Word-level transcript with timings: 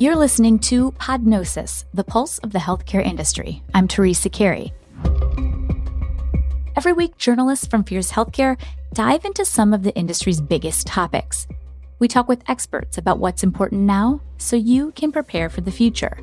You're 0.00 0.16
listening 0.16 0.58
to 0.60 0.90
Podnosis, 0.92 1.84
the 1.94 2.02
pulse 2.02 2.38
of 2.38 2.50
the 2.50 2.58
healthcare 2.58 3.04
industry. 3.04 3.62
I'm 3.74 3.86
Teresa 3.86 4.28
Carey. 4.28 4.72
Every 6.76 6.92
week, 6.92 7.16
journalists 7.16 7.68
from 7.68 7.84
Fierce 7.84 8.10
Healthcare 8.10 8.58
dive 8.92 9.24
into 9.24 9.44
some 9.44 9.72
of 9.72 9.84
the 9.84 9.94
industry's 9.94 10.40
biggest 10.40 10.88
topics. 10.88 11.46
We 12.00 12.08
talk 12.08 12.26
with 12.26 12.42
experts 12.48 12.98
about 12.98 13.20
what's 13.20 13.44
important 13.44 13.82
now 13.82 14.20
so 14.36 14.56
you 14.56 14.90
can 14.96 15.12
prepare 15.12 15.48
for 15.48 15.60
the 15.60 15.70
future. 15.70 16.18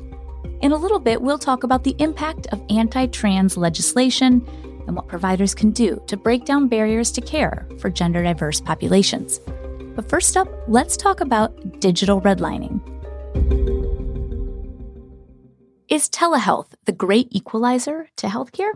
In 0.60 0.72
a 0.72 0.76
little 0.76 1.00
bit, 1.00 1.22
we'll 1.22 1.38
talk 1.38 1.64
about 1.64 1.82
the 1.82 1.96
impact 1.98 2.48
of 2.48 2.62
anti 2.68 3.06
trans 3.06 3.56
legislation 3.56 4.46
and 4.86 4.94
what 4.94 5.08
providers 5.08 5.54
can 5.54 5.70
do 5.70 6.02
to 6.08 6.18
break 6.18 6.44
down 6.44 6.68
barriers 6.68 7.10
to 7.12 7.22
care 7.22 7.66
for 7.78 7.88
gender 7.88 8.22
diverse 8.22 8.60
populations. 8.60 9.40
But 9.96 10.10
first 10.10 10.36
up, 10.36 10.48
let's 10.68 10.98
talk 10.98 11.22
about 11.22 11.80
digital 11.80 12.20
redlining. 12.20 12.82
Is 15.88 16.08
telehealth 16.08 16.68
the 16.86 16.92
great 16.92 17.28
equalizer 17.30 18.08
to 18.16 18.26
healthcare? 18.26 18.72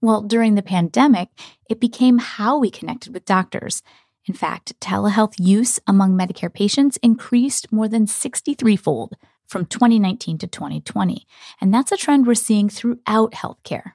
Well, 0.00 0.22
during 0.22 0.54
the 0.54 0.62
pandemic, 0.62 1.28
it 1.68 1.78
became 1.78 2.18
how 2.18 2.58
we 2.58 2.70
connected 2.70 3.12
with 3.12 3.26
doctors. 3.26 3.82
In 4.24 4.34
fact, 4.34 4.78
telehealth 4.80 5.34
use 5.38 5.78
among 5.86 6.16
Medicare 6.16 6.52
patients 6.52 6.96
increased 7.02 7.70
more 7.70 7.86
than 7.86 8.06
63 8.06 8.76
fold 8.76 9.16
from 9.46 9.66
2019 9.66 10.38
to 10.38 10.46
2020. 10.46 11.26
And 11.60 11.74
that's 11.74 11.92
a 11.92 11.96
trend 11.96 12.26
we're 12.26 12.34
seeing 12.34 12.68
throughout 12.68 13.32
healthcare. 13.32 13.92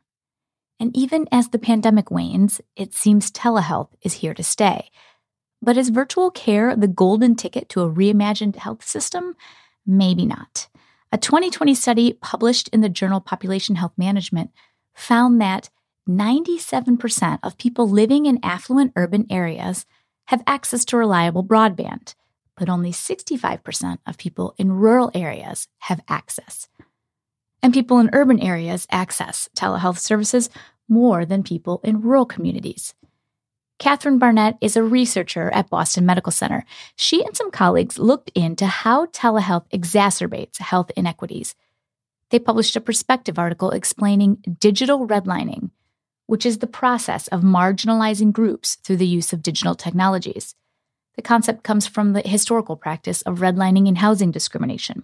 And 0.79 0.95
even 0.95 1.27
as 1.31 1.49
the 1.49 1.59
pandemic 1.59 2.11
wanes, 2.11 2.61
it 2.75 2.93
seems 2.93 3.31
telehealth 3.31 3.89
is 4.01 4.15
here 4.15 4.33
to 4.33 4.43
stay. 4.43 4.89
But 5.61 5.77
is 5.77 5.89
virtual 5.89 6.29
care 6.29 6.75
the 6.75 6.87
golden 6.87 7.35
ticket 7.35 7.69
to 7.69 7.81
a 7.81 7.89
reimagined 7.89 8.57
health 8.57 8.83
system? 8.83 9.35
Maybe 9.85 10.25
not. 10.25 10.67
A 11.11 11.17
2020 11.17 11.75
study 11.75 12.13
published 12.13 12.69
in 12.69 12.81
the 12.81 12.89
journal 12.89 13.21
Population 13.21 13.75
Health 13.75 13.93
Management 13.97 14.51
found 14.93 15.39
that 15.41 15.69
97% 16.09 17.39
of 17.43 17.57
people 17.57 17.89
living 17.89 18.25
in 18.25 18.39
affluent 18.43 18.93
urban 18.95 19.25
areas 19.29 19.85
have 20.25 20.43
access 20.47 20.83
to 20.85 20.97
reliable 20.97 21.43
broadband, 21.43 22.15
but 22.57 22.69
only 22.69 22.91
65% 22.91 23.99
of 24.05 24.17
people 24.17 24.55
in 24.57 24.71
rural 24.71 25.11
areas 25.13 25.67
have 25.79 26.01
access. 26.07 26.67
And 27.61 27.73
people 27.73 27.99
in 27.99 28.09
urban 28.13 28.39
areas 28.39 28.87
access 28.91 29.49
telehealth 29.55 29.99
services 29.99 30.49
more 30.89 31.25
than 31.25 31.43
people 31.43 31.79
in 31.83 32.01
rural 32.01 32.25
communities. 32.25 32.93
Katherine 33.79 34.19
Barnett 34.19 34.57
is 34.61 34.77
a 34.77 34.83
researcher 34.83 35.49
at 35.51 35.69
Boston 35.69 36.05
Medical 36.05 36.31
Center. 36.31 36.65
She 36.95 37.23
and 37.23 37.35
some 37.35 37.51
colleagues 37.51 37.99
looked 37.99 38.31
into 38.35 38.65
how 38.65 39.07
telehealth 39.07 39.69
exacerbates 39.71 40.59
health 40.59 40.91
inequities. 40.95 41.55
They 42.29 42.39
published 42.39 42.75
a 42.75 42.81
perspective 42.81 43.37
article 43.37 43.71
explaining 43.71 44.43
digital 44.59 45.07
redlining, 45.07 45.71
which 46.27 46.45
is 46.45 46.59
the 46.59 46.67
process 46.67 47.27
of 47.27 47.41
marginalizing 47.41 48.31
groups 48.31 48.75
through 48.75 48.97
the 48.97 49.07
use 49.07 49.33
of 49.33 49.43
digital 49.43 49.75
technologies. 49.75 50.55
The 51.15 51.21
concept 51.21 51.63
comes 51.63 51.85
from 51.85 52.13
the 52.13 52.21
historical 52.21 52.75
practice 52.75 53.21
of 53.23 53.39
redlining 53.39 53.87
in 53.87 53.97
housing 53.97 54.31
discrimination. 54.31 55.03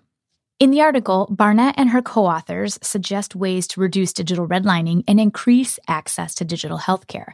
In 0.60 0.72
the 0.72 0.82
article, 0.82 1.28
Barnett 1.30 1.76
and 1.78 1.92
her 1.92 2.02
co 2.02 2.26
authors 2.26 2.80
suggest 2.82 3.36
ways 3.36 3.68
to 3.68 3.80
reduce 3.80 4.12
digital 4.12 4.48
redlining 4.48 5.04
and 5.08 5.20
increase 5.20 5.80
access 5.88 6.34
to 6.36 6.46
digital 6.46 6.78
healthcare. 6.78 7.34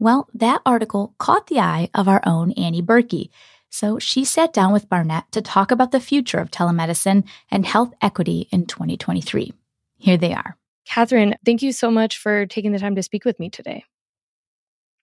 Well, 0.00 0.28
that 0.32 0.62
article 0.64 1.14
caught 1.18 1.48
the 1.48 1.60
eye 1.60 1.90
of 1.94 2.08
our 2.08 2.22
own 2.24 2.52
Annie 2.52 2.80
Burky. 2.80 3.30
So 3.68 3.98
she 3.98 4.24
sat 4.24 4.52
down 4.52 4.72
with 4.72 4.88
Barnett 4.88 5.30
to 5.32 5.42
talk 5.42 5.70
about 5.70 5.92
the 5.92 6.00
future 6.00 6.38
of 6.38 6.50
telemedicine 6.50 7.24
and 7.50 7.66
health 7.66 7.92
equity 8.00 8.48
in 8.50 8.64
2023. 8.64 9.52
Here 9.98 10.16
they 10.16 10.32
are. 10.32 10.56
Katherine, 10.86 11.36
thank 11.44 11.60
you 11.60 11.70
so 11.70 11.90
much 11.90 12.16
for 12.16 12.46
taking 12.46 12.72
the 12.72 12.78
time 12.78 12.94
to 12.94 13.02
speak 13.02 13.26
with 13.26 13.38
me 13.38 13.50
today. 13.50 13.84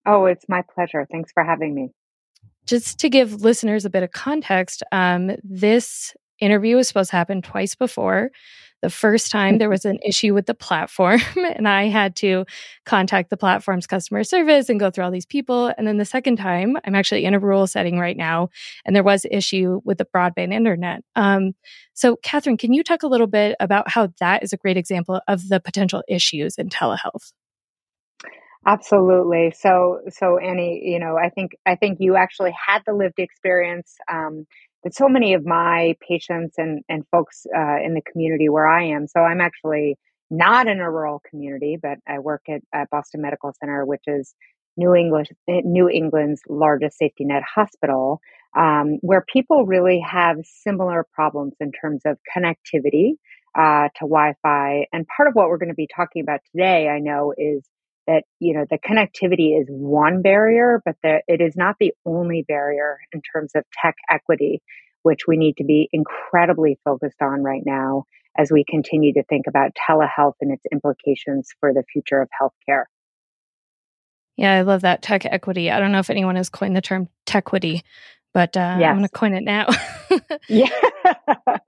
Oh, 0.07 0.25
it's 0.25 0.49
my 0.49 0.63
pleasure. 0.63 1.07
Thanks 1.09 1.31
for 1.31 1.43
having 1.43 1.75
me. 1.75 1.91
Just 2.65 2.99
to 2.99 3.09
give 3.09 3.43
listeners 3.43 3.85
a 3.85 3.91
bit 3.91 4.01
of 4.01 4.11
context, 4.11 4.81
um, 4.91 5.31
this 5.43 6.15
interview 6.39 6.75
was 6.75 6.87
supposed 6.87 7.11
to 7.11 7.15
happen 7.15 7.43
twice 7.43 7.75
before. 7.75 8.31
The 8.81 8.89
first 8.89 9.31
time 9.31 9.57
there 9.57 9.69
was 9.69 9.85
an 9.85 9.97
issue 10.05 10.33
with 10.33 10.45
the 10.45 10.53
platform, 10.53 11.19
and 11.35 11.67
I 11.67 11.87
had 11.87 12.15
to 12.17 12.45
contact 12.85 13.29
the 13.29 13.37
platform's 13.37 13.87
customer 13.87 14.23
service 14.23 14.69
and 14.69 14.79
go 14.79 14.91
through 14.91 15.05
all 15.05 15.11
these 15.11 15.25
people. 15.25 15.73
And 15.77 15.87
then 15.87 15.97
the 15.97 16.05
second 16.05 16.37
time, 16.37 16.77
I'm 16.85 16.95
actually 16.95 17.25
in 17.25 17.33
a 17.33 17.39
rural 17.39 17.67
setting 17.67 17.97
right 17.97 18.17
now, 18.17 18.49
and 18.85 18.95
there 18.95 19.03
was 19.03 19.25
issue 19.29 19.81
with 19.83 19.97
the 19.97 20.05
broadband 20.05 20.53
internet. 20.53 21.03
Um, 21.15 21.53
so, 21.93 22.17
Katherine, 22.17 22.57
can 22.57 22.73
you 22.73 22.83
talk 22.83 23.03
a 23.03 23.07
little 23.07 23.27
bit 23.27 23.55
about 23.59 23.89
how 23.89 24.09
that 24.19 24.43
is 24.43 24.53
a 24.53 24.57
great 24.57 24.77
example 24.77 25.21
of 25.27 25.47
the 25.49 25.59
potential 25.59 26.03
issues 26.07 26.57
in 26.57 26.69
telehealth? 26.69 27.31
Absolutely. 28.67 29.53
So, 29.57 30.01
so 30.09 30.37
Annie, 30.37 30.81
you 30.83 30.99
know, 30.99 31.17
I 31.17 31.29
think 31.29 31.51
I 31.65 31.75
think 31.75 31.99
you 32.01 32.17
actually 32.17 32.51
had 32.51 32.81
the 32.85 32.93
lived 32.93 33.17
experience. 33.17 33.95
Um, 34.11 34.45
but 34.83 34.93
so 34.93 35.09
many 35.09 35.33
of 35.33 35.45
my 35.45 35.95
patients 36.07 36.55
and, 36.57 36.83
and 36.87 37.03
folks 37.11 37.45
uh, 37.55 37.77
in 37.83 37.93
the 37.93 38.01
community 38.11 38.49
where 38.49 38.67
I 38.67 38.83
am, 38.83 39.07
so 39.07 39.21
I'm 39.21 39.41
actually 39.41 39.97
not 40.29 40.67
in 40.67 40.79
a 40.79 40.91
rural 40.91 41.21
community, 41.29 41.77
but 41.81 41.97
I 42.07 42.19
work 42.19 42.43
at, 42.49 42.61
at 42.73 42.89
Boston 42.89 43.21
Medical 43.21 43.53
Center, 43.59 43.85
which 43.85 44.03
is 44.07 44.35
New 44.75 44.93
England, 44.93 45.29
New 45.47 45.89
England's 45.89 46.41
largest 46.47 46.97
safety 46.97 47.25
net 47.25 47.43
hospital, 47.43 48.21
um, 48.55 48.99
where 49.01 49.25
people 49.31 49.65
really 49.65 49.99
have 49.99 50.37
similar 50.43 51.05
problems 51.13 51.53
in 51.59 51.71
terms 51.71 52.01
of 52.05 52.17
connectivity 52.35 53.13
uh, 53.57 53.89
to 53.95 54.01
Wi-Fi. 54.01 54.85
And 54.93 55.07
part 55.07 55.27
of 55.27 55.33
what 55.33 55.49
we're 55.49 55.57
going 55.57 55.69
to 55.69 55.75
be 55.75 55.87
talking 55.93 56.21
about 56.21 56.41
today, 56.51 56.87
I 56.87 56.99
know, 56.99 57.33
is 57.37 57.63
that 58.07 58.23
you 58.39 58.53
know 58.53 58.65
the 58.69 58.77
connectivity 58.77 59.59
is 59.59 59.67
one 59.69 60.21
barrier 60.21 60.81
but 60.85 60.95
that 61.03 61.23
it 61.27 61.41
is 61.41 61.55
not 61.55 61.75
the 61.79 61.93
only 62.05 62.43
barrier 62.47 62.97
in 63.13 63.21
terms 63.21 63.51
of 63.55 63.63
tech 63.81 63.95
equity 64.09 64.61
which 65.03 65.21
we 65.27 65.37
need 65.37 65.55
to 65.57 65.63
be 65.63 65.87
incredibly 65.93 66.79
focused 66.83 67.21
on 67.21 67.43
right 67.43 67.63
now 67.65 68.03
as 68.37 68.51
we 68.51 68.63
continue 68.67 69.13
to 69.13 69.23
think 69.23 69.45
about 69.47 69.71
telehealth 69.89 70.33
and 70.41 70.51
its 70.51 70.63
implications 70.71 71.49
for 71.59 71.73
the 71.73 71.83
future 71.91 72.21
of 72.21 72.29
healthcare. 72.41 72.83
Yeah 74.35 74.53
i 74.53 74.61
love 74.61 74.81
that 74.81 75.01
tech 75.01 75.25
equity. 75.25 75.71
I 75.71 75.79
don't 75.79 75.91
know 75.91 75.99
if 75.99 76.09
anyone 76.09 76.35
has 76.35 76.49
coined 76.49 76.75
the 76.75 76.81
term 76.81 77.09
tequity 77.25 77.83
but 78.33 78.55
uh, 78.55 78.77
yes. 78.79 78.89
i'm 78.89 78.97
going 78.97 79.03
to 79.03 79.09
coin 79.09 79.33
it 79.33 79.43
now. 79.43 79.67
Yeah. 80.49 80.69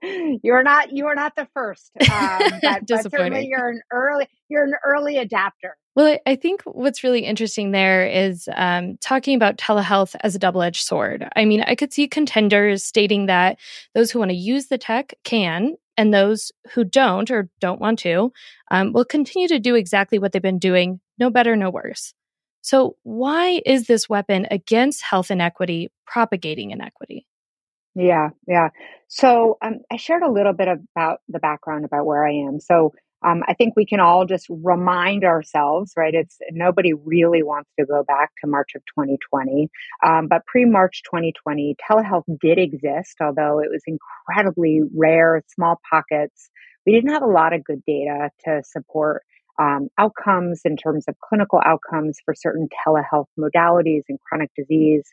You're 0.42 0.62
not 0.62 0.92
you 0.92 1.06
are 1.06 1.14
not 1.14 1.34
the 1.36 1.46
first 1.54 1.90
um, 2.10 2.40
but, 2.62 2.86
but 2.86 3.10
certainly 3.10 3.46
you're 3.46 3.68
an 3.68 3.80
early 3.92 4.26
you're 4.48 4.64
an 4.64 4.74
early 4.84 5.18
adapter 5.18 5.76
well, 5.96 6.18
I 6.26 6.36
think 6.36 6.62
what's 6.62 7.02
really 7.02 7.24
interesting 7.24 7.72
there 7.72 8.06
is 8.06 8.48
um, 8.54 8.96
talking 8.98 9.34
about 9.34 9.58
telehealth 9.58 10.14
as 10.20 10.34
a 10.34 10.38
double 10.38 10.62
edged 10.62 10.84
sword. 10.84 11.28
I 11.34 11.44
mean, 11.44 11.62
I 11.62 11.74
could 11.74 11.92
see 11.92 12.06
contenders 12.06 12.84
stating 12.84 13.26
that 13.26 13.58
those 13.94 14.10
who 14.10 14.20
want 14.20 14.30
to 14.30 14.36
use 14.36 14.66
the 14.66 14.78
tech 14.78 15.14
can, 15.24 15.76
and 15.96 16.14
those 16.14 16.52
who 16.72 16.84
don't 16.84 17.30
or 17.30 17.50
don't 17.60 17.80
want 17.80 17.98
to 18.00 18.32
um, 18.70 18.92
will 18.92 19.04
continue 19.04 19.48
to 19.48 19.58
do 19.58 19.74
exactly 19.74 20.18
what 20.18 20.32
they've 20.32 20.40
been 20.40 20.58
doing, 20.58 21.00
no 21.18 21.28
better, 21.28 21.56
no 21.56 21.68
worse. 21.70 22.14
So, 22.62 22.96
why 23.02 23.60
is 23.66 23.86
this 23.86 24.08
weapon 24.08 24.46
against 24.50 25.02
health 25.02 25.30
inequity 25.30 25.90
propagating 26.06 26.70
inequity? 26.70 27.26
Yeah, 27.94 28.30
yeah. 28.46 28.68
So, 29.08 29.58
um, 29.60 29.80
I 29.90 29.96
shared 29.96 30.22
a 30.22 30.30
little 30.30 30.52
bit 30.52 30.68
about 30.68 31.20
the 31.28 31.38
background 31.38 31.84
about 31.84 32.06
where 32.06 32.26
I 32.26 32.32
am. 32.32 32.60
So, 32.60 32.92
um, 33.26 33.42
I 33.46 33.54
think 33.54 33.74
we 33.76 33.84
can 33.86 34.00
all 34.00 34.24
just 34.24 34.46
remind 34.48 35.24
ourselves, 35.24 35.92
right? 35.96 36.14
It's 36.14 36.38
nobody 36.52 36.92
really 36.94 37.42
wants 37.42 37.70
to 37.78 37.84
go 37.84 38.02
back 38.02 38.30
to 38.42 38.50
March 38.50 38.70
of 38.74 38.82
2020. 38.86 39.68
Um, 40.04 40.26
but 40.28 40.46
pre 40.46 40.64
March 40.64 41.02
2020, 41.04 41.76
telehealth 41.90 42.24
did 42.40 42.58
exist, 42.58 43.16
although 43.20 43.60
it 43.60 43.68
was 43.70 43.82
incredibly 43.86 44.80
rare, 44.96 45.42
small 45.54 45.80
pockets. 45.90 46.50
We 46.86 46.92
didn't 46.92 47.12
have 47.12 47.22
a 47.22 47.26
lot 47.26 47.52
of 47.52 47.62
good 47.62 47.82
data 47.86 48.30
to 48.46 48.62
support 48.64 49.22
um, 49.60 49.88
outcomes 49.98 50.62
in 50.64 50.76
terms 50.76 51.04
of 51.06 51.14
clinical 51.20 51.60
outcomes 51.64 52.18
for 52.24 52.34
certain 52.34 52.68
telehealth 52.86 53.26
modalities 53.38 54.02
and 54.08 54.18
chronic 54.20 54.50
disease. 54.56 55.04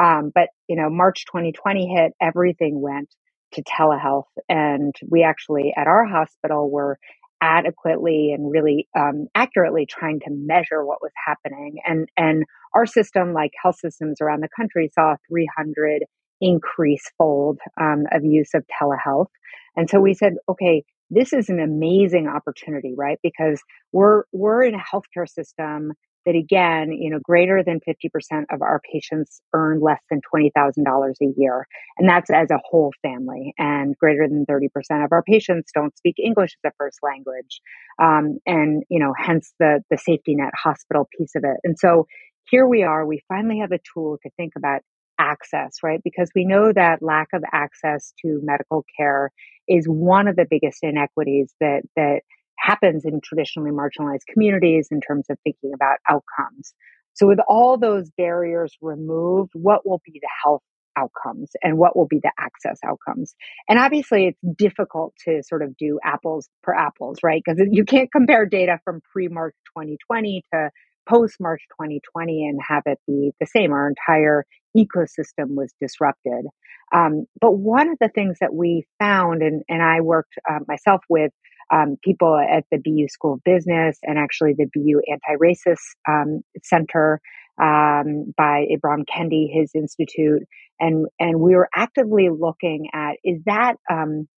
Um, 0.00 0.30
but, 0.34 0.48
you 0.68 0.76
know, 0.76 0.90
March 0.90 1.24
2020 1.24 1.86
hit, 1.88 2.12
everything 2.20 2.82
went 2.82 3.08
to 3.54 3.62
telehealth. 3.62 4.24
And 4.48 4.94
we 5.08 5.22
actually, 5.22 5.72
at 5.76 5.86
our 5.86 6.04
hospital, 6.04 6.70
were 6.70 6.98
adequately 7.44 8.32
and 8.32 8.50
really 8.50 8.88
um, 8.98 9.26
accurately 9.34 9.86
trying 9.86 10.18
to 10.20 10.30
measure 10.30 10.84
what 10.84 11.02
was 11.02 11.12
happening. 11.26 11.76
And 11.84 12.08
and 12.16 12.44
our 12.74 12.86
system, 12.86 13.34
like 13.34 13.52
health 13.62 13.76
systems 13.78 14.20
around 14.22 14.42
the 14.42 14.48
country, 14.56 14.90
saw 14.94 15.16
300 15.28 16.04
increase 16.40 17.04
fold 17.18 17.58
um, 17.80 18.04
of 18.12 18.24
use 18.24 18.50
of 18.54 18.64
telehealth. 18.80 19.28
And 19.76 19.90
so 19.90 20.00
we 20.00 20.14
said, 20.14 20.34
okay, 20.48 20.84
this 21.10 21.32
is 21.32 21.50
an 21.50 21.60
amazing 21.60 22.28
opportunity, 22.28 22.94
right? 22.96 23.18
Because 23.22 23.60
we're 23.92 24.24
we're 24.32 24.62
in 24.62 24.74
a 24.74 24.78
healthcare 24.78 25.28
system 25.28 25.92
that 26.26 26.34
again, 26.34 26.92
you 26.92 27.10
know, 27.10 27.18
greater 27.22 27.62
than 27.62 27.80
50% 27.80 28.44
of 28.50 28.62
our 28.62 28.80
patients 28.92 29.40
earn 29.52 29.80
less 29.80 30.00
than 30.10 30.20
$20,000 30.34 31.12
a 31.20 31.34
year. 31.36 31.66
And 31.98 32.08
that's 32.08 32.30
as 32.30 32.50
a 32.50 32.60
whole 32.64 32.92
family. 33.02 33.54
And 33.58 33.96
greater 33.96 34.26
than 34.28 34.46
30% 34.46 35.04
of 35.04 35.12
our 35.12 35.22
patients 35.22 35.70
don't 35.74 35.96
speak 35.96 36.16
English 36.18 36.56
as 36.64 36.70
a 36.70 36.74
first 36.78 36.98
language. 37.02 37.60
Um, 38.02 38.38
and, 38.46 38.82
you 38.88 38.98
know, 38.98 39.12
hence 39.16 39.52
the, 39.58 39.82
the 39.90 39.98
safety 39.98 40.34
net 40.34 40.52
hospital 40.62 41.08
piece 41.16 41.34
of 41.36 41.44
it. 41.44 41.58
And 41.64 41.78
so 41.78 42.06
here 42.50 42.66
we 42.66 42.82
are, 42.82 43.06
we 43.06 43.22
finally 43.28 43.60
have 43.60 43.72
a 43.72 43.80
tool 43.94 44.18
to 44.22 44.30
think 44.36 44.52
about 44.56 44.82
access, 45.18 45.76
right? 45.82 46.00
Because 46.02 46.30
we 46.34 46.44
know 46.44 46.72
that 46.72 47.02
lack 47.02 47.28
of 47.32 47.42
access 47.52 48.12
to 48.22 48.40
medical 48.42 48.84
care 48.98 49.30
is 49.68 49.86
one 49.86 50.28
of 50.28 50.36
the 50.36 50.46
biggest 50.48 50.78
inequities 50.82 51.54
that, 51.60 51.82
that 51.96 52.20
happens 52.58 53.04
in 53.04 53.20
traditionally 53.22 53.70
marginalized 53.70 54.26
communities 54.32 54.88
in 54.90 55.00
terms 55.00 55.26
of 55.30 55.38
thinking 55.44 55.72
about 55.74 55.98
outcomes. 56.08 56.74
So 57.14 57.26
with 57.26 57.38
all 57.48 57.78
those 57.78 58.10
barriers 58.16 58.76
removed, 58.80 59.52
what 59.54 59.86
will 59.86 60.00
be 60.04 60.18
the 60.20 60.28
health 60.42 60.62
outcomes 60.96 61.50
and 61.62 61.78
what 61.78 61.96
will 61.96 62.06
be 62.06 62.20
the 62.22 62.32
access 62.38 62.78
outcomes. 62.84 63.34
And 63.68 63.78
obviously 63.78 64.26
it's 64.26 64.56
difficult 64.56 65.14
to 65.24 65.42
sort 65.42 65.62
of 65.62 65.76
do 65.76 65.98
apples 66.04 66.48
per 66.62 66.74
apples, 66.74 67.18
right? 67.22 67.42
Because 67.44 67.60
you 67.70 67.84
can't 67.84 68.10
compare 68.12 68.46
data 68.46 68.78
from 68.84 69.00
pre-March 69.12 69.54
2020 69.76 70.44
to 70.52 70.70
post 71.08 71.36
March 71.40 71.62
2020 71.72 72.46
and 72.46 72.60
have 72.66 72.82
it 72.86 72.98
be 73.06 73.32
the 73.40 73.46
same. 73.46 73.72
Our 73.72 73.88
entire 73.88 74.44
ecosystem 74.76 75.54
was 75.54 75.72
disrupted. 75.80 76.46
Um, 76.92 77.26
but 77.40 77.52
one 77.52 77.90
of 77.90 77.98
the 78.00 78.08
things 78.08 78.38
that 78.40 78.54
we 78.54 78.86
found, 78.98 79.42
and, 79.42 79.62
and 79.68 79.82
I 79.82 80.00
worked 80.00 80.34
uh, 80.48 80.60
myself 80.66 81.02
with 81.08 81.32
um, 81.72 81.96
people 82.02 82.36
at 82.36 82.64
the 82.70 82.78
BU 82.78 83.08
School 83.08 83.34
of 83.34 83.44
Business 83.44 83.98
and 84.02 84.18
actually 84.18 84.54
the 84.56 84.66
BU 84.72 85.00
Anti 85.10 85.36
Racist 85.42 85.78
um, 86.08 86.42
Center 86.62 87.20
um, 87.60 88.32
by 88.36 88.66
Ibram 88.72 89.04
Kendi, 89.04 89.46
his 89.50 89.70
institute, 89.74 90.42
and 90.80 91.06
and 91.18 91.40
we 91.40 91.54
were 91.54 91.68
actively 91.74 92.28
looking 92.30 92.88
at 92.92 93.16
is 93.24 93.42
that 93.46 93.74
um, 93.90 94.28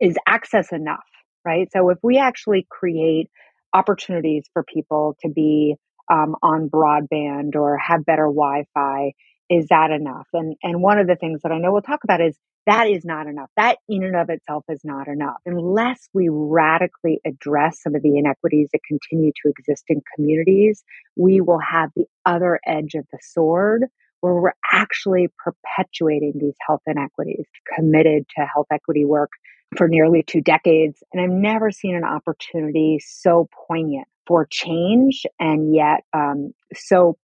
is 0.00 0.16
access 0.26 0.72
enough, 0.72 1.04
right? 1.44 1.68
So 1.72 1.90
if 1.90 1.98
we 2.02 2.18
actually 2.18 2.66
create 2.70 3.28
opportunities 3.72 4.46
for 4.52 4.64
people 4.64 5.16
to 5.22 5.28
be 5.28 5.76
um, 6.10 6.36
on 6.42 6.68
broadband 6.70 7.56
or 7.56 7.78
have 7.78 8.04
better 8.04 8.26
Wi-Fi, 8.26 9.12
is 9.50 9.66
that 9.68 9.90
enough? 9.90 10.26
And 10.32 10.56
and 10.62 10.82
one 10.82 10.98
of 10.98 11.06
the 11.06 11.16
things 11.16 11.42
that 11.42 11.52
I 11.52 11.58
know 11.58 11.72
we'll 11.72 11.82
talk 11.82 12.04
about 12.04 12.20
is 12.20 12.36
that 12.66 12.88
is 12.88 13.04
not 13.04 13.26
enough. 13.26 13.50
That 13.56 13.78
in 13.88 14.02
and 14.02 14.16
of 14.16 14.28
itself 14.28 14.64
is 14.68 14.80
not 14.84 15.08
enough 15.08 15.36
unless 15.46 16.08
we 16.12 16.28
radically 16.30 17.20
address 17.24 17.80
some 17.82 17.94
of 17.94 18.02
the 18.02 18.18
inequities 18.18 18.68
that 18.72 18.80
continue 18.86 19.32
to 19.42 19.50
exist 19.50 19.84
in 19.88 20.02
communities. 20.14 20.82
We 21.16 21.40
will 21.40 21.60
have 21.60 21.90
the 21.94 22.06
other 22.24 22.60
edge 22.66 22.94
of 22.94 23.06
the 23.12 23.18
sword 23.22 23.84
where 24.20 24.34
we're 24.34 24.52
actually 24.72 25.28
perpetuating 25.38 26.32
these 26.40 26.56
health 26.66 26.82
inequities, 26.86 27.44
committed 27.76 28.24
to 28.36 28.46
health 28.52 28.66
equity 28.72 29.04
work 29.04 29.30
for 29.76 29.88
nearly 29.88 30.22
two 30.22 30.40
decades. 30.40 31.02
And 31.12 31.22
I've 31.22 31.30
never 31.30 31.70
seen 31.70 31.94
an 31.94 32.04
opportunity 32.04 32.98
so 33.04 33.48
poignant 33.68 34.08
for 34.26 34.46
change 34.50 35.22
and 35.38 35.74
yet 35.74 36.02
um, 36.12 36.52
so 36.74 37.16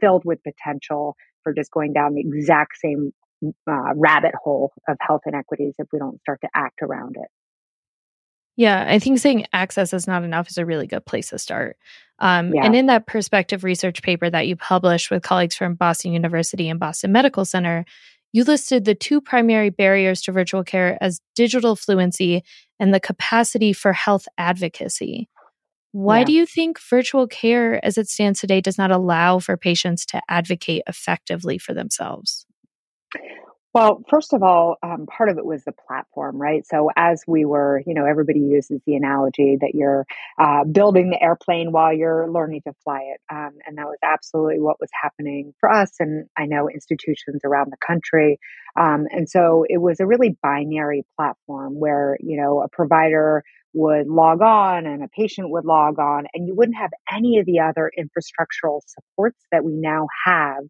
filled 0.00 0.24
with 0.24 0.38
potential 0.42 1.16
for 1.42 1.52
just 1.52 1.70
going 1.70 1.92
down 1.92 2.14
the 2.14 2.20
exact 2.20 2.78
same 2.78 3.12
uh, 3.44 3.94
rabbit 3.94 4.34
hole 4.42 4.72
of 4.88 4.96
health 5.00 5.22
inequities 5.26 5.74
if 5.78 5.86
we 5.92 5.98
don't 5.98 6.20
start 6.20 6.40
to 6.42 6.48
act 6.54 6.80
around 6.82 7.16
it. 7.16 7.28
Yeah, 8.56 8.84
I 8.86 8.98
think 8.98 9.18
saying 9.18 9.46
access 9.52 9.94
is 9.94 10.06
not 10.06 10.22
enough 10.22 10.50
is 10.50 10.58
a 10.58 10.66
really 10.66 10.86
good 10.86 11.06
place 11.06 11.30
to 11.30 11.38
start. 11.38 11.76
Um, 12.18 12.52
yeah. 12.52 12.66
And 12.66 12.76
in 12.76 12.86
that 12.86 13.06
perspective 13.06 13.64
research 13.64 14.02
paper 14.02 14.28
that 14.28 14.46
you 14.46 14.56
published 14.56 15.10
with 15.10 15.22
colleagues 15.22 15.54
from 15.54 15.76
Boston 15.76 16.12
University 16.12 16.68
and 16.68 16.78
Boston 16.78 17.12
Medical 17.12 17.44
Center, 17.46 17.86
you 18.32 18.44
listed 18.44 18.84
the 18.84 18.94
two 18.94 19.20
primary 19.20 19.70
barriers 19.70 20.20
to 20.22 20.32
virtual 20.32 20.62
care 20.62 20.98
as 21.00 21.20
digital 21.34 21.74
fluency 21.74 22.42
and 22.78 22.92
the 22.92 23.00
capacity 23.00 23.72
for 23.72 23.92
health 23.92 24.28
advocacy. 24.36 25.28
Why 25.92 26.18
yeah. 26.18 26.24
do 26.24 26.32
you 26.32 26.46
think 26.46 26.78
virtual 26.80 27.26
care 27.26 27.84
as 27.84 27.98
it 27.98 28.08
stands 28.08 28.40
today 28.40 28.60
does 28.60 28.78
not 28.78 28.92
allow 28.92 29.38
for 29.38 29.56
patients 29.56 30.06
to 30.06 30.20
advocate 30.28 30.82
effectively 30.86 31.58
for 31.58 31.74
themselves? 31.74 32.46
Well, 33.72 34.02
first 34.08 34.32
of 34.32 34.42
all, 34.42 34.78
um, 34.82 35.06
part 35.06 35.28
of 35.28 35.38
it 35.38 35.44
was 35.44 35.62
the 35.62 35.72
platform, 35.86 36.38
right? 36.38 36.66
So 36.66 36.90
as 36.96 37.22
we 37.28 37.44
were, 37.44 37.80
you 37.86 37.94
know, 37.94 38.04
everybody 38.04 38.40
uses 38.40 38.80
the 38.84 38.96
analogy 38.96 39.58
that 39.60 39.74
you're 39.74 40.06
uh, 40.40 40.64
building 40.64 41.10
the 41.10 41.22
airplane 41.22 41.70
while 41.70 41.92
you're 41.92 42.28
learning 42.28 42.62
to 42.66 42.72
fly 42.82 43.02
it, 43.14 43.20
um, 43.32 43.50
and 43.64 43.78
that 43.78 43.86
was 43.86 43.98
absolutely 44.02 44.58
what 44.58 44.80
was 44.80 44.90
happening 45.00 45.54
for 45.60 45.70
us, 45.70 45.92
and 46.00 46.26
I 46.36 46.46
know 46.46 46.68
institutions 46.68 47.42
around 47.44 47.70
the 47.70 47.76
country. 47.86 48.40
Um, 48.78 49.06
and 49.10 49.28
so 49.28 49.64
it 49.68 49.78
was 49.78 50.00
a 50.00 50.06
really 50.06 50.36
binary 50.42 51.04
platform 51.16 51.78
where 51.78 52.16
you 52.18 52.40
know 52.40 52.62
a 52.62 52.68
provider 52.68 53.44
would 53.72 54.08
log 54.08 54.42
on 54.42 54.84
and 54.84 55.04
a 55.04 55.08
patient 55.08 55.48
would 55.48 55.64
log 55.64 56.00
on, 56.00 56.24
and 56.34 56.48
you 56.48 56.56
wouldn't 56.56 56.76
have 56.76 56.90
any 57.12 57.38
of 57.38 57.46
the 57.46 57.60
other 57.60 57.92
infrastructural 57.96 58.80
supports 58.84 59.38
that 59.52 59.64
we 59.64 59.74
now 59.76 60.08
have 60.24 60.64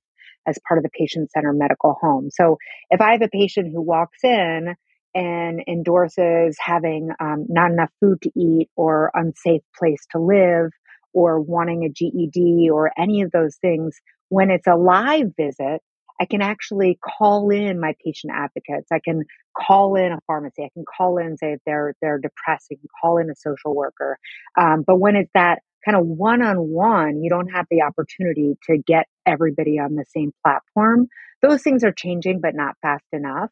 as 0.51 0.59
part 0.69 0.79
of 0.79 0.85
the 0.85 0.91
patient 0.91 1.31
centered 1.31 1.55
medical 1.55 1.97
home. 2.01 2.31
So 2.31 2.59
if 2.91 3.01
I 3.01 3.13
have 3.13 3.23
a 3.23 3.29
patient 3.29 3.73
who 3.73 3.81
walks 3.81 4.23
in 4.23 4.75
and 5.15 5.63
endorses 5.67 6.57
having 6.61 7.11
um, 7.21 7.47
not 7.49 7.71
enough 7.71 7.91
food 8.01 8.21
to 8.23 8.31
eat 8.39 8.69
or 8.77 9.11
unsafe 9.15 9.63
place 9.79 10.07
to 10.13 10.19
live 10.19 10.71
or 11.13 11.41
wanting 11.41 11.85
a 11.85 11.89
GED 11.89 12.71
or 12.71 12.93
any 12.99 13.23
of 13.23 13.31
those 13.33 13.57
things, 13.57 13.97
when 14.29 14.51
it's 14.51 14.67
a 14.67 14.77
live 14.77 15.33
visit, 15.37 15.81
I 16.21 16.27
can 16.27 16.43
actually 16.43 16.99
call 17.03 17.51
in 17.51 17.81
my 17.81 17.95
patient 18.05 18.33
advocates. 18.37 18.89
I 18.93 19.01
can 19.03 19.25
call 19.57 19.97
in 19.97 20.13
a 20.13 20.19
pharmacy. 20.27 20.63
I 20.63 20.69
can 20.75 20.85
call 20.85 21.17
in 21.17 21.37
say 21.39 21.55
if 21.55 21.61
they're 21.65 21.95
they're 22.03 22.19
depressed. 22.19 22.69
I 22.71 22.75
can 22.75 22.89
call 23.01 23.17
in 23.19 23.31
a 23.31 23.35
social 23.35 23.75
worker. 23.75 24.19
Um, 24.61 24.85
but 24.87 24.99
when 24.99 25.17
it's 25.17 25.31
that 25.35 25.61
kind 25.85 25.97
of 25.97 26.07
one 26.07 26.43
on 26.43 26.57
one, 26.57 27.23
you 27.23 27.31
don't 27.31 27.49
have 27.49 27.67
the 27.71 27.83
opportunity 27.83 28.57
to 28.69 28.79
get 28.79 29.07
everybody 29.27 29.79
on 29.79 29.95
the 29.95 30.05
same 30.15 30.33
platform. 30.43 31.09
Those 31.43 31.63
things 31.63 31.85
are 31.85 31.93
changing, 31.93 32.41
but 32.41 32.55
not 32.55 32.77
fast 32.83 33.07
enough. 33.13 33.51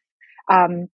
Um, 0.49 0.87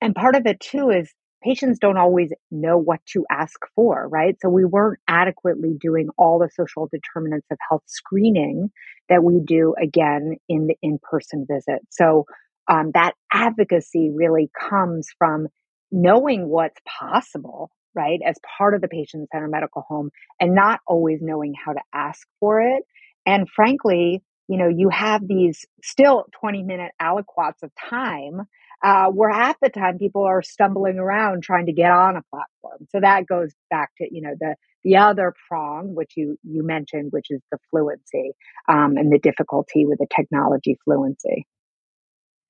and 0.00 0.14
part 0.14 0.34
of 0.34 0.46
it 0.46 0.60
too 0.60 0.90
is 0.90 1.12
patients 1.42 1.78
don't 1.78 1.98
always 1.98 2.32
know 2.50 2.78
what 2.78 3.00
to 3.12 3.24
ask 3.30 3.58
for, 3.74 4.08
right? 4.08 4.36
So 4.40 4.48
we 4.48 4.64
weren't 4.64 4.98
adequately 5.06 5.74
doing 5.78 6.08
all 6.16 6.38
the 6.38 6.48
social 6.48 6.88
determinants 6.90 7.46
of 7.50 7.58
health 7.68 7.82
screening 7.86 8.70
that 9.08 9.22
we 9.22 9.40
do 9.44 9.74
again 9.80 10.36
in 10.48 10.68
the 10.68 10.76
in 10.82 10.98
person 11.02 11.46
visit. 11.48 11.82
So 11.90 12.24
um, 12.66 12.92
that 12.94 13.12
advocacy 13.30 14.10
really 14.14 14.50
comes 14.58 15.08
from 15.18 15.48
knowing 15.92 16.48
what's 16.48 16.80
possible 16.88 17.70
right, 17.94 18.20
as 18.26 18.36
part 18.58 18.74
of 18.74 18.80
the 18.80 18.88
patient 18.88 19.28
centered 19.32 19.48
medical 19.48 19.82
home 19.82 20.10
and 20.40 20.54
not 20.54 20.80
always 20.86 21.20
knowing 21.22 21.54
how 21.54 21.72
to 21.72 21.80
ask 21.92 22.26
for 22.40 22.60
it. 22.60 22.84
And 23.26 23.48
frankly, 23.48 24.22
you 24.48 24.58
know, 24.58 24.68
you 24.68 24.90
have 24.90 25.26
these 25.26 25.64
still 25.82 26.26
20 26.40 26.62
minute 26.62 26.92
aliquots 27.00 27.62
of 27.62 27.70
time 27.90 28.42
uh, 28.82 29.06
where 29.06 29.30
half 29.30 29.56
the 29.60 29.70
time 29.70 29.98
people 29.98 30.24
are 30.24 30.42
stumbling 30.42 30.98
around 30.98 31.42
trying 31.42 31.66
to 31.66 31.72
get 31.72 31.90
on 31.90 32.16
a 32.16 32.22
platform. 32.30 32.86
So 32.90 33.00
that 33.00 33.26
goes 33.26 33.52
back 33.70 33.90
to, 33.98 34.08
you 34.10 34.20
know, 34.20 34.34
the, 34.38 34.56
the 34.82 34.96
other 34.96 35.32
prong, 35.48 35.94
which 35.94 36.12
you, 36.16 36.36
you 36.42 36.62
mentioned, 36.62 37.10
which 37.10 37.30
is 37.30 37.40
the 37.50 37.58
fluency 37.70 38.32
um, 38.68 38.98
and 38.98 39.10
the 39.10 39.18
difficulty 39.18 39.86
with 39.86 39.98
the 39.98 40.06
technology 40.14 40.78
fluency. 40.84 41.46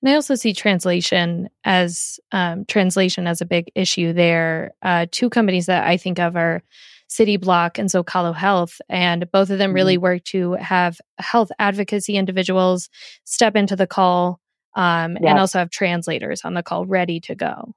And 0.04 0.12
I 0.12 0.16
also 0.16 0.34
see 0.34 0.52
translation 0.52 1.48
as 1.64 2.20
um, 2.30 2.66
translation 2.66 3.26
as 3.26 3.40
a 3.40 3.46
big 3.46 3.72
issue 3.74 4.12
there. 4.12 4.74
Uh, 4.82 5.06
two 5.10 5.30
companies 5.30 5.64
that 5.64 5.86
I 5.86 5.96
think 5.96 6.18
of 6.18 6.36
are 6.36 6.62
Cityblock 7.08 7.78
and 7.78 7.88
Zocalo 7.88 8.34
Health, 8.34 8.82
and 8.90 9.30
both 9.32 9.48
of 9.48 9.56
them 9.56 9.70
mm-hmm. 9.70 9.76
really 9.76 9.96
work 9.96 10.22
to 10.24 10.52
have 10.54 11.00
health 11.18 11.50
advocacy 11.58 12.16
individuals 12.16 12.90
step 13.24 13.56
into 13.56 13.76
the 13.76 13.86
call 13.86 14.40
um, 14.76 15.16
and 15.16 15.38
also 15.38 15.58
have 15.58 15.70
translators 15.70 16.42
on 16.44 16.52
the 16.52 16.62
call 16.62 16.84
ready 16.84 17.18
to 17.20 17.34
go. 17.34 17.74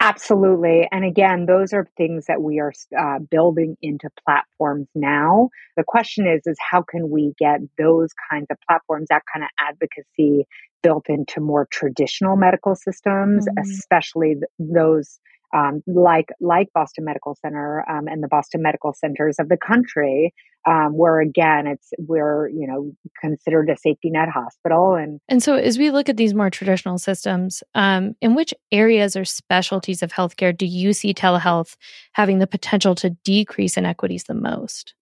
Absolutely. 0.00 0.88
And 0.90 1.04
again, 1.04 1.46
those 1.46 1.72
are 1.72 1.86
things 1.96 2.26
that 2.26 2.42
we 2.42 2.58
are 2.58 2.72
uh, 2.98 3.18
building 3.18 3.76
into 3.82 4.08
platforms 4.24 4.88
now. 4.94 5.50
The 5.76 5.84
question 5.86 6.26
is, 6.26 6.42
is 6.46 6.56
how 6.58 6.82
can 6.82 7.10
we 7.10 7.34
get 7.38 7.60
those 7.78 8.10
kinds 8.30 8.46
of 8.50 8.56
platforms, 8.66 9.08
that 9.10 9.22
kind 9.32 9.44
of 9.44 9.50
advocacy 9.58 10.46
built 10.82 11.06
into 11.08 11.40
more 11.40 11.66
traditional 11.70 12.36
medical 12.36 12.74
systems, 12.74 13.46
mm-hmm. 13.46 13.70
especially 13.70 14.34
th- 14.34 14.44
those 14.58 15.20
um, 15.54 15.82
like 15.86 16.28
like 16.40 16.68
Boston 16.74 17.04
Medical 17.04 17.36
Center 17.40 17.84
um, 17.90 18.06
and 18.06 18.22
the 18.22 18.28
Boston 18.28 18.62
Medical 18.62 18.92
Centers 18.92 19.36
of 19.38 19.48
the 19.48 19.56
country, 19.56 20.32
um, 20.66 20.96
where 20.96 21.20
again 21.20 21.66
it's 21.66 21.90
we're 21.98 22.48
you 22.48 22.66
know 22.66 22.92
considered 23.20 23.68
a 23.70 23.76
safety 23.76 24.10
net 24.10 24.28
hospital 24.28 24.94
and 24.94 25.20
and 25.28 25.42
so 25.42 25.54
as 25.54 25.78
we 25.78 25.90
look 25.90 26.08
at 26.08 26.16
these 26.16 26.34
more 26.34 26.50
traditional 26.50 26.98
systems, 26.98 27.62
um, 27.74 28.14
in 28.20 28.34
which 28.34 28.54
areas 28.72 29.16
or 29.16 29.24
specialties 29.24 30.02
of 30.02 30.12
healthcare 30.12 30.56
do 30.56 30.66
you 30.66 30.92
see 30.92 31.14
telehealth 31.14 31.76
having 32.12 32.38
the 32.38 32.46
potential 32.46 32.94
to 32.96 33.10
decrease 33.24 33.76
inequities 33.76 34.24
the 34.24 34.34
most? 34.34 34.94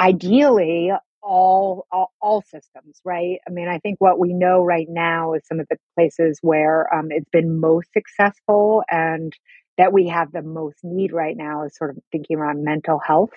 ideally 0.00 0.92
all, 1.22 1.86
all, 1.92 2.12
all 2.20 2.42
systems, 2.42 3.00
right? 3.04 3.38
I 3.46 3.50
mean, 3.50 3.68
I 3.68 3.78
think 3.78 4.00
what 4.00 4.18
we 4.18 4.32
know 4.32 4.62
right 4.62 4.86
now 4.88 5.34
is 5.34 5.42
some 5.46 5.60
of 5.60 5.66
the 5.70 5.76
places 5.96 6.38
where 6.42 6.92
um, 6.94 7.08
it's 7.10 7.28
been 7.30 7.60
most 7.60 7.88
successful 7.92 8.82
and 8.90 9.32
that 9.78 9.92
we 9.92 10.08
have 10.08 10.32
the 10.32 10.42
most 10.42 10.78
need 10.82 11.12
right 11.12 11.36
now 11.36 11.64
is 11.64 11.76
sort 11.76 11.90
of 11.90 11.98
thinking 12.10 12.36
around 12.36 12.64
mental 12.64 12.98
health. 12.98 13.30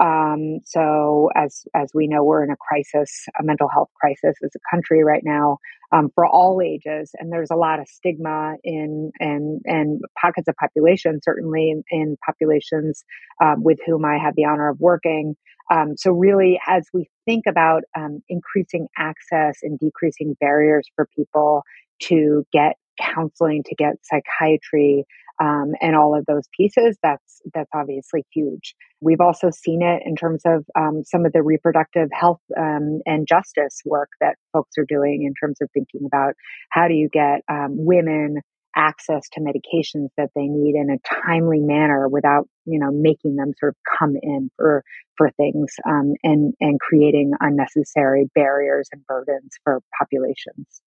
Um, 0.00 0.60
so 0.64 1.28
as 1.36 1.64
as 1.74 1.90
we 1.92 2.06
know, 2.06 2.24
we're 2.24 2.42
in 2.42 2.50
a 2.50 2.56
crisis, 2.56 3.26
a 3.38 3.42
mental 3.42 3.68
health 3.68 3.90
crisis 4.00 4.34
as 4.42 4.50
a 4.54 4.74
country 4.74 5.04
right 5.04 5.22
now 5.22 5.58
um, 5.92 6.08
for 6.14 6.26
all 6.26 6.62
ages, 6.62 7.10
and 7.18 7.30
there's 7.30 7.50
a 7.50 7.56
lot 7.56 7.80
of 7.80 7.88
stigma 7.88 8.54
in 8.64 9.10
and 9.18 9.60
and 9.66 10.00
pockets 10.18 10.48
of 10.48 10.54
population, 10.56 11.20
certainly 11.22 11.70
in, 11.70 11.82
in 11.90 12.16
populations 12.24 13.04
um, 13.42 13.62
with 13.62 13.78
whom 13.84 14.04
I 14.04 14.16
have 14.16 14.34
the 14.36 14.46
honor 14.46 14.70
of 14.70 14.80
working. 14.80 15.36
Um, 15.70 15.94
so 15.96 16.10
really, 16.10 16.60
as 16.66 16.86
we 16.92 17.08
think 17.24 17.44
about 17.48 17.82
um, 17.96 18.22
increasing 18.28 18.88
access 18.98 19.58
and 19.62 19.78
decreasing 19.78 20.36
barriers 20.40 20.86
for 20.96 21.06
people 21.16 21.62
to 22.04 22.44
get 22.52 22.76
counseling, 23.00 23.62
to 23.64 23.74
get 23.74 23.94
psychiatry, 24.02 25.06
um, 25.40 25.72
and 25.80 25.96
all 25.96 26.14
of 26.14 26.26
those 26.26 26.44
pieces, 26.54 26.98
that's 27.02 27.40
that's 27.54 27.70
obviously 27.74 28.24
huge. 28.32 28.74
We've 29.00 29.20
also 29.20 29.50
seen 29.50 29.80
it 29.80 30.02
in 30.04 30.14
terms 30.14 30.42
of 30.44 30.66
um, 30.78 31.02
some 31.04 31.24
of 31.24 31.32
the 31.32 31.42
reproductive 31.42 32.10
health 32.12 32.42
um, 32.58 33.00
and 33.06 33.26
justice 33.26 33.80
work 33.86 34.10
that 34.20 34.36
folks 34.52 34.76
are 34.76 34.84
doing 34.86 35.22
in 35.22 35.32
terms 35.40 35.56
of 35.62 35.70
thinking 35.72 36.02
about 36.04 36.34
how 36.68 36.88
do 36.88 36.94
you 36.94 37.08
get 37.08 37.40
um, 37.48 37.70
women 37.70 38.42
access 38.76 39.28
to 39.32 39.40
medications 39.40 40.08
that 40.16 40.30
they 40.34 40.46
need 40.46 40.74
in 40.74 40.90
a 40.90 41.24
timely 41.24 41.60
manner 41.60 42.08
without 42.08 42.48
you 42.64 42.78
know 42.78 42.90
making 42.90 43.36
them 43.36 43.52
sort 43.58 43.70
of 43.70 43.98
come 43.98 44.14
in 44.22 44.50
for 44.56 44.84
for 45.16 45.30
things 45.32 45.74
um, 45.88 46.14
and 46.22 46.54
and 46.60 46.78
creating 46.80 47.32
unnecessary 47.40 48.30
barriers 48.34 48.88
and 48.92 49.04
burdens 49.06 49.50
for 49.64 49.80
populations 49.98 50.82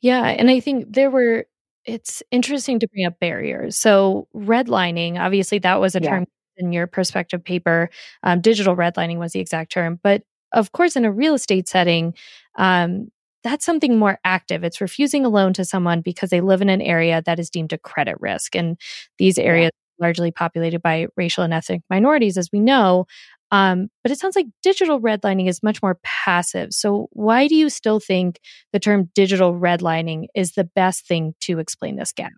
yeah 0.00 0.24
and 0.24 0.50
i 0.50 0.58
think 0.58 0.92
there 0.92 1.10
were 1.10 1.44
it's 1.84 2.22
interesting 2.30 2.78
to 2.80 2.88
bring 2.88 3.06
up 3.06 3.18
barriers. 3.18 3.76
So, 3.76 4.28
redlining, 4.34 5.18
obviously, 5.18 5.58
that 5.60 5.80
was 5.80 5.94
a 5.94 6.00
yeah. 6.00 6.10
term 6.10 6.26
in 6.56 6.72
your 6.72 6.86
perspective 6.86 7.44
paper. 7.44 7.90
Um, 8.22 8.40
digital 8.40 8.76
redlining 8.76 9.18
was 9.18 9.32
the 9.32 9.40
exact 9.40 9.72
term. 9.72 9.98
But 10.02 10.22
of 10.52 10.72
course, 10.72 10.96
in 10.96 11.04
a 11.04 11.12
real 11.12 11.34
estate 11.34 11.68
setting, 11.68 12.14
um, 12.56 13.10
that's 13.42 13.64
something 13.64 13.98
more 13.98 14.18
active. 14.24 14.64
It's 14.64 14.80
refusing 14.80 15.24
a 15.24 15.28
loan 15.28 15.52
to 15.54 15.64
someone 15.64 16.00
because 16.00 16.30
they 16.30 16.40
live 16.40 16.62
in 16.62 16.68
an 16.68 16.82
area 16.82 17.22
that 17.26 17.38
is 17.38 17.50
deemed 17.50 17.72
a 17.72 17.78
credit 17.78 18.16
risk. 18.20 18.54
And 18.56 18.78
these 19.18 19.38
areas 19.38 19.70
yeah. 19.98 20.04
largely 20.04 20.30
populated 20.30 20.82
by 20.82 21.06
racial 21.16 21.44
and 21.44 21.52
ethnic 21.52 21.82
minorities, 21.90 22.36
as 22.36 22.50
we 22.52 22.60
know. 22.60 23.06
Um, 23.50 23.88
but 24.02 24.10
it 24.10 24.18
sounds 24.18 24.34
like 24.34 24.46
digital 24.62 25.00
redlining 25.00 25.48
is 25.48 25.62
much 25.62 25.82
more 25.82 25.98
passive. 26.02 26.72
So, 26.72 27.08
why 27.12 27.48
do 27.48 27.54
you 27.54 27.68
still 27.68 28.00
think 28.00 28.40
the 28.72 28.80
term 28.80 29.10
digital 29.14 29.52
redlining 29.52 30.24
is 30.34 30.52
the 30.52 30.64
best 30.64 31.06
thing 31.06 31.34
to 31.40 31.58
explain 31.58 31.96
this 31.96 32.12
gap? 32.12 32.32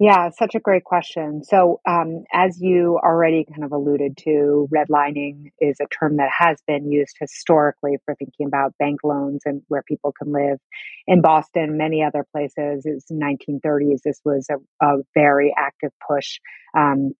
Yeah, 0.00 0.30
such 0.30 0.56
a 0.56 0.60
great 0.60 0.82
question. 0.82 1.44
So, 1.44 1.80
um, 1.86 2.24
as 2.32 2.60
you 2.60 2.98
already 3.00 3.44
kind 3.44 3.62
of 3.62 3.70
alluded 3.70 4.16
to, 4.24 4.68
redlining 4.74 5.52
is 5.60 5.76
a 5.80 5.86
term 5.86 6.16
that 6.16 6.30
has 6.36 6.58
been 6.66 6.90
used 6.90 7.16
historically 7.20 7.98
for 8.04 8.16
thinking 8.16 8.46
about 8.46 8.74
bank 8.78 9.00
loans 9.04 9.42
and 9.44 9.62
where 9.68 9.84
people 9.86 10.12
can 10.20 10.32
live. 10.32 10.58
In 11.06 11.20
Boston, 11.20 11.78
many 11.78 12.02
other 12.02 12.26
places, 12.32 12.82
it's 12.84 13.06
1930s. 13.12 14.00
This 14.04 14.20
was 14.24 14.48
a, 14.50 14.56
a 14.84 14.96
very 15.14 15.54
active 15.56 15.92
push 16.08 16.40
um, 16.76 17.12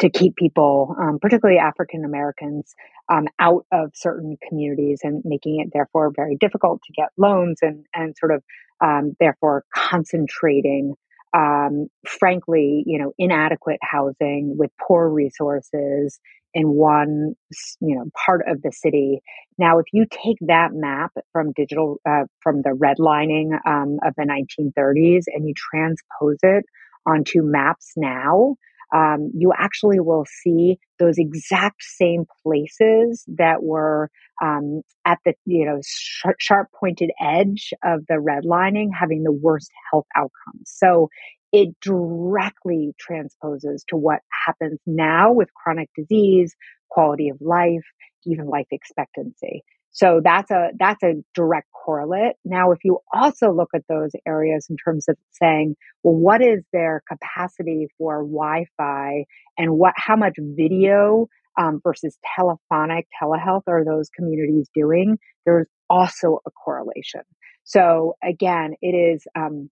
to 0.00 0.10
keep 0.10 0.34
people, 0.34 0.96
um, 1.00 1.18
particularly 1.20 1.60
African 1.60 2.04
Americans, 2.04 2.74
um, 3.08 3.26
out 3.38 3.64
of 3.72 3.92
certain 3.94 4.36
communities 4.48 5.00
and 5.04 5.22
making 5.24 5.60
it 5.60 5.70
therefore 5.72 6.12
very 6.14 6.36
difficult 6.36 6.80
to 6.84 6.92
get 6.92 7.10
loans 7.16 7.58
and 7.62 7.86
and 7.94 8.16
sort 8.18 8.32
of 8.32 8.42
um, 8.84 9.16
therefore 9.20 9.64
concentrating. 9.72 10.94
Um, 11.36 11.88
frankly, 12.06 12.82
you 12.86 12.98
know, 12.98 13.12
inadequate 13.18 13.78
housing 13.82 14.56
with 14.56 14.70
poor 14.86 15.08
resources 15.08 16.18
in 16.54 16.68
one, 16.68 17.34
you 17.80 17.94
know, 17.96 18.04
part 18.26 18.42
of 18.48 18.62
the 18.62 18.72
city. 18.72 19.20
Now, 19.58 19.78
if 19.78 19.86
you 19.92 20.06
take 20.10 20.38
that 20.46 20.70
map 20.72 21.12
from 21.32 21.52
digital, 21.52 21.98
uh, 22.08 22.24
from 22.40 22.62
the 22.62 22.70
redlining 22.70 23.52
um, 23.66 23.98
of 24.04 24.14
the 24.16 24.24
1930s, 24.24 25.24
and 25.26 25.46
you 25.46 25.54
transpose 25.54 26.38
it 26.42 26.64
onto 27.06 27.42
maps 27.42 27.92
now, 27.96 28.56
um, 28.94 29.30
you 29.34 29.52
actually 29.56 30.00
will 30.00 30.24
see 30.26 30.78
those 30.98 31.18
exact 31.18 31.82
same 31.82 32.24
places 32.42 33.24
that 33.36 33.62
were 33.62 34.10
um, 34.42 34.82
at 35.04 35.18
the 35.24 35.34
you 35.44 35.64
know 35.64 35.80
sh- 35.84 36.26
sharp 36.38 36.68
pointed 36.78 37.10
edge 37.20 37.72
of 37.84 38.04
the 38.08 38.14
redlining 38.14 38.88
having 38.98 39.22
the 39.22 39.32
worst 39.32 39.70
health 39.90 40.06
outcomes. 40.16 40.64
So 40.64 41.08
it 41.52 41.74
directly 41.80 42.94
transposes 42.98 43.84
to 43.88 43.96
what 43.96 44.20
happens 44.46 44.78
now 44.86 45.32
with 45.32 45.48
chronic 45.54 45.88
disease, 45.96 46.54
quality 46.90 47.28
of 47.30 47.38
life, 47.40 47.84
even 48.26 48.46
life 48.46 48.66
expectancy. 48.70 49.62
So 49.90 50.20
that's 50.22 50.50
a 50.50 50.68
that's 50.78 51.02
a 51.02 51.14
direct 51.34 51.66
correlate. 51.72 52.36
Now, 52.44 52.72
if 52.72 52.78
you 52.84 52.98
also 53.12 53.50
look 53.50 53.70
at 53.74 53.82
those 53.88 54.10
areas 54.26 54.66
in 54.68 54.76
terms 54.76 55.08
of 55.08 55.16
saying, 55.32 55.76
well, 56.02 56.14
what 56.14 56.42
is 56.42 56.62
their 56.72 57.02
capacity 57.08 57.88
for 57.96 58.22
Wi-Fi 58.22 59.24
and 59.56 59.72
what 59.72 59.94
how 59.96 60.14
much 60.14 60.34
video 60.38 61.26
um, 61.58 61.80
versus 61.82 62.16
telephonic 62.36 63.06
telehealth 63.20 63.62
are 63.66 63.84
those 63.84 64.08
communities 64.10 64.68
doing? 64.74 65.18
There's 65.44 65.66
also 65.90 66.40
a 66.46 66.50
correlation. 66.50 67.22
So 67.64 68.14
again, 68.22 68.74
it 68.80 68.94
is 68.94 69.26
um, 69.34 69.70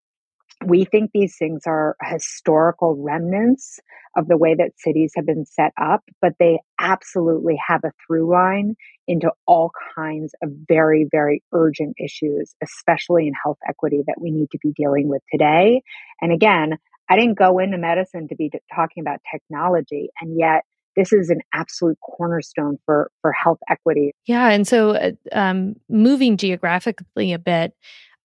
we 0.64 0.84
think 0.84 1.10
these 1.12 1.36
things 1.36 1.62
are 1.66 1.96
historical 2.02 2.96
remnants 2.96 3.78
of 4.16 4.26
the 4.26 4.36
way 4.38 4.54
that 4.54 4.78
cities 4.78 5.12
have 5.14 5.26
been 5.26 5.44
set 5.44 5.72
up, 5.80 6.02
but 6.22 6.32
they 6.38 6.58
absolutely 6.80 7.58
have 7.66 7.82
a 7.84 7.92
through 8.06 8.30
line 8.30 8.74
into 9.06 9.30
all 9.46 9.70
kinds 9.94 10.34
of 10.42 10.50
very, 10.66 11.06
very 11.10 11.42
urgent 11.52 11.94
issues, 12.02 12.54
especially 12.62 13.26
in 13.26 13.34
health 13.44 13.58
equity 13.68 14.02
that 14.06 14.20
we 14.20 14.30
need 14.30 14.50
to 14.50 14.58
be 14.62 14.72
dealing 14.74 15.08
with 15.08 15.22
today. 15.30 15.82
And 16.22 16.32
again, 16.32 16.78
I 17.08 17.16
didn't 17.16 17.38
go 17.38 17.58
into 17.58 17.78
medicine 17.78 18.28
to 18.28 18.34
be 18.34 18.50
talking 18.74 19.02
about 19.02 19.20
technology, 19.30 20.08
and 20.20 20.38
yet 20.38 20.64
this 20.96 21.12
is 21.12 21.30
an 21.30 21.40
absolute 21.52 21.98
cornerstone 22.00 22.78
for 22.84 23.10
for 23.22 23.32
health 23.32 23.58
equity. 23.68 24.12
Yeah, 24.26 24.48
and 24.50 24.66
so 24.66 24.90
uh, 24.90 25.12
um, 25.32 25.74
moving 25.88 26.36
geographically 26.36 27.32
a 27.32 27.38
bit, 27.38 27.72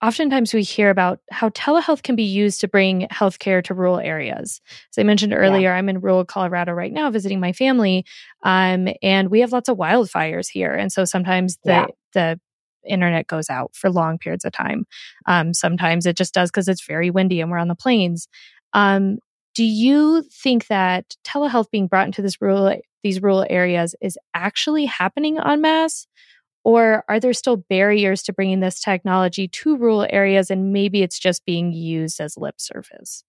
oftentimes 0.02 0.54
we 0.54 0.64
hear 0.64 0.90
about 0.90 1.20
how 1.32 1.50
telehealth 1.50 2.04
can 2.04 2.16
be 2.16 2.24
used 2.24 2.62
to 2.62 2.68
bring 2.68 3.08
healthcare 3.12 3.64
to 3.66 3.74
rural 3.74 4.00
areas. 4.00 4.62
As 4.92 4.98
I 4.98 5.04
mentioned 5.04 5.34
earlier, 5.34 5.70
yeah. 5.70 5.76
I'm 5.76 5.90
in 5.90 6.02
rural 6.02 6.26
Colorado 6.26 6.72
right 6.72 6.92
now 6.92 7.10
visiting 7.12 7.40
my 7.40 7.54
family, 7.54 8.06
um, 8.44 8.88
and 9.02 9.30
we 9.30 9.42
have 9.42 9.52
lots 9.52 9.70
of 9.70 9.78
wildfires 9.78 10.48
here. 10.50 10.74
And 10.74 10.92
so 10.92 11.06
sometimes 11.06 11.58
the, 11.64 11.72
yeah. 11.72 11.86
the 12.14 12.40
internet 12.88 13.28
goes 13.28 13.50
out 13.50 13.76
for 13.76 13.90
long 13.90 14.18
periods 14.18 14.46
of 14.46 14.54
time. 14.54 14.86
Um, 15.28 15.54
sometimes 15.54 16.06
it 16.06 16.18
just 16.18 16.34
does 16.34 16.50
because 16.50 16.68
it's 16.68 16.86
very 16.86 17.12
windy 17.12 17.42
and 17.42 17.52
we're 17.52 17.60
on 17.60 17.68
the 17.68 17.76
plains. 17.76 18.28
Um, 18.74 19.20
do 19.54 19.64
you 19.64 20.24
think 20.24 20.68
that 20.68 21.16
telehealth 21.24 21.72
being 21.72 21.88
brought 21.88 22.08
into 22.08 22.22
this 22.22 22.42
rural 22.42 22.80
these 23.04 23.22
rural 23.22 23.46
areas 23.50 23.96
is 24.02 24.18
actually 24.34 24.86
happening 24.86 25.40
en 25.40 25.62
masse? 25.62 26.08
Or 26.64 27.04
are 27.10 27.20
there 27.20 27.34
still 27.34 27.58
barriers 27.58 28.22
to 28.24 28.34
bringing 28.34 28.60
this 28.60 28.80
technology 28.80 29.48
to 29.48 29.78
rural 29.78 30.06
areas 30.10 30.52
and 30.52 30.72
maybe 30.72 31.02
it's 31.02 31.18
just 31.18 31.44
being 31.44 31.72
used 31.72 32.22
as 32.22 32.38
lip 32.38 32.56
service? 32.60 33.24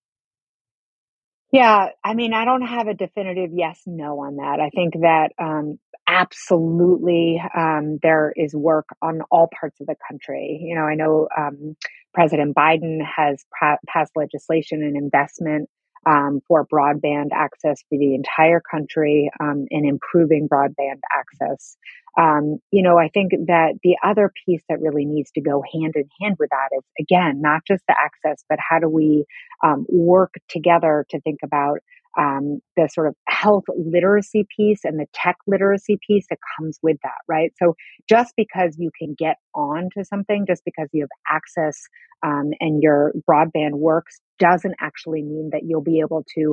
Yeah, 1.50 1.88
I 2.04 2.14
mean, 2.14 2.32
I 2.34 2.44
don't 2.44 2.62
have 2.62 2.88
a 2.88 2.94
definitive 2.94 3.50
yes, 3.52 3.80
no 3.86 4.20
on 4.20 4.36
that. 4.36 4.58
I 4.60 4.70
think 4.70 4.94
that 5.00 5.32
um, 5.38 5.78
absolutely 6.06 7.42
um, 7.56 7.98
there 8.02 8.32
is 8.36 8.54
work 8.54 8.86
on 9.02 9.20
all 9.30 9.48
parts 9.58 9.80
of 9.80 9.86
the 9.86 9.96
country. 10.10 10.60
You 10.62 10.74
know, 10.74 10.82
I 10.82 10.94
know 10.94 11.28
um, 11.36 11.76
President 12.14 12.54
Biden 12.54 13.00
has 13.04 13.44
passed 13.86 14.12
legislation 14.16 14.82
and 14.82 14.96
investment 14.96 15.68
um, 16.06 16.40
for 16.46 16.66
broadband 16.66 17.28
access 17.32 17.82
for 17.88 17.98
the 17.98 18.14
entire 18.14 18.60
country 18.60 19.30
um, 19.40 19.66
and 19.70 19.86
improving 19.86 20.48
broadband 20.48 21.00
access. 21.12 21.76
Um, 22.18 22.58
you 22.70 22.82
know, 22.82 22.98
I 22.98 23.08
think 23.08 23.32
that 23.46 23.74
the 23.82 23.96
other 24.04 24.30
piece 24.44 24.62
that 24.68 24.80
really 24.80 25.06
needs 25.06 25.30
to 25.32 25.40
go 25.40 25.62
hand 25.72 25.94
in 25.96 26.08
hand 26.20 26.36
with 26.38 26.50
that 26.50 26.68
is 26.76 26.84
again, 27.00 27.40
not 27.40 27.62
just 27.66 27.82
the 27.88 27.94
access, 27.98 28.44
but 28.48 28.58
how 28.60 28.78
do 28.78 28.88
we 28.88 29.24
um, 29.64 29.86
work 29.88 30.34
together 30.48 31.06
to 31.10 31.20
think 31.20 31.38
about 31.42 31.78
um, 32.18 32.60
the 32.76 32.88
sort 32.92 33.08
of 33.08 33.14
health 33.28 33.64
literacy 33.76 34.46
piece 34.54 34.84
and 34.84 34.98
the 35.00 35.06
tech 35.14 35.36
literacy 35.46 35.98
piece 36.06 36.26
that 36.28 36.38
comes 36.58 36.78
with 36.82 36.98
that, 37.02 37.18
right? 37.26 37.52
So 37.58 37.74
just 38.08 38.34
because 38.36 38.76
you 38.78 38.90
can 38.98 39.14
get 39.18 39.36
on 39.54 39.88
to 39.96 40.04
something, 40.04 40.44
just 40.46 40.62
because 40.64 40.88
you 40.92 41.02
have 41.02 41.10
access 41.34 41.88
um, 42.22 42.50
and 42.60 42.82
your 42.82 43.12
broadband 43.28 43.72
works, 43.72 44.20
doesn't 44.46 44.76
actually 44.88 45.22
mean 45.22 45.50
that 45.52 45.62
you'll 45.66 45.88
be 45.94 46.00
able 46.06 46.22
to 46.36 46.44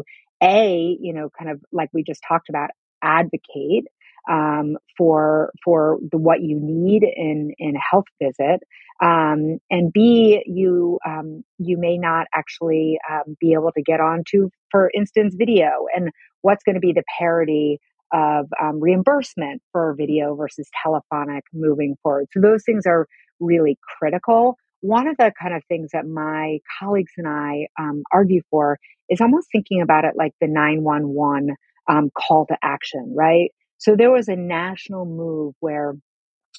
a, 0.41 0.98
you 1.05 1.13
know, 1.15 1.27
kind 1.38 1.50
of 1.51 1.58
like 1.79 1.89
we 1.93 2.03
just 2.12 2.22
talked 2.31 2.50
about, 2.50 2.69
advocate 3.01 3.86
um, 4.29 4.77
for 4.98 5.51
for 5.63 5.98
the, 6.12 6.17
what 6.17 6.39
you 6.41 6.58
need 6.62 7.03
in 7.03 7.51
in 7.58 7.74
a 7.75 7.84
health 7.91 8.10
visit, 8.22 8.60
um, 9.01 9.39
and 9.69 9.91
B, 9.93 10.43
you 10.46 11.00
um, 11.08 11.43
you 11.58 11.77
may 11.77 11.98
not 11.98 12.27
actually 12.36 13.00
um, 13.10 13.36
be 13.39 13.53
able 13.53 13.72
to 13.77 13.81
get 13.81 14.00
onto, 14.00 14.50
for 14.72 14.91
instance, 14.93 15.36
video, 15.38 15.72
and 15.96 16.10
what's 16.41 16.63
going 16.63 16.75
to 16.75 16.81
be 16.89 16.93
the 16.93 17.03
parity 17.17 17.79
of 18.12 18.48
um, 18.62 18.79
reimbursement 18.79 19.62
for 19.72 19.96
video 19.98 20.36
versus 20.36 20.67
telephonic 20.84 21.43
moving 21.53 21.96
forward. 22.03 22.27
So 22.34 22.41
those 22.41 22.63
things 22.65 22.86
are 22.86 23.08
really 23.39 23.77
critical. 23.98 24.58
One 24.81 25.07
of 25.07 25.17
the 25.17 25.31
kind 25.41 25.53
of 25.53 25.63
things 25.65 25.91
that 25.93 26.07
my 26.07 26.59
colleagues 26.79 27.12
and 27.17 27.27
I 27.27 27.67
um, 27.79 28.03
argue 28.12 28.41
for 28.50 28.79
is 29.09 29.21
almost 29.21 29.48
thinking 29.51 29.81
about 29.81 30.05
it 30.05 30.13
like 30.15 30.33
the 30.39 30.48
911 30.48 31.55
um, 31.89 32.12
call 32.15 32.45
to 32.48 32.57
action, 32.62 33.13
right? 33.15 33.51
So 33.77 33.95
there 33.95 34.12
was 34.12 34.27
a 34.27 34.36
national 34.36 35.05
move 35.05 35.55
where 35.59 35.95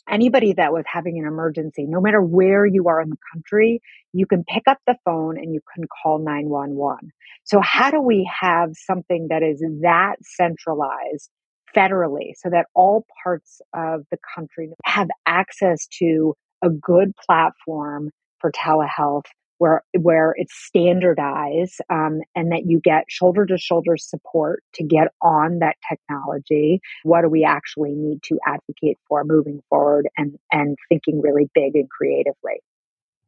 anybody 0.09 0.55
that 0.55 0.73
was 0.73 0.85
having 0.87 1.19
an 1.19 1.27
emergency, 1.27 1.85
no 1.87 2.01
matter 2.01 2.21
where 2.21 2.67
you 2.67 2.89
are 2.89 3.01
in 3.01 3.11
the 3.11 3.17
country, 3.33 3.81
you 4.13 4.27
can 4.27 4.45
pick 4.45 4.65
up 4.67 4.79
the 4.87 4.97
phone 5.05 5.39
and 5.39 5.53
you 5.55 5.61
can 5.75 5.85
call 6.03 6.19
911. 6.19 7.13
So 7.45 7.61
how 7.63 7.91
do 7.91 8.01
we 8.01 8.31
have 8.41 8.71
something 8.75 9.29
that 9.31 9.43
is 9.43 9.63
that 9.83 10.17
centralized 10.23 11.31
federally 11.77 12.33
so 12.37 12.51
that 12.51 12.67
all 12.75 13.05
parts 13.23 13.61
of 13.75 14.05
the 14.11 14.19
country 14.35 14.71
have 14.85 15.09
access 15.27 15.87
to 15.99 16.35
a 16.63 16.71
good 16.71 17.13
platform 17.27 18.11
for 18.41 18.51
telehealth 18.53 19.27
where 19.61 19.83
where 20.01 20.35
it's 20.39 20.55
standardized 20.55 21.81
um, 21.91 22.21
and 22.35 22.51
that 22.51 22.63
you 22.67 22.81
get 22.83 23.05
shoulder 23.09 23.45
to 23.45 23.59
shoulder 23.59 23.97
support 23.97 24.63
to 24.75 24.83
get 24.83 25.09
on 25.23 25.59
that 25.59 25.77
technology 25.89 26.81
what 27.03 27.21
do 27.21 27.29
we 27.29 27.45
actually 27.45 27.95
need 27.95 28.23
to 28.23 28.39
advocate 28.47 28.97
for 29.07 29.23
moving 29.23 29.61
forward 29.69 30.09
and 30.17 30.39
and 30.51 30.77
thinking 30.89 31.21
really 31.21 31.49
big 31.55 31.77
and 31.77 31.89
creatively? 31.91 32.61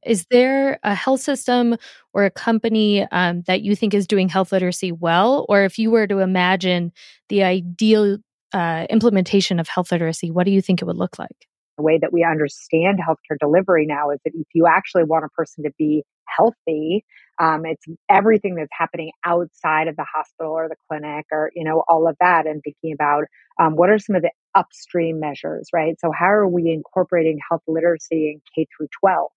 Is 0.04 0.26
there 0.30 0.80
a 0.82 0.94
health 0.94 1.20
system 1.20 1.76
or 2.12 2.24
a 2.24 2.30
company 2.30 3.06
um, 3.12 3.42
that 3.42 3.62
you 3.62 3.76
think 3.76 3.94
is 3.94 4.08
doing 4.08 4.28
health 4.28 4.50
literacy 4.50 4.90
well? 4.90 5.46
Or 5.48 5.62
if 5.62 5.78
you 5.78 5.92
were 5.92 6.08
to 6.08 6.18
imagine 6.18 6.92
the 7.28 7.44
ideal 7.44 8.18
uh, 8.52 8.86
implementation 8.90 9.60
of 9.60 9.68
health 9.68 9.92
literacy 9.92 10.30
what 10.30 10.44
do 10.44 10.50
you 10.50 10.60
think 10.60 10.82
it 10.82 10.84
would 10.84 10.98
look 10.98 11.18
like 11.18 11.48
the 11.82 11.86
way 11.86 11.98
that 11.98 12.12
we 12.12 12.24
understand 12.24 12.98
healthcare 13.00 13.36
delivery 13.40 13.86
now 13.86 14.10
is 14.10 14.20
that 14.24 14.32
if 14.34 14.46
you 14.54 14.66
actually 14.66 15.04
want 15.04 15.24
a 15.24 15.28
person 15.30 15.64
to 15.64 15.70
be 15.78 16.04
healthy, 16.28 17.04
um, 17.40 17.64
it's 17.66 17.84
everything 18.08 18.54
that's 18.54 18.70
happening 18.72 19.10
outside 19.24 19.88
of 19.88 19.96
the 19.96 20.04
hospital 20.14 20.52
or 20.52 20.68
the 20.68 20.76
clinic 20.88 21.26
or, 21.32 21.50
you 21.54 21.64
know, 21.64 21.82
all 21.88 22.08
of 22.08 22.16
that 22.20 22.46
and 22.46 22.62
thinking 22.62 22.92
about 22.92 23.24
um, 23.60 23.74
what 23.74 23.90
are 23.90 23.98
some 23.98 24.16
of 24.16 24.22
the 24.22 24.30
upstream 24.54 25.18
measures, 25.18 25.68
right? 25.72 25.98
So 25.98 26.12
how 26.16 26.26
are 26.26 26.48
we 26.48 26.70
incorporating 26.70 27.38
health 27.48 27.62
literacy 27.66 28.30
in 28.30 28.42
K 28.54 28.66
through 28.76 28.88
12? 29.00 29.30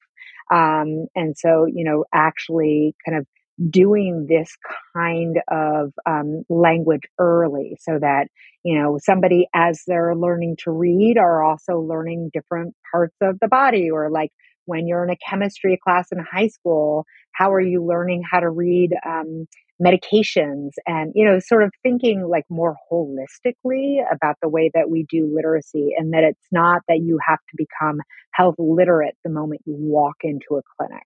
Um, 0.53 1.07
and 1.15 1.35
so, 1.37 1.65
you 1.65 1.83
know, 1.83 2.05
actually 2.13 2.95
kind 3.05 3.17
of 3.17 3.25
doing 3.69 4.25
this 4.27 4.51
kind 4.95 5.37
of 5.49 5.93
um, 6.05 6.43
language 6.49 7.03
early 7.19 7.77
so 7.81 7.97
that 7.99 8.27
you 8.63 8.77
know 8.77 8.97
somebody 9.01 9.47
as 9.53 9.81
they're 9.87 10.15
learning 10.15 10.57
to 10.63 10.71
read 10.71 11.17
are 11.17 11.43
also 11.43 11.79
learning 11.79 12.29
different 12.33 12.75
parts 12.91 13.15
of 13.21 13.37
the 13.39 13.47
body 13.47 13.89
or 13.89 14.09
like 14.09 14.31
when 14.65 14.87
you're 14.87 15.03
in 15.03 15.09
a 15.09 15.29
chemistry 15.29 15.79
class 15.81 16.07
in 16.11 16.19
high 16.19 16.47
school 16.47 17.05
how 17.31 17.53
are 17.53 17.61
you 17.61 17.83
learning 17.83 18.23
how 18.29 18.39
to 18.39 18.49
read 18.49 18.91
um, 19.05 19.45
medications 19.81 20.71
and 20.85 21.11
you 21.15 21.25
know 21.25 21.39
sort 21.39 21.63
of 21.63 21.71
thinking 21.83 22.25
like 22.29 22.45
more 22.49 22.75
holistically 22.91 23.97
about 24.13 24.35
the 24.41 24.49
way 24.49 24.69
that 24.73 24.89
we 24.89 25.05
do 25.09 25.31
literacy 25.33 25.89
and 25.97 26.13
that 26.13 26.23
it's 26.23 26.47
not 26.51 26.81
that 26.87 26.99
you 27.03 27.19
have 27.25 27.39
to 27.49 27.55
become 27.57 27.99
health 28.31 28.55
literate 28.57 29.15
the 29.23 29.29
moment 29.29 29.61
you 29.65 29.75
walk 29.77 30.15
into 30.23 30.55
a 30.57 30.61
clinic 30.77 31.03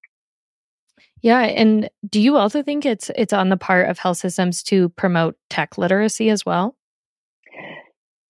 yeah, 1.21 1.41
and 1.41 1.89
do 2.07 2.21
you 2.21 2.37
also 2.37 2.63
think 2.63 2.85
it's 2.85 3.11
it's 3.15 3.33
on 3.33 3.49
the 3.49 3.57
part 3.57 3.89
of 3.89 3.99
health 3.99 4.17
systems 4.17 4.63
to 4.63 4.89
promote 4.89 5.35
tech 5.49 5.77
literacy 5.77 6.29
as 6.29 6.45
well? 6.45 6.75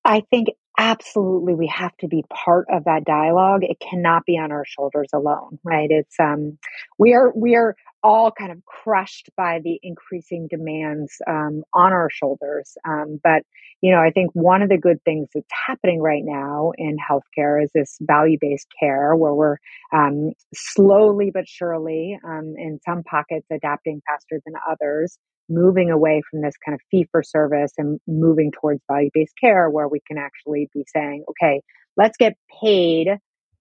I 0.06 0.24
think 0.30 0.50
absolutely 0.80 1.54
we 1.54 1.68
have 1.68 1.96
to 1.98 2.08
be 2.08 2.24
part 2.34 2.65
of 2.72 2.86
that 2.86 3.04
dialogue. 3.04 3.63
It 3.63 3.78
cannot 3.80 4.26
be 4.26 4.38
on 4.38 4.52
our 4.52 4.65
shoulders 4.65 5.10
alone, 5.13 5.60
right? 5.63 5.89
It's 5.92 6.15
um 6.20 6.58
we 6.98 7.13
are 7.13 7.32
we 7.36 7.56
are 7.56 7.76
all 8.02 8.32
kind 8.32 8.52
of 8.52 8.63
crushed 8.65 9.30
by 9.36 9.60
the 9.62 9.78
increasing 9.84 10.48
demands 10.48 11.18
um, 11.28 11.63
on 11.74 11.92
our 11.92 12.10
shoulders. 12.10 12.78
Um, 12.88 13.20
but, 13.22 13.44
you 13.82 13.92
know, 13.92 14.00
I 14.00 14.12
think 14.12 14.32
one 14.34 14.62
of 14.62 14.70
the 14.70 14.78
good 14.78 15.04
things 15.04 15.28
that's 15.34 15.52
happening 15.68 16.02
right 16.02 16.24
now 16.24 16.72
in 16.78 16.96
healthcare 16.98 17.62
is 17.62 17.70
this 17.74 17.98
value 18.02 18.38
based 18.39 18.68
care 18.80 19.13
where 19.18 19.34
we're 19.34 19.58
um, 19.94 20.32
slowly 20.54 21.30
but 21.34 21.48
surely, 21.48 22.18
um, 22.24 22.54
in 22.58 22.80
some 22.86 23.04
pockets, 23.04 23.48
adapting 23.52 24.02
faster 24.08 24.42
than 24.46 24.56
others, 24.70 25.18
moving 25.50 25.90
away 25.90 26.22
from 26.30 26.42
this 26.42 26.56
kind 26.64 26.76
of 26.76 26.82
fee 26.92 27.08
for 27.12 27.24
service 27.24 27.74
and 27.78 28.00
moving 28.08 28.52
towards 28.52 28.82
value 28.90 29.10
based 29.14 29.34
care 29.40 29.70
where 29.70 29.88
we 29.88 30.00
can 30.08 30.18
actually 30.18 30.70
be 30.74 30.86
saying, 30.94 31.24
okay, 31.30 31.62
let's 31.98 32.18
get 32.18 32.38
paid 32.62 33.10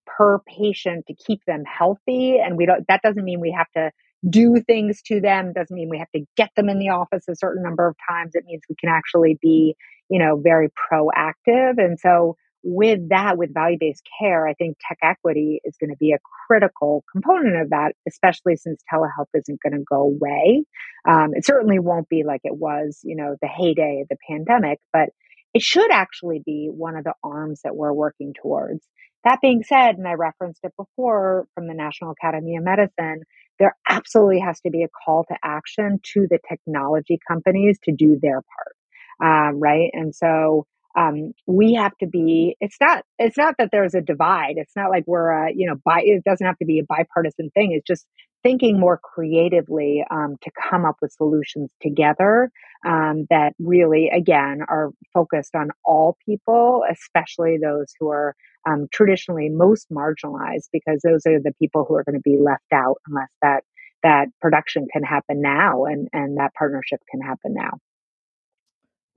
per 0.06 0.38
patient 0.40 1.04
to 1.06 1.14
keep 1.14 1.40
them 1.46 1.64
healthy 1.64 2.38
and 2.38 2.56
we 2.56 2.64
don't 2.64 2.86
that 2.88 3.02
doesn't 3.02 3.24
mean 3.24 3.40
we 3.40 3.54
have 3.56 3.70
to 3.76 3.90
do 4.28 4.60
things 4.66 5.02
to 5.02 5.20
them 5.20 5.52
doesn't 5.52 5.76
mean 5.76 5.90
we 5.90 5.98
have 5.98 6.10
to 6.14 6.24
get 6.36 6.50
them 6.56 6.68
in 6.68 6.78
the 6.78 6.88
office 6.88 7.24
a 7.28 7.36
certain 7.36 7.62
number 7.62 7.86
of 7.86 7.94
times 8.08 8.32
it 8.34 8.44
means 8.46 8.62
we 8.68 8.74
can 8.80 8.88
actually 8.88 9.38
be 9.42 9.76
you 10.08 10.18
know 10.18 10.40
very 10.42 10.70
proactive 10.90 11.78
and 11.78 12.00
so 12.00 12.36
with 12.70 13.08
that 13.08 13.38
with 13.38 13.52
value-based 13.54 14.02
care 14.20 14.46
i 14.46 14.52
think 14.54 14.76
tech 14.86 14.98
equity 15.02 15.60
is 15.64 15.76
going 15.80 15.90
to 15.90 15.96
be 15.96 16.12
a 16.12 16.18
critical 16.46 17.02
component 17.10 17.56
of 17.56 17.70
that 17.70 17.92
especially 18.06 18.56
since 18.56 18.82
telehealth 18.92 19.26
isn't 19.34 19.60
going 19.62 19.72
to 19.72 19.84
go 19.88 20.02
away 20.02 20.64
um, 21.08 21.30
it 21.34 21.44
certainly 21.44 21.78
won't 21.78 22.08
be 22.08 22.24
like 22.24 22.42
it 22.44 22.56
was 22.56 23.00
you 23.04 23.16
know 23.16 23.36
the 23.40 23.48
heyday 23.48 24.00
of 24.02 24.08
the 24.08 24.16
pandemic 24.28 24.78
but 24.92 25.08
it 25.54 25.62
should 25.62 25.90
actually 25.90 26.42
be 26.44 26.68
one 26.70 26.94
of 26.94 27.04
the 27.04 27.14
arms 27.24 27.60
that 27.64 27.74
we're 27.74 27.92
working 27.92 28.34
towards 28.40 28.86
that 29.24 29.40
being 29.42 29.62
said, 29.62 29.98
and 29.98 30.06
I 30.06 30.14
referenced 30.14 30.60
it 30.62 30.72
before 30.76 31.46
from 31.54 31.66
the 31.66 31.74
National 31.74 32.12
Academy 32.12 32.56
of 32.56 32.64
Medicine, 32.64 33.22
there 33.58 33.76
absolutely 33.88 34.40
has 34.40 34.60
to 34.60 34.70
be 34.70 34.84
a 34.84 34.88
call 34.88 35.24
to 35.24 35.36
action 35.42 36.00
to 36.14 36.26
the 36.30 36.38
technology 36.48 37.18
companies 37.26 37.78
to 37.84 37.92
do 37.92 38.18
their 38.20 38.40
part. 38.40 39.50
Um, 39.50 39.60
right. 39.60 39.90
And 39.92 40.14
so, 40.14 40.66
um, 40.96 41.32
we 41.46 41.74
have 41.74 41.96
to 41.98 42.06
be, 42.06 42.56
it's 42.60 42.76
not, 42.80 43.04
it's 43.18 43.36
not 43.36 43.54
that 43.58 43.70
there's 43.72 43.94
a 43.94 44.00
divide. 44.00 44.54
It's 44.56 44.74
not 44.76 44.90
like 44.90 45.04
we're, 45.06 45.46
uh, 45.46 45.50
you 45.54 45.68
know, 45.68 45.76
by, 45.84 46.00
it 46.02 46.24
doesn't 46.24 46.46
have 46.46 46.58
to 46.58 46.64
be 46.64 46.78
a 46.78 46.84
bipartisan 46.84 47.50
thing. 47.50 47.72
It's 47.72 47.86
just 47.86 48.06
thinking 48.42 48.78
more 48.78 48.98
creatively, 49.02 50.04
um, 50.10 50.36
to 50.42 50.50
come 50.70 50.84
up 50.84 50.96
with 51.02 51.12
solutions 51.12 51.70
together, 51.82 52.50
um, 52.86 53.26
that 53.30 53.54
really, 53.58 54.08
again, 54.08 54.60
are 54.68 54.90
focused 55.12 55.54
on 55.54 55.70
all 55.84 56.16
people, 56.24 56.82
especially 56.90 57.58
those 57.62 57.92
who 57.98 58.10
are 58.10 58.34
um, 58.68 58.86
traditionally 58.92 59.48
most 59.48 59.88
marginalized 59.90 60.68
because 60.72 61.00
those 61.02 61.26
are 61.26 61.40
the 61.40 61.52
people 61.60 61.84
who 61.86 61.94
are 61.94 62.04
going 62.04 62.14
to 62.14 62.20
be 62.20 62.38
left 62.38 62.72
out 62.72 62.96
unless 63.06 63.30
that 63.42 63.64
that 64.02 64.28
production 64.40 64.86
can 64.92 65.02
happen 65.02 65.40
now 65.40 65.84
and 65.84 66.08
and 66.12 66.36
that 66.38 66.54
partnership 66.54 67.00
can 67.10 67.20
happen 67.20 67.54
now 67.54 67.78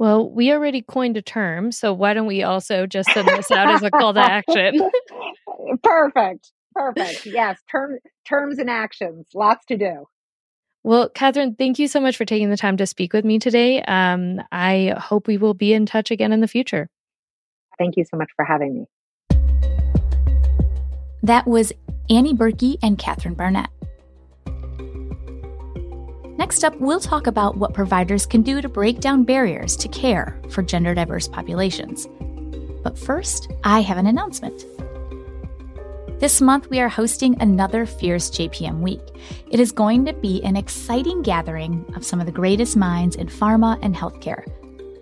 well 0.01 0.27
we 0.27 0.51
already 0.51 0.81
coined 0.81 1.15
a 1.15 1.21
term 1.21 1.71
so 1.71 1.93
why 1.93 2.13
don't 2.15 2.25
we 2.25 2.41
also 2.41 2.87
just 2.87 3.07
send 3.11 3.27
this 3.27 3.51
out 3.51 3.69
as 3.69 3.83
a 3.83 3.91
call 3.91 4.15
to 4.15 4.19
action 4.19 4.89
perfect 5.83 6.51
perfect 6.73 7.25
yes 7.27 7.59
term, 7.71 7.99
terms 8.27 8.57
and 8.57 8.69
actions 8.69 9.27
lots 9.35 9.63
to 9.65 9.77
do 9.77 10.05
well, 10.83 11.09
Katherine, 11.09 11.53
thank 11.53 11.77
you 11.77 11.87
so 11.87 11.99
much 12.01 12.17
for 12.17 12.25
taking 12.25 12.49
the 12.49 12.57
time 12.57 12.77
to 12.77 12.87
speak 12.87 13.13
with 13.13 13.23
me 13.23 13.37
today. 13.37 13.83
Um, 13.83 14.41
I 14.51 14.95
hope 14.97 15.27
we 15.27 15.37
will 15.37 15.53
be 15.53 15.73
in 15.73 15.85
touch 15.85 16.09
again 16.09 16.31
in 16.31 16.41
the 16.41 16.47
future. 16.47 16.89
Thank 17.77 17.97
you 17.97 18.03
so 18.03 18.17
much 18.17 18.29
for 18.35 18.43
having 18.43 18.73
me. 18.73 18.85
That 21.21 21.45
was 21.45 21.71
Annie 22.09 22.33
Burky 22.33 22.79
and 22.81 22.97
Katherine 22.97 23.35
Barnett. 23.35 23.69
Next 26.37 26.63
up, 26.63 26.75
we'll 26.79 26.99
talk 26.99 27.27
about 27.27 27.57
what 27.57 27.73
providers 27.73 28.25
can 28.25 28.41
do 28.41 28.61
to 28.61 28.69
break 28.69 28.99
down 28.99 29.23
barriers 29.23 29.75
to 29.77 29.87
care 29.89 30.39
for 30.49 30.61
gender 30.61 30.93
diverse 30.93 31.27
populations. 31.27 32.07
But 32.83 32.97
first, 32.97 33.51
I 33.63 33.81
have 33.81 33.97
an 33.97 34.07
announcement. 34.07 34.65
This 36.19 36.39
month, 36.39 36.69
we 36.69 36.79
are 36.79 36.87
hosting 36.87 37.39
another 37.41 37.85
Fierce 37.85 38.29
JPM 38.29 38.79
Week. 38.79 39.01
It 39.49 39.59
is 39.59 39.71
going 39.71 40.05
to 40.05 40.13
be 40.13 40.43
an 40.43 40.55
exciting 40.55 41.21
gathering 41.21 41.83
of 41.95 42.05
some 42.05 42.19
of 42.19 42.27
the 42.27 42.31
greatest 42.31 42.77
minds 42.77 43.15
in 43.15 43.27
pharma 43.27 43.79
and 43.81 43.95
healthcare. 43.95 44.45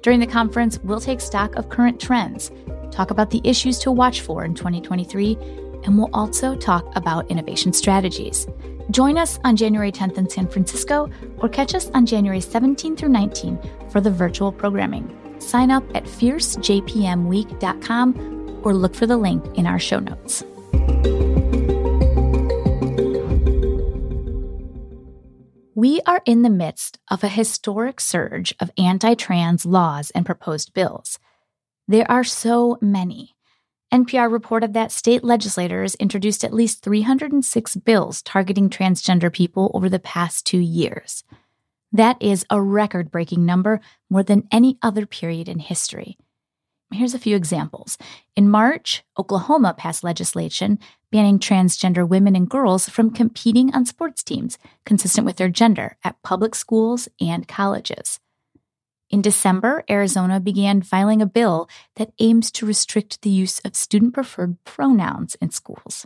During 0.01 0.21
the 0.21 0.27
conference, 0.27 0.79
we'll 0.79 1.01
take 1.01 1.19
stock 1.19 1.55
of 1.55 1.69
current 1.69 1.99
trends, 1.99 2.51
talk 2.89 3.11
about 3.11 3.31
the 3.31 3.41
issues 3.43 3.79
to 3.79 3.91
watch 3.91 4.21
for 4.21 4.45
in 4.45 4.55
2023, 4.55 5.37
and 5.83 5.97
we'll 5.97 6.09
also 6.13 6.55
talk 6.55 6.85
about 6.95 7.29
innovation 7.29 7.73
strategies. 7.73 8.47
Join 8.91 9.17
us 9.17 9.39
on 9.43 9.55
January 9.55 9.91
10th 9.91 10.17
in 10.17 10.29
San 10.29 10.47
Francisco 10.47 11.09
or 11.37 11.49
catch 11.49 11.73
us 11.75 11.89
on 11.91 12.05
January 12.05 12.39
17th 12.39 12.97
through 12.97 13.09
19th 13.09 13.91
for 13.91 13.99
the 14.01 14.11
virtual 14.11 14.51
programming. 14.51 15.15
sign 15.39 15.71
up 15.71 15.83
at 15.95 16.03
fiercejpmweek.com 16.03 18.59
or 18.63 18.73
look 18.73 18.93
for 18.93 19.07
the 19.07 19.15
link 19.15 19.57
in 19.57 19.65
our 19.65 19.79
show 19.79 19.99
notes. 19.99 20.43
We 25.75 26.01
are 26.05 26.21
in 26.25 26.41
the 26.41 26.49
midst 26.49 26.99
of 27.09 27.23
a 27.23 27.29
historic 27.29 28.01
surge 28.01 28.53
of 28.59 28.69
anti 28.77 29.13
trans 29.13 29.65
laws 29.65 30.11
and 30.11 30.25
proposed 30.25 30.73
bills. 30.73 31.19
There 31.87 32.11
are 32.11 32.25
so 32.25 32.77
many. 32.81 33.37
NPR 33.91 34.31
reported 34.31 34.73
that 34.73 34.91
state 34.91 35.23
legislators 35.23 35.95
introduced 35.95 36.43
at 36.43 36.53
least 36.53 36.83
306 36.83 37.75
bills 37.77 38.21
targeting 38.21 38.69
transgender 38.69 39.33
people 39.33 39.71
over 39.73 39.89
the 39.89 39.97
past 39.97 40.45
two 40.45 40.59
years. 40.59 41.23
That 41.91 42.21
is 42.21 42.45
a 42.51 42.61
record 42.61 43.09
breaking 43.09 43.47
number, 43.47 43.81
more 44.07 44.21
than 44.21 44.47
any 44.51 44.77
other 44.83 45.07
period 45.07 45.49
in 45.49 45.57
history. 45.57 46.19
Here's 46.93 47.15
a 47.15 47.19
few 47.19 47.35
examples. 47.35 47.97
In 48.35 48.47
March, 48.49 49.03
Oklahoma 49.17 49.73
passed 49.75 50.03
legislation 50.03 50.77
banning 51.11 51.39
transgender 51.39 52.07
women 52.07 52.35
and 52.35 52.47
girls 52.47 52.87
from 52.87 53.09
competing 53.09 53.73
on 53.73 53.87
sports 53.87 54.21
teams 54.21 54.59
consistent 54.85 55.25
with 55.25 55.37
their 55.37 55.49
gender 55.49 55.97
at 56.03 56.21
public 56.21 56.53
schools 56.53 57.09
and 57.19 57.47
colleges. 57.47 58.19
In 59.09 59.21
December, 59.21 59.83
Arizona 59.89 60.39
began 60.39 60.83
filing 60.83 61.21
a 61.21 61.25
bill 61.25 61.67
that 61.95 62.13
aims 62.19 62.51
to 62.51 62.65
restrict 62.65 63.21
the 63.21 63.29
use 63.29 63.59
of 63.59 63.75
student 63.75 64.13
preferred 64.13 64.63
pronouns 64.65 65.35
in 65.41 65.49
schools. 65.49 66.05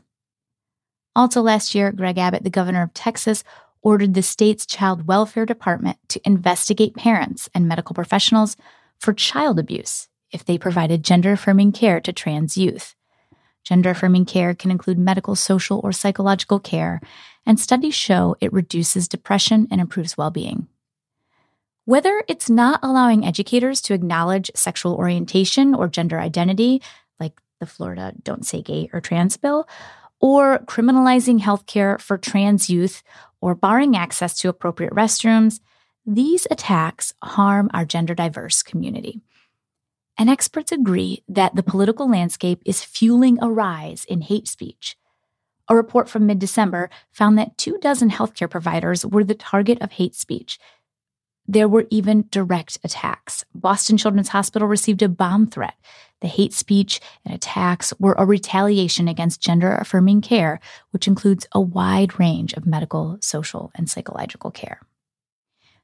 Also 1.16 1.42
last 1.42 1.76
year, 1.76 1.92
Greg 1.92 2.18
Abbott, 2.18 2.44
the 2.44 2.50
governor 2.50 2.82
of 2.82 2.94
Texas, 2.94 3.44
ordered 3.82 4.14
the 4.14 4.24
state's 4.24 4.66
child 4.66 5.06
welfare 5.06 5.46
department 5.46 5.98
to 6.08 6.22
investigate 6.26 6.96
parents 6.96 7.50
and 7.54 7.68
medical 7.68 7.94
professionals 7.94 8.56
for 9.00 9.14
child 9.14 9.60
abuse 9.60 10.08
if 10.32 10.46
they 10.46 10.58
provided 10.58 11.04
gender 11.04 11.34
affirming 11.34 11.74
care 11.74 12.00
to 12.00 12.14
trans 12.14 12.58
youth. 12.58 12.96
Gender 13.64 13.92
affirming 13.92 14.26
care 14.26 14.54
can 14.56 14.72
include 14.72 14.98
medical, 14.98 15.36
social, 15.36 15.80
or 15.84 15.92
psychological 15.92 16.60
care, 16.60 17.02
and 17.46 17.60
studies 17.60 17.96
show 17.96 18.36
it 18.42 18.52
reduces 18.52 19.08
depression 19.08 19.68
and 19.70 19.80
improves 19.80 20.18
well 20.18 20.32
being. 20.32 20.68
Whether 21.86 22.24
it's 22.30 22.50
not 22.50 22.80
allowing 22.82 23.26
educators 23.26 23.82
to 23.82 23.94
acknowledge 23.94 24.50
sexual 24.56 24.96
orientation 24.96 25.76
or 25.76 25.88
gender 25.90 26.20
identity, 26.20 26.82
like 27.20 27.42
the 27.60 27.66
Florida 27.66 28.14
Don't 28.24 28.46
Say 28.46 28.62
Gay 28.62 28.90
or 28.94 29.02
Trans 29.02 29.36
bill, 29.36 29.68
or 30.22 30.60
criminalizing 30.60 31.42
healthcare 31.42 32.00
for 32.00 32.18
trans 32.18 32.70
youth 32.70 33.04
or 33.42 33.54
barring 33.54 33.98
access 33.98 34.38
to 34.38 34.48
appropriate 34.48 34.94
restrooms, 34.94 35.60
these 36.06 36.48
attacks 36.50 37.14
harm 37.22 37.70
our 37.74 37.84
gender 37.84 38.16
diverse 38.16 38.64
community. 38.64 39.20
And 40.18 40.30
experts 40.30 40.72
agree 40.72 41.24
that 41.28 41.56
the 41.56 41.64
political 41.64 42.10
landscape 42.10 42.62
is 42.66 42.84
fueling 42.84 43.38
a 43.42 43.50
rise 43.50 44.06
in 44.06 44.22
hate 44.22 44.48
speech. 44.48 44.96
A 45.68 45.76
report 45.76 46.08
from 46.08 46.26
mid 46.26 46.40
December 46.40 46.90
found 47.12 47.38
that 47.38 47.58
two 47.58 47.78
dozen 47.80 48.10
healthcare 48.10 48.50
providers 48.50 49.06
were 49.06 49.24
the 49.24 49.34
target 49.36 49.82
of 49.82 49.94
hate 49.94 50.16
speech. 50.16 50.60
There 51.48 51.68
were 51.68 51.88
even 51.90 52.26
direct 52.32 52.78
attacks. 52.84 53.44
Boston 53.54 53.98
Children's 53.98 54.30
Hospital 54.30 54.68
received 54.68 55.02
a 55.02 55.10
bomb 55.10 55.48
threat. 55.48 55.76
The 56.22 56.28
hate 56.28 56.54
speech 56.54 57.02
and 57.26 57.34
attacks 57.34 57.94
were 58.00 58.16
a 58.18 58.26
retaliation 58.26 59.10
against 59.10 59.42
gender 59.42 59.76
affirming 59.76 60.22
care, 60.22 60.62
which 60.92 61.08
includes 61.08 61.46
a 61.52 61.60
wide 61.60 62.18
range 62.18 62.54
of 62.54 62.66
medical, 62.66 63.18
social, 63.20 63.72
and 63.76 63.90
psychological 63.90 64.52
care. 64.52 64.80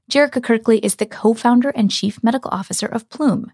Jerrica 0.09 0.41
Kirkley 0.41 0.79
is 0.79 0.95
the 0.95 1.05
co 1.05 1.33
founder 1.33 1.69
and 1.69 1.91
chief 1.91 2.23
medical 2.23 2.51
officer 2.51 2.87
of 2.87 3.09
Plume. 3.09 3.51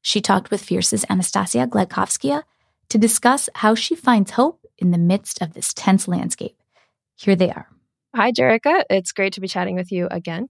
She 0.00 0.20
talked 0.20 0.50
with 0.50 0.62
Fierce's 0.62 1.04
Anastassia 1.06 1.68
Gliadkovskaya 1.68 2.42
to 2.88 2.98
discuss 2.98 3.48
how 3.56 3.74
she 3.74 3.94
finds 3.94 4.32
hope 4.32 4.64
in 4.78 4.90
the 4.90 4.98
midst 4.98 5.40
of 5.42 5.52
this 5.52 5.72
tense 5.72 6.08
landscape. 6.08 6.56
Here 7.16 7.36
they 7.36 7.50
are. 7.50 7.68
Hi, 8.14 8.32
Jerrica. 8.32 8.82
It's 8.90 9.12
great 9.12 9.34
to 9.34 9.40
be 9.40 9.48
chatting 9.48 9.76
with 9.76 9.92
you 9.92 10.08
again. 10.10 10.48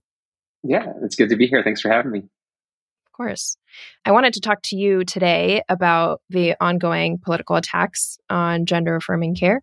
Yeah, 0.67 0.85
it's 1.03 1.15
good 1.15 1.29
to 1.29 1.35
be 1.35 1.47
here. 1.47 1.63
Thanks 1.63 1.81
for 1.81 1.89
having 1.89 2.11
me. 2.11 2.19
Of 2.19 3.11
course. 3.13 3.57
I 4.03 4.11
wanted 4.11 4.33
to 4.33 4.41
talk 4.41 4.59
to 4.65 4.75
you 4.75 5.03
today 5.05 5.63
about 5.69 6.21
the 6.29 6.55
ongoing 6.59 7.19
political 7.23 7.55
attacks 7.55 8.17
on 8.29 8.65
gender 8.65 8.95
affirming 8.95 9.35
care. 9.35 9.61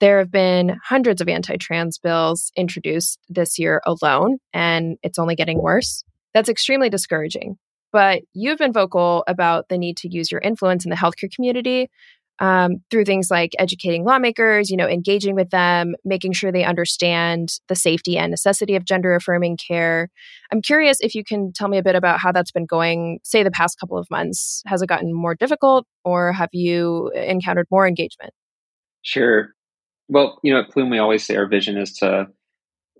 There 0.00 0.18
have 0.18 0.30
been 0.30 0.78
hundreds 0.84 1.20
of 1.20 1.28
anti 1.28 1.56
trans 1.56 1.98
bills 1.98 2.50
introduced 2.56 3.18
this 3.28 3.58
year 3.58 3.80
alone, 3.86 4.38
and 4.52 4.98
it's 5.02 5.18
only 5.18 5.36
getting 5.36 5.62
worse. 5.62 6.02
That's 6.34 6.48
extremely 6.48 6.90
discouraging 6.90 7.56
but 7.96 8.20
you've 8.34 8.58
been 8.58 8.74
vocal 8.74 9.24
about 9.26 9.70
the 9.70 9.78
need 9.78 9.96
to 9.96 10.06
use 10.06 10.30
your 10.30 10.42
influence 10.42 10.84
in 10.84 10.90
the 10.90 10.96
healthcare 10.96 11.34
community 11.34 11.88
um, 12.38 12.76
through 12.90 13.04
things 13.04 13.30
like 13.30 13.52
educating 13.58 14.04
lawmakers, 14.04 14.70
you 14.70 14.76
know, 14.76 14.86
engaging 14.86 15.34
with 15.34 15.50
them, 15.50 15.94
making 16.04 16.32
sure 16.32 16.52
they 16.52 16.64
understand 16.64 17.58
the 17.68 17.74
safety 17.74 18.18
and 18.18 18.30
necessity 18.30 18.76
of 18.76 18.84
gender 18.84 19.14
affirming 19.14 19.56
care. 19.56 20.10
I'm 20.52 20.62
curious 20.62 20.98
if 21.00 21.14
you 21.14 21.24
can 21.24 21.52
tell 21.52 21.68
me 21.68 21.78
a 21.78 21.82
bit 21.82 21.94
about 21.94 22.20
how 22.20 22.32
that's 22.32 22.52
been 22.52 22.66
going, 22.66 23.20
say, 23.24 23.42
the 23.42 23.50
past 23.50 23.80
couple 23.80 23.98
of 23.98 24.06
months. 24.10 24.62
Has 24.66 24.82
it 24.82 24.88
gotten 24.88 25.14
more 25.14 25.34
difficult 25.34 25.86
or 26.04 26.32
have 26.32 26.50
you 26.52 27.10
encountered 27.14 27.66
more 27.70 27.86
engagement? 27.86 28.32
Sure. 29.02 29.50
Well, 30.08 30.38
you 30.42 30.52
know, 30.52 30.60
at 30.60 30.70
Plume, 30.70 30.90
we 30.90 30.98
always 30.98 31.24
say 31.24 31.36
our 31.36 31.48
vision 31.48 31.76
is 31.76 31.94
to 31.98 32.26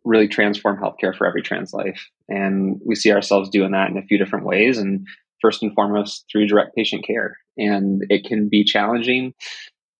really 0.05 0.29
transform 0.29 0.81
healthcare 0.81 1.17
for 1.17 1.27
every 1.27 1.43
trans 1.43 1.73
life. 1.73 2.09
And 2.29 2.81
we 2.87 2.95
see 2.95 3.13
ourselves 3.13 3.51
doing 3.51 3.73
that 3.73 3.91
in 3.91 3.99
a 3.99 4.03
few 4.03 4.19
different 4.19 4.47
ways. 4.47 4.79
And 4.79 5.07
first 5.43 5.63
and 5.63 5.75
foremost, 5.75 6.25
through 6.31 6.47
direct 6.47 6.75
patient 6.75 7.05
care. 7.05 7.37
And 7.57 8.03
it 8.11 8.25
can 8.25 8.49
be 8.49 8.65
challenging 8.65 9.35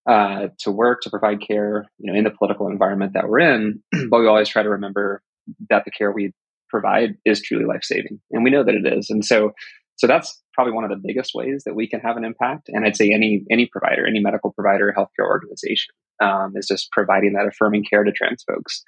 uh, 0.09 0.49
to 0.61 0.71
work 0.71 1.03
to 1.03 1.11
provide 1.11 1.41
care, 1.41 1.87
you 1.99 2.11
know, 2.11 2.19
in 2.19 2.25
the 2.25 2.31
political 2.31 2.69
environment 2.69 3.13
that 3.15 3.29
we're 3.29 3.41
in. 3.41 3.83
but 4.11 4.21
we 4.21 4.27
always 4.27 4.49
try 4.49 4.63
to 4.63 4.71
remember 4.71 5.23
that 5.71 5.85
the 5.85 5.91
care 5.91 6.13
we 6.13 6.33
provide 6.69 7.17
is 7.25 7.41
truly 7.41 7.65
life 7.65 7.83
saving, 7.83 8.21
and 8.31 8.45
we 8.45 8.51
know 8.51 8.65
that 8.65 8.75
it 8.75 8.87
is. 8.87 9.11
And 9.11 9.25
so, 9.25 9.53
so 9.97 10.07
that's 10.07 10.43
probably 10.53 10.73
one 10.73 10.85
of 10.85 10.91
the 10.91 11.01
biggest 11.03 11.33
ways 11.35 11.63
that 11.65 11.75
we 11.75 11.89
can 11.89 12.01
have 12.01 12.17
an 12.17 12.25
impact. 12.25 12.69
And 12.69 12.85
I'd 12.85 12.97
say 12.97 13.11
any 13.13 13.45
any 13.51 13.67
provider, 13.67 14.07
any 14.07 14.21
medical 14.21 14.53
provider, 14.53 14.95
healthcare 14.97 15.27
organization, 15.27 15.95
um, 16.23 16.53
is 16.57 16.67
just 16.67 16.91
providing 16.93 17.35
that 17.35 17.47
affirming 17.47 17.85
care 17.85 18.05
to 18.05 18.13
trans 18.13 18.45
folks 18.45 18.85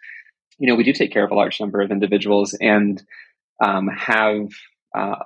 you 0.59 0.69
know, 0.69 0.75
we 0.75 0.85
do 0.85 0.93
take 0.93 1.13
care 1.13 1.25
of 1.25 1.31
a 1.31 1.35
large 1.35 1.61
number 1.61 1.81
of 1.81 1.91
individuals 1.91 2.55
and 2.61 3.03
um, 3.65 3.89
have 3.89 4.49
uh, 4.97 5.17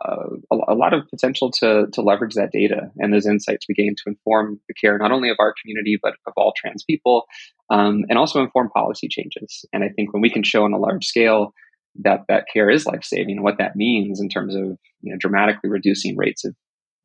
a, 0.50 0.56
a, 0.68 0.74
lot 0.74 0.92
of 0.92 1.08
potential 1.08 1.50
to, 1.50 1.86
to 1.92 2.02
leverage 2.02 2.34
that 2.34 2.50
data 2.52 2.90
and 2.98 3.12
those 3.12 3.26
insights 3.26 3.66
we 3.68 3.74
gain 3.74 3.94
to 3.96 4.02
inform 4.06 4.60
the 4.66 4.74
care 4.74 4.98
not 4.98 5.12
only 5.12 5.30
of 5.30 5.36
our 5.38 5.54
community 5.62 5.98
but 6.02 6.14
of 6.26 6.32
all 6.36 6.52
trans 6.56 6.82
people, 6.82 7.26
um, 7.70 8.04
and 8.08 8.18
also 8.18 8.42
inform 8.42 8.70
policy 8.70 9.08
changes. 9.08 9.64
And 9.72 9.84
I 9.84 9.88
think 9.88 10.12
when 10.12 10.20
we 10.20 10.30
can 10.30 10.42
show 10.42 10.64
on 10.64 10.72
a 10.72 10.78
large 10.78 11.06
scale 11.06 11.52
that 12.00 12.22
that 12.28 12.46
care 12.52 12.70
is 12.70 12.86
life 12.86 13.04
saving 13.04 13.36
and 13.36 13.44
what 13.44 13.58
that 13.58 13.76
means 13.76 14.20
in 14.20 14.28
terms 14.28 14.54
of 14.54 14.62
you 15.00 15.12
know 15.12 15.16
dramatically 15.18 15.70
reducing 15.70 16.16
rates 16.16 16.44
of 16.44 16.54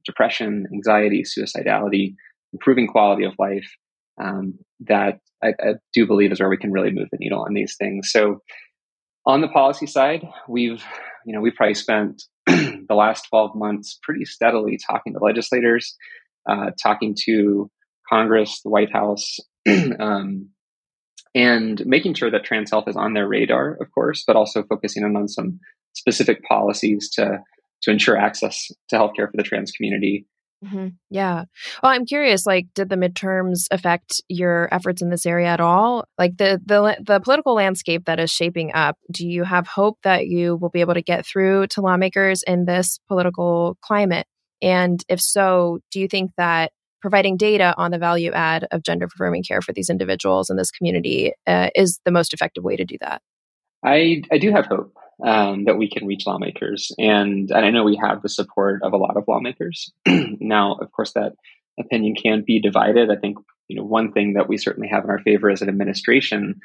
depression, 0.05 0.65
anxiety, 0.73 1.23
suicidality, 1.23 2.15
improving 2.53 2.87
quality 2.87 3.25
of 3.25 3.33
life, 3.37 3.69
um, 4.21 4.57
that 4.79 5.19
I, 5.43 5.49
I, 5.49 5.73
do 5.93 6.07
believe 6.07 6.31
is 6.31 6.39
where 6.39 6.49
we 6.49 6.57
can 6.57 6.71
really 6.71 6.91
move 6.91 7.09
the 7.11 7.17
needle 7.19 7.41
on 7.41 7.53
these 7.53 7.75
things. 7.77 8.11
So 8.11 8.41
on 9.25 9.41
the 9.41 9.49
policy 9.49 9.85
side, 9.85 10.25
we've 10.47 10.83
you 11.25 11.33
know 11.33 11.41
we've 11.41 11.55
probably 11.55 11.75
spent 11.75 12.23
the 12.87 12.95
last 12.95 13.27
12 13.29 13.55
months 13.55 13.99
pretty 14.01 14.25
steadily 14.25 14.77
talking 14.89 15.13
to 15.13 15.19
legislators, 15.19 15.95
uh, 16.49 16.71
talking 16.81 17.15
to 17.25 17.69
Congress, 18.09 18.61
the 18.63 18.69
White 18.69 18.91
House, 18.91 19.37
um, 19.99 20.49
and 21.35 21.85
making 21.85 22.13
sure 22.13 22.31
that 22.31 22.45
trans 22.45 22.71
health 22.71 22.87
is 22.87 22.95
on 22.95 23.13
their 23.13 23.27
radar, 23.27 23.77
of 23.81 23.91
course, 23.91 24.23
but 24.25 24.35
also 24.35 24.63
focusing 24.63 25.03
in 25.03 25.15
on 25.15 25.27
some 25.27 25.59
specific 25.93 26.43
policies 26.43 27.09
to 27.11 27.39
to 27.83 27.91
ensure 27.91 28.17
access 28.17 28.69
to 28.89 28.95
healthcare 28.95 29.29
for 29.29 29.35
the 29.35 29.43
trans 29.43 29.71
community 29.71 30.25
Mm-hmm. 30.65 30.87
Yeah. 31.11 31.45
Well, 31.83 31.91
I'm 31.91 32.05
curious. 32.05 32.45
Like, 32.45 32.67
did 32.73 32.89
the 32.89 32.95
midterms 32.95 33.67
affect 33.69 34.21
your 34.27 34.67
efforts 34.73 35.01
in 35.01 35.09
this 35.09 35.25
area 35.25 35.47
at 35.47 35.59
all? 35.59 36.05
Like 36.17 36.37
the 36.37 36.59
the 36.65 36.97
the 37.05 37.19
political 37.19 37.53
landscape 37.53 38.05
that 38.05 38.19
is 38.19 38.31
shaping 38.31 38.71
up. 38.73 38.97
Do 39.11 39.27
you 39.27 39.43
have 39.43 39.67
hope 39.67 39.99
that 40.03 40.27
you 40.27 40.55
will 40.55 40.69
be 40.69 40.81
able 40.81 40.95
to 40.95 41.01
get 41.01 41.25
through 41.25 41.67
to 41.67 41.81
lawmakers 41.81 42.43
in 42.43 42.65
this 42.65 42.99
political 43.07 43.77
climate? 43.81 44.25
And 44.61 44.99
if 45.07 45.21
so, 45.21 45.79
do 45.91 45.99
you 45.99 46.07
think 46.07 46.31
that 46.37 46.71
providing 47.01 47.37
data 47.37 47.75
on 47.77 47.91
the 47.91 47.99
value 47.99 48.31
add 48.31 48.67
of 48.71 48.81
gender 48.81 49.05
affirming 49.05 49.43
care 49.43 49.61
for 49.61 49.73
these 49.73 49.89
individuals 49.89 50.49
in 50.49 50.57
this 50.57 50.71
community 50.71 51.33
uh, 51.45 51.69
is 51.75 51.99
the 52.03 52.11
most 52.11 52.33
effective 52.33 52.63
way 52.63 52.75
to 52.75 52.85
do 52.85 52.97
that? 53.01 53.21
I 53.83 54.23
I 54.31 54.39
do 54.39 54.51
have 54.51 54.65
hope 54.65 54.93
um, 55.25 55.65
that 55.65 55.77
we 55.77 55.89
can 55.89 56.05
reach 56.05 56.27
lawmakers. 56.27 56.91
And, 56.97 57.49
and 57.51 57.65
I 57.65 57.71
know 57.71 57.83
we 57.83 57.99
have 58.01 58.21
the 58.21 58.29
support 58.29 58.81
of 58.83 58.93
a 58.93 58.97
lot 58.97 59.17
of 59.17 59.25
lawmakers. 59.27 59.91
now, 60.07 60.75
of 60.75 60.91
course, 60.91 61.13
that 61.13 61.33
opinion 61.79 62.15
can 62.15 62.43
be 62.45 62.59
divided. 62.59 63.09
I 63.11 63.15
think 63.15 63.37
you 63.67 63.75
know 63.75 63.83
one 63.83 64.11
thing 64.11 64.33
that 64.33 64.47
we 64.47 64.57
certainly 64.57 64.87
have 64.89 65.03
in 65.03 65.09
our 65.09 65.19
favor 65.19 65.49
as 65.49 65.61
an 65.61 65.69
administration 65.69 66.59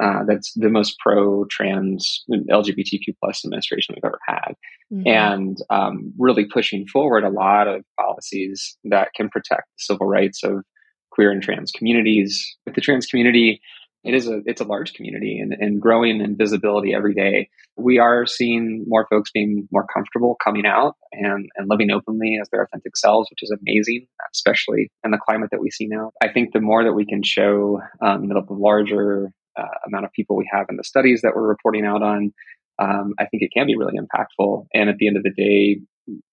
uh, 0.00 0.22
that's 0.28 0.52
the 0.54 0.68
most 0.68 0.96
pro-trans 1.00 2.24
LGBTQ 2.30 3.16
plus 3.20 3.44
administration 3.44 3.96
we've 3.96 4.04
ever 4.04 4.20
had, 4.26 4.54
mm-hmm. 4.92 5.06
and 5.06 5.58
um, 5.70 6.12
really 6.18 6.44
pushing 6.44 6.86
forward 6.86 7.24
a 7.24 7.30
lot 7.30 7.66
of 7.66 7.84
policies 7.98 8.76
that 8.84 9.08
can 9.14 9.28
protect 9.28 9.62
the 9.62 9.78
civil 9.78 10.06
rights 10.06 10.44
of 10.44 10.62
queer 11.10 11.32
and 11.32 11.42
trans 11.42 11.72
communities. 11.72 12.56
With 12.64 12.76
the 12.76 12.80
trans 12.80 13.06
community, 13.06 13.60
it 14.04 14.14
is 14.14 14.28
a 14.28 14.40
it's 14.46 14.60
a 14.60 14.64
large 14.64 14.94
community 14.94 15.38
and, 15.38 15.52
and 15.52 15.80
growing 15.80 16.20
in 16.20 16.36
visibility 16.36 16.94
every 16.94 17.14
day. 17.14 17.48
We 17.76 17.98
are 17.98 18.26
seeing 18.26 18.84
more 18.86 19.06
folks 19.10 19.30
being 19.32 19.68
more 19.70 19.86
comfortable 19.92 20.36
coming 20.42 20.66
out 20.66 20.94
and, 21.12 21.48
and 21.56 21.68
living 21.68 21.90
openly 21.90 22.38
as 22.40 22.48
their 22.50 22.62
authentic 22.62 22.96
selves, 22.96 23.28
which 23.30 23.42
is 23.42 23.50
amazing, 23.50 24.06
especially 24.34 24.90
in 25.04 25.10
the 25.10 25.18
climate 25.18 25.50
that 25.52 25.60
we 25.60 25.70
see 25.70 25.86
now. 25.88 26.12
I 26.22 26.32
think 26.32 26.52
the 26.52 26.60
more 26.60 26.84
that 26.84 26.92
we 26.92 27.06
can 27.06 27.22
show, 27.22 27.80
um, 28.00 28.28
the 28.28 28.42
larger 28.50 29.30
uh, 29.58 29.62
amount 29.86 30.04
of 30.04 30.12
people 30.12 30.36
we 30.36 30.48
have 30.52 30.66
in 30.70 30.76
the 30.76 30.84
studies 30.84 31.20
that 31.22 31.32
we're 31.34 31.48
reporting 31.48 31.84
out 31.84 32.02
on, 32.02 32.32
um, 32.80 33.14
I 33.18 33.26
think 33.26 33.42
it 33.42 33.50
can 33.52 33.66
be 33.66 33.76
really 33.76 33.98
impactful. 33.98 34.66
And 34.72 34.88
at 34.88 34.96
the 34.98 35.08
end 35.08 35.16
of 35.16 35.24
the 35.24 35.32
day, 35.32 35.80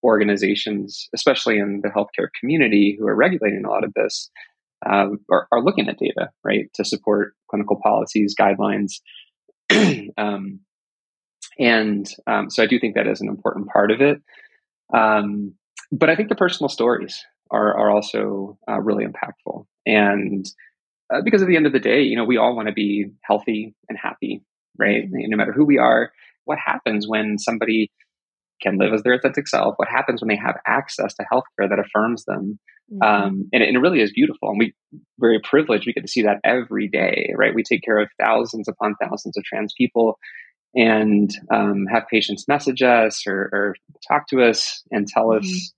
organizations, 0.04 1.10
especially 1.13 1.58
in 1.58 1.82
the 1.84 1.89
healthcare 1.89 2.28
community, 2.39 2.95
who 2.97 3.08
are 3.08 3.15
regulating 3.15 3.65
a 3.65 3.69
lot 3.69 3.84
of 3.84 3.93
this, 3.93 4.30
um, 4.89 5.19
are, 5.32 5.48
are, 5.52 5.63
looking 5.63 5.88
at 5.88 5.98
data, 5.98 6.30
right, 6.43 6.65
to 6.76 6.86
support 6.86 7.34
clinical 7.50 7.80
policies, 7.82 8.36
guidelines. 8.39 9.02
um, 10.17 10.60
and 11.58 12.08
um, 12.28 12.50
so 12.50 12.63
I 12.63 12.67
do 12.67 12.80
think 12.80 12.95
that 12.95 13.08
is 13.08 13.21
an 13.21 13.30
important 13.30 13.67
part 13.67 13.91
of 13.91 14.02
it. 14.02 14.21
Um, 14.93 15.56
but 15.91 16.10
I 16.10 16.15
think 16.15 16.30
the 16.30 16.36
personal 16.36 16.69
stories 16.69 17.24
are, 17.52 17.78
are 17.78 17.89
also 17.89 18.58
uh, 18.69 18.80
really 18.80 19.06
impactful. 19.06 19.65
And 19.86 20.45
uh, 21.13 21.21
because 21.24 21.41
at 21.41 21.48
the 21.48 21.56
end 21.56 21.65
of 21.65 21.74
the 21.74 21.80
day, 21.80 22.02
you 22.02 22.15
know, 22.15 22.26
we 22.26 22.38
all 22.38 22.56
want 22.56 22.67
to 22.67 22.74
be 22.74 23.06
healthy 23.24 23.76
and 23.89 23.98
happy, 24.02 24.43
right? 24.78 25.06
Mm-hmm. 25.06 25.30
No 25.30 25.38
matter 25.38 25.54
who 25.54 25.65
we 25.65 25.78
are, 25.78 26.12
what 26.45 26.58
happens 26.63 27.08
when 27.08 27.38
somebody 27.38 27.91
can 28.62 28.78
live 28.78 28.93
as 28.93 29.04
their 29.04 29.13
authentic 29.13 29.48
self? 29.48 29.76
What 29.78 29.89
happens 29.89 30.21
when 30.21 30.30
they 30.30 30.38
have 30.38 30.58
access 30.65 31.13
to 31.15 31.26
healthcare 31.32 31.69
that 31.69 31.80
affirms 31.80 32.26
them? 32.26 32.60
Mm-hmm. 32.91 33.02
Um, 33.02 33.50
and, 33.52 33.63
it, 33.63 33.67
and, 33.67 33.78
it, 33.78 33.80
really 33.80 34.02
is 34.02 34.12
beautiful. 34.13 34.50
And 34.50 34.60
we 34.60 34.74
very 35.19 35.39
privileged. 35.39 35.88
We 35.88 35.93
get 35.93 36.02
to 36.02 36.08
see 36.08 36.21
that 36.24 36.39
every 36.43 36.88
day, 36.88 37.34
right? 37.36 37.56
We 37.56 37.63
take 37.63 37.84
care 37.84 38.00
of 38.00 38.10
thousands 38.24 38.67
upon 38.67 38.95
thousands 39.02 39.38
of 39.38 39.43
trans 39.43 39.74
people 39.76 40.19
and 40.76 41.32
um, 41.52 41.86
have 41.91 42.04
patients 42.12 42.48
message 42.48 42.82
us 42.82 43.26
or, 43.26 43.50
or, 43.54 43.76
talk 44.08 44.28
to 44.28 44.43
us 44.43 44.84
and 44.91 45.08
tell 45.08 45.28
mm-hmm. 45.28 45.45
us 45.45 45.74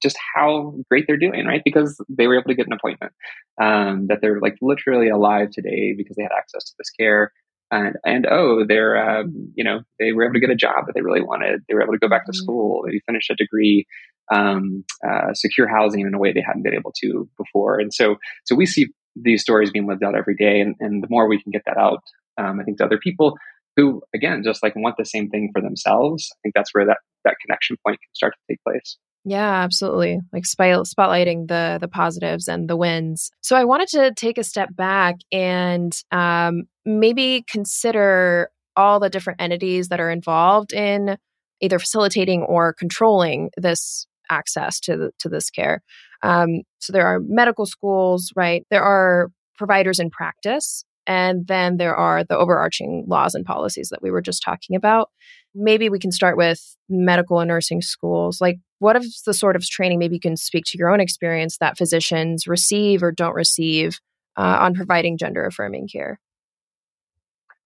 just 0.00 0.16
how 0.34 0.74
great 0.90 1.06
they're 1.08 1.16
doing, 1.16 1.46
right? 1.46 1.62
Because 1.64 1.98
they 2.08 2.26
were 2.26 2.36
able 2.36 2.48
to 2.48 2.54
get 2.54 2.66
an 2.66 2.74
appointment, 2.74 3.12
um, 3.60 4.06
that 4.08 4.20
they're 4.20 4.38
like 4.40 4.56
literally 4.60 5.08
alive 5.08 5.48
today 5.50 5.94
because 5.96 6.14
they 6.16 6.22
had 6.22 6.32
access 6.36 6.64
to 6.64 6.74
this 6.78 6.90
care 6.90 7.32
and 7.70 7.96
and 8.04 8.26
oh, 8.30 8.64
they're 8.66 8.96
um, 8.96 9.52
you 9.54 9.64
know 9.64 9.80
they 9.98 10.12
were 10.12 10.24
able 10.24 10.34
to 10.34 10.40
get 10.40 10.50
a 10.50 10.54
job 10.54 10.86
that 10.86 10.92
they 10.94 11.02
really 11.02 11.22
wanted. 11.22 11.62
They 11.66 11.74
were 11.74 11.82
able 11.82 11.94
to 11.94 11.98
go 11.98 12.08
back 12.08 12.26
to 12.26 12.32
mm-hmm. 12.32 12.42
school, 12.42 12.82
maybe 12.84 13.00
finish 13.06 13.28
a 13.30 13.34
degree, 13.34 13.86
um, 14.32 14.84
uh, 15.06 15.32
secure 15.34 15.68
housing 15.68 16.00
in 16.00 16.14
a 16.14 16.18
way 16.18 16.32
they 16.32 16.44
hadn't 16.46 16.62
been 16.62 16.74
able 16.74 16.92
to 17.02 17.28
before. 17.36 17.78
And 17.78 17.92
so 17.92 18.16
so 18.44 18.54
we 18.54 18.66
see 18.66 18.88
these 19.16 19.42
stories 19.42 19.70
being 19.70 19.86
lived 19.86 20.02
out 20.02 20.16
every 20.16 20.34
day, 20.36 20.60
and, 20.60 20.74
and 20.80 21.02
the 21.02 21.08
more 21.10 21.28
we 21.28 21.40
can 21.42 21.52
get 21.52 21.62
that 21.66 21.76
out, 21.76 22.02
um, 22.38 22.58
I 22.60 22.64
think 22.64 22.78
to 22.78 22.84
other 22.84 22.98
people 22.98 23.36
who 23.76 24.02
again 24.14 24.42
just 24.44 24.62
like 24.62 24.74
want 24.76 24.96
the 24.98 25.04
same 25.04 25.28
thing 25.28 25.50
for 25.52 25.60
themselves. 25.60 26.30
I 26.32 26.38
think 26.42 26.54
that's 26.54 26.70
where 26.72 26.86
that 26.86 26.98
that 27.24 27.36
connection 27.44 27.76
point 27.84 28.00
can 28.00 28.14
start 28.14 28.34
to 28.34 28.52
take 28.52 28.62
place. 28.62 28.98
Yeah, 29.26 29.62
absolutely. 29.64 30.20
Like 30.32 30.44
spotlighting 30.44 31.48
the 31.48 31.78
the 31.80 31.88
positives 31.88 32.46
and 32.46 32.68
the 32.68 32.76
wins. 32.76 33.30
So 33.40 33.56
I 33.56 33.64
wanted 33.64 33.88
to 33.88 34.12
take 34.14 34.36
a 34.36 34.44
step 34.44 34.74
back 34.74 35.16
and 35.32 35.92
um, 36.12 36.64
maybe 36.84 37.44
consider 37.50 38.50
all 38.76 39.00
the 39.00 39.08
different 39.08 39.40
entities 39.40 39.88
that 39.88 40.00
are 40.00 40.10
involved 40.10 40.72
in 40.72 41.16
either 41.60 41.78
facilitating 41.78 42.42
or 42.42 42.74
controlling 42.74 43.50
this 43.56 44.06
access 44.30 44.80
to 44.80 45.10
to 45.18 45.28
this 45.28 45.50
care. 45.50 45.82
Um, 46.22 46.62
so 46.78 46.92
there 46.92 47.06
are 47.06 47.20
medical 47.20 47.66
schools, 47.66 48.30
right? 48.34 48.64
There 48.70 48.82
are 48.82 49.30
providers 49.56 49.98
in 49.98 50.10
practice, 50.10 50.84
and 51.06 51.46
then 51.46 51.76
there 51.76 51.94
are 51.94 52.24
the 52.24 52.36
overarching 52.36 53.04
laws 53.06 53.34
and 53.34 53.44
policies 53.44 53.90
that 53.90 54.02
we 54.02 54.10
were 54.10 54.22
just 54.22 54.42
talking 54.42 54.76
about. 54.76 55.10
Maybe 55.54 55.88
we 55.88 55.98
can 55.98 56.12
start 56.12 56.36
with 56.36 56.76
medical 56.88 57.40
and 57.40 57.48
nursing 57.48 57.82
schools. 57.82 58.40
Like, 58.40 58.58
what 58.78 58.96
is 58.96 59.22
the 59.24 59.34
sort 59.34 59.56
of 59.56 59.64
training? 59.64 59.98
Maybe 59.98 60.16
you 60.16 60.20
can 60.20 60.36
speak 60.36 60.64
to 60.68 60.78
your 60.78 60.90
own 60.90 61.00
experience 61.00 61.58
that 61.58 61.78
physicians 61.78 62.46
receive 62.46 63.02
or 63.02 63.12
don't 63.12 63.34
receive 63.34 64.00
uh, 64.36 64.58
on 64.60 64.74
providing 64.74 65.16
gender 65.16 65.44
affirming 65.46 65.88
care. 65.88 66.18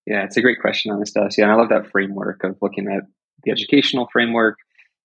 Yeah, 0.07 0.25
it's 0.25 0.37
a 0.37 0.43
great 0.43 0.61
question, 0.61 0.93
Anastassia. 0.93 1.43
And 1.43 1.51
I 1.51 1.55
love 1.55 1.69
that 1.69 1.91
framework 1.91 2.43
of 2.43 2.57
looking 2.63 2.89
at 2.89 3.03
the 3.45 3.51
educational 3.51 4.09
framework, 4.11 4.57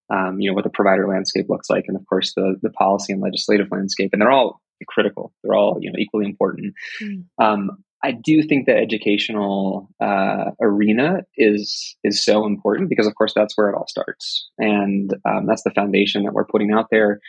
um, 0.09 0.39
you 0.39 0.49
know, 0.49 0.55
what 0.55 0.63
the 0.63 0.69
provider 0.69 1.07
landscape 1.07 1.45
looks 1.49 1.69
like, 1.69 1.85
and 1.87 1.97
of 1.97 2.05
course 2.07 2.33
the 2.35 2.55
the 2.61 2.69
policy 2.71 3.13
and 3.13 3.21
legislative 3.21 3.67
landscape. 3.71 4.09
And 4.13 4.21
they're 4.21 4.31
all 4.31 4.61
critical. 4.87 5.33
They're 5.43 5.55
all 5.55 5.77
you 5.81 5.91
know 5.91 5.97
equally 5.97 6.25
important. 6.25 6.73
Mm. 7.01 7.25
Um, 7.39 7.83
I 8.03 8.11
do 8.11 8.43
think 8.43 8.65
the 8.65 8.75
educational 8.75 9.89
uh, 10.01 10.51
arena 10.61 11.21
is 11.37 11.95
is 12.03 12.23
so 12.23 12.45
important 12.45 12.89
because, 12.89 13.07
of 13.07 13.15
course, 13.15 13.33
that's 13.33 13.57
where 13.57 13.69
it 13.69 13.75
all 13.75 13.87
starts, 13.87 14.49
and 14.57 15.13
um, 15.25 15.45
that's 15.47 15.63
the 15.63 15.71
foundation 15.71 16.23
that 16.23 16.33
we're 16.33 16.45
putting 16.45 16.73
out 16.73 16.87
there 16.91 17.19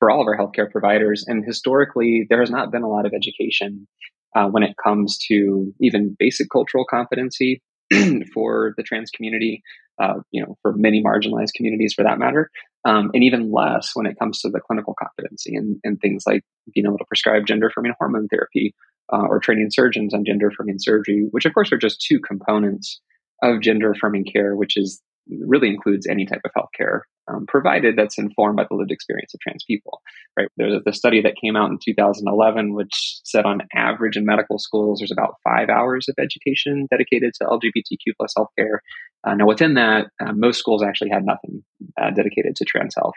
for 0.00 0.10
all 0.10 0.20
of 0.20 0.26
our 0.26 0.36
healthcare 0.36 0.70
providers. 0.70 1.24
And 1.26 1.44
historically, 1.44 2.26
there 2.28 2.40
has 2.40 2.50
not 2.50 2.72
been 2.72 2.82
a 2.82 2.88
lot 2.88 3.06
of 3.06 3.12
education 3.14 3.86
uh, 4.34 4.48
when 4.48 4.64
it 4.64 4.74
comes 4.82 5.18
to 5.28 5.72
even 5.80 6.16
basic 6.18 6.48
cultural 6.50 6.84
competency 6.84 7.62
for 8.34 8.74
the 8.76 8.82
trans 8.82 9.10
community, 9.10 9.62
uh, 10.00 10.14
you 10.30 10.42
know, 10.42 10.56
for 10.62 10.72
many 10.72 11.02
marginalized 11.02 11.54
communities 11.54 11.94
for 11.94 12.04
that 12.04 12.18
matter, 12.18 12.50
um, 12.84 13.10
and 13.14 13.24
even 13.24 13.52
less 13.52 13.90
when 13.94 14.06
it 14.06 14.18
comes 14.18 14.40
to 14.40 14.50
the 14.50 14.60
clinical 14.60 14.94
competency 14.98 15.54
and, 15.54 15.78
and 15.84 16.00
things 16.00 16.24
like 16.26 16.42
being 16.74 16.86
able 16.86 16.98
to 16.98 17.04
prescribe 17.06 17.46
gender 17.46 17.68
affirming 17.68 17.94
hormone 17.98 18.28
therapy 18.28 18.74
uh, 19.12 19.26
or 19.28 19.38
training 19.38 19.68
surgeons 19.70 20.14
on 20.14 20.24
gender 20.24 20.48
affirming 20.48 20.76
surgery, 20.78 21.28
which 21.30 21.44
of 21.44 21.54
course 21.54 21.72
are 21.72 21.78
just 21.78 22.00
two 22.00 22.18
components 22.20 23.00
of 23.42 23.60
gender 23.60 23.90
affirming 23.90 24.24
care, 24.24 24.54
which 24.56 24.76
is 24.76 25.00
really 25.28 25.68
includes 25.68 26.06
any 26.06 26.26
type 26.26 26.42
of 26.44 26.50
healthcare, 26.56 27.00
um, 27.28 27.46
provided 27.46 27.96
that's 27.96 28.18
informed 28.18 28.56
by 28.56 28.66
the 28.68 28.76
lived 28.76 28.90
experience 28.90 29.32
of 29.34 29.40
trans 29.40 29.64
people. 29.64 30.00
Right? 30.38 30.48
There's 30.56 30.82
a 30.86 30.92
study 30.92 31.22
that 31.22 31.36
came 31.42 31.56
out 31.56 31.70
in 31.70 31.78
2011, 31.82 32.74
which 32.74 33.20
said 33.24 33.44
on 33.46 33.62
average 33.74 34.16
in 34.16 34.26
medical 34.26 34.58
schools, 34.58 34.98
there's 35.00 35.12
about 35.12 35.36
five 35.42 35.68
hours 35.68 36.08
of 36.08 36.16
education 36.18 36.86
dedicated 36.90 37.32
to 37.34 37.44
LGBTQ 37.44 38.12
plus 38.18 38.34
healthcare. 38.36 38.78
Uh, 39.26 39.34
now, 39.34 39.46
within 39.46 39.74
that, 39.74 40.08
uh, 40.20 40.32
most 40.32 40.58
schools 40.58 40.82
actually 40.82 41.10
had 41.10 41.24
nothing 41.24 41.64
uh, 42.00 42.10
dedicated 42.10 42.56
to 42.56 42.64
trans 42.64 42.94
health. 42.94 43.14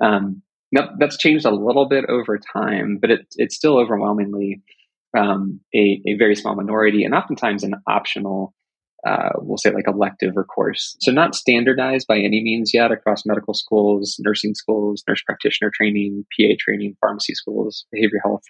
Um, 0.00 0.42
now, 0.72 0.90
that's 0.98 1.18
changed 1.18 1.44
a 1.44 1.50
little 1.50 1.88
bit 1.88 2.04
over 2.08 2.38
time, 2.38 2.98
but 3.00 3.10
it, 3.10 3.26
it's 3.36 3.56
still 3.56 3.78
overwhelmingly 3.78 4.62
um, 5.16 5.60
a, 5.74 6.00
a, 6.06 6.14
very 6.16 6.36
small 6.36 6.54
minority 6.54 7.02
and 7.02 7.14
oftentimes 7.14 7.64
an 7.64 7.74
optional, 7.88 8.54
uh, 9.06 9.30
we'll 9.36 9.58
say 9.58 9.70
like 9.70 9.88
elective 9.88 10.36
or 10.36 10.44
course. 10.44 10.96
So 11.00 11.10
not 11.10 11.34
standardized 11.34 12.06
by 12.06 12.18
any 12.18 12.42
means 12.42 12.72
yet 12.74 12.92
across 12.92 13.24
medical 13.24 13.54
schools, 13.54 14.16
nursing 14.20 14.54
schools, 14.54 15.02
nurse 15.08 15.22
practitioner 15.22 15.70
training, 15.74 16.24
PA 16.36 16.54
training, 16.58 16.96
pharmacy 17.00 17.34
schools, 17.34 17.86
behavioral 17.94 18.22
health. 18.24 18.42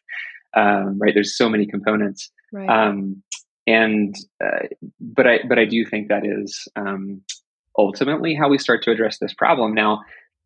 Um, 0.57 0.99
right. 0.99 1.15
There's 1.15 1.37
so 1.37 1.49
many 1.49 1.67
components. 1.67 2.31
Right. 2.53 2.69
Um, 2.69 3.23
and, 3.67 4.15
uh, 4.43 4.67
but 5.01 5.27
I, 5.27 5.41
but 5.49 5.59
I 5.59 5.65
do 5.65 5.85
think 5.85 6.09
that 6.09 6.23
is, 6.25 6.67
um, 6.75 7.23
ultimately 7.79 8.35
how 8.35 8.49
we 8.49 8.59
start 8.59 8.83
to 8.83 8.91
address 8.91 9.19
this 9.19 9.33
problem. 9.33 9.75
Now, 9.75 10.01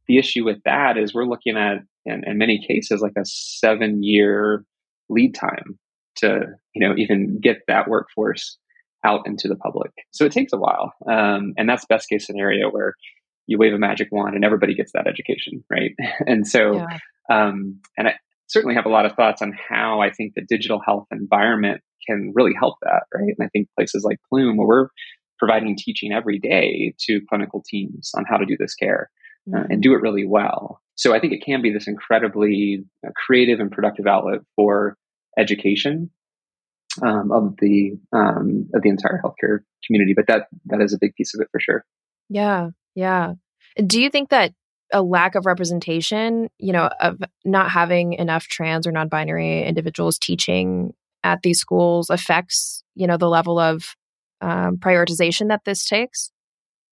the 0.07 0.19
issue 0.19 0.45
with 0.45 0.59
that 0.67 0.99
is 0.99 1.15
we're 1.15 1.25
looking 1.25 1.57
at, 1.57 1.79
in, 2.05 2.23
in 2.27 2.37
many 2.37 2.63
cases, 2.67 3.01
like 3.01 3.15
a 3.17 3.25
seven 3.25 4.03
year 4.03 4.65
lead 5.09 5.35
time 5.35 5.79
to 6.17 6.47
you 6.75 6.87
know 6.87 6.95
even 6.97 7.41
get 7.41 7.59
that 7.67 7.89
workforce 7.89 8.59
out 9.05 9.27
into 9.27 9.49
the 9.49 9.57
public. 9.57 9.91
So 10.13 10.25
it 10.25 10.33
takes 10.33 10.53
a 10.53 10.59
while, 10.59 10.93
um, 11.09 11.55
and 11.57 11.69
that's 11.69 11.85
best 11.87 12.09
case 12.09 12.27
scenario 12.27 12.71
where 12.71 12.95
you 13.47 13.59
wave 13.59 13.75
a 13.75 13.79
magic 13.79 14.09
wand 14.11 14.35
and 14.35 14.45
everybody 14.45 14.75
gets 14.75 14.93
that 14.93 15.07
education, 15.07 15.65
right? 15.71 15.91
and 16.27 16.47
so, 16.47 16.75
yeah. 16.75 16.99
um, 17.31 17.81
and 17.97 18.09
I 18.09 18.15
certainly 18.47 18.75
have 18.75 18.87
a 18.87 18.91
lot 18.91 19.07
of 19.07 19.13
thoughts 19.13 19.43
on 19.43 19.53
how 19.69 20.01
I 20.01 20.11
think 20.11 20.35
the 20.35 20.45
digital 20.49 20.81
health 20.85 21.07
environment 21.11 21.83
can 22.07 22.33
really 22.35 22.53
help 22.59 22.77
that, 22.83 23.05
right? 23.15 23.35
And 23.39 23.47
I 23.47 23.49
think 23.49 23.69
places 23.77 24.05
like 24.05 24.19
Plume, 24.29 24.57
where 24.57 24.67
we're 24.67 24.89
providing 25.39 25.77
teaching 25.77 26.13
every 26.13 26.39
day 26.39 26.95
to 27.01 27.21
clinical 27.29 27.63
teams 27.67 28.11
on 28.17 28.25
how 28.29 28.37
to 28.37 28.47
do 28.47 28.57
this 28.59 28.75
care 28.75 29.11
uh, 29.53 29.59
and 29.59 29.69
mm-hmm. 29.69 29.81
do 29.81 29.93
it 29.95 30.03
really 30.03 30.27
well. 30.27 30.81
So 30.97 31.15
I 31.15 31.21
think 31.21 31.33
it 31.33 31.45
can 31.45 31.61
be 31.61 31.73
this 31.73 31.89
incredibly 31.89 32.85
uh, 33.07 33.11
creative 33.17 33.61
and 33.61 33.71
productive 33.71 34.07
outlet 34.07 34.41
for 34.57 34.97
education 35.39 36.11
um, 37.03 37.33
of 37.33 37.55
the 37.59 37.93
um, 38.13 38.69
of 38.75 38.83
the 38.83 38.89
entire 38.89 39.21
healthcare 39.25 39.61
community. 39.87 40.15
But 40.15 40.27
that 40.29 40.49
that 40.67 40.81
is 40.81 40.93
a 40.93 40.99
big 40.99 41.15
piece 41.15 41.35
of 41.35 41.41
it 41.41 41.49
for 41.51 41.61
sure. 41.61 41.85
Yeah, 42.29 42.71
yeah. 42.95 43.35
Do 43.87 44.01
you 44.01 44.11
think 44.11 44.31
that 44.31 44.53
a 44.93 45.03
lack 45.03 45.35
of 45.35 45.47
representation, 45.47 46.49
you 46.59 46.73
know, 46.73 46.89
of 47.01 47.19
not 47.45 47.71
having 47.71 48.13
enough 48.15 48.47
trans 48.47 48.87
or 48.87 48.93
non-binary 48.93 49.65
individuals 49.65 50.19
teaching 50.19 50.95
at 51.25 51.43
these 51.43 51.59
schools 51.59 52.11
affects, 52.11 52.85
you 52.95 53.07
know, 53.07 53.17
the 53.17 53.29
level 53.29 53.59
of 53.59 53.97
um, 54.41 54.77
prioritization 54.77 55.49
that 55.49 55.63
this 55.65 55.85
takes? 55.85 56.31